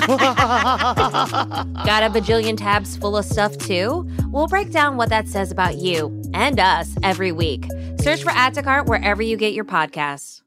a 2.03 2.11
bajillion 2.11 2.59
tabs 2.59 2.97
full 2.97 3.17
of 3.17 3.25
stuff 3.25 3.57
too? 3.57 4.11
We'll 4.33 4.49
break 4.49 4.73
down 4.73 4.97
what 4.97 5.11
that 5.11 5.29
says 5.29 5.53
about 5.53 5.77
you 5.77 6.21
and 6.35 6.59
us 6.59 6.93
every 7.05 7.31
week. 7.31 7.69
Search 8.01 8.25
for 8.25 8.31
Add 8.31 8.55
to 8.55 8.65
Cart 8.65 8.87
wherever 8.87 9.23
you 9.23 9.37
get 9.37 9.55
your 9.55 9.65
podcasts. 9.65 10.41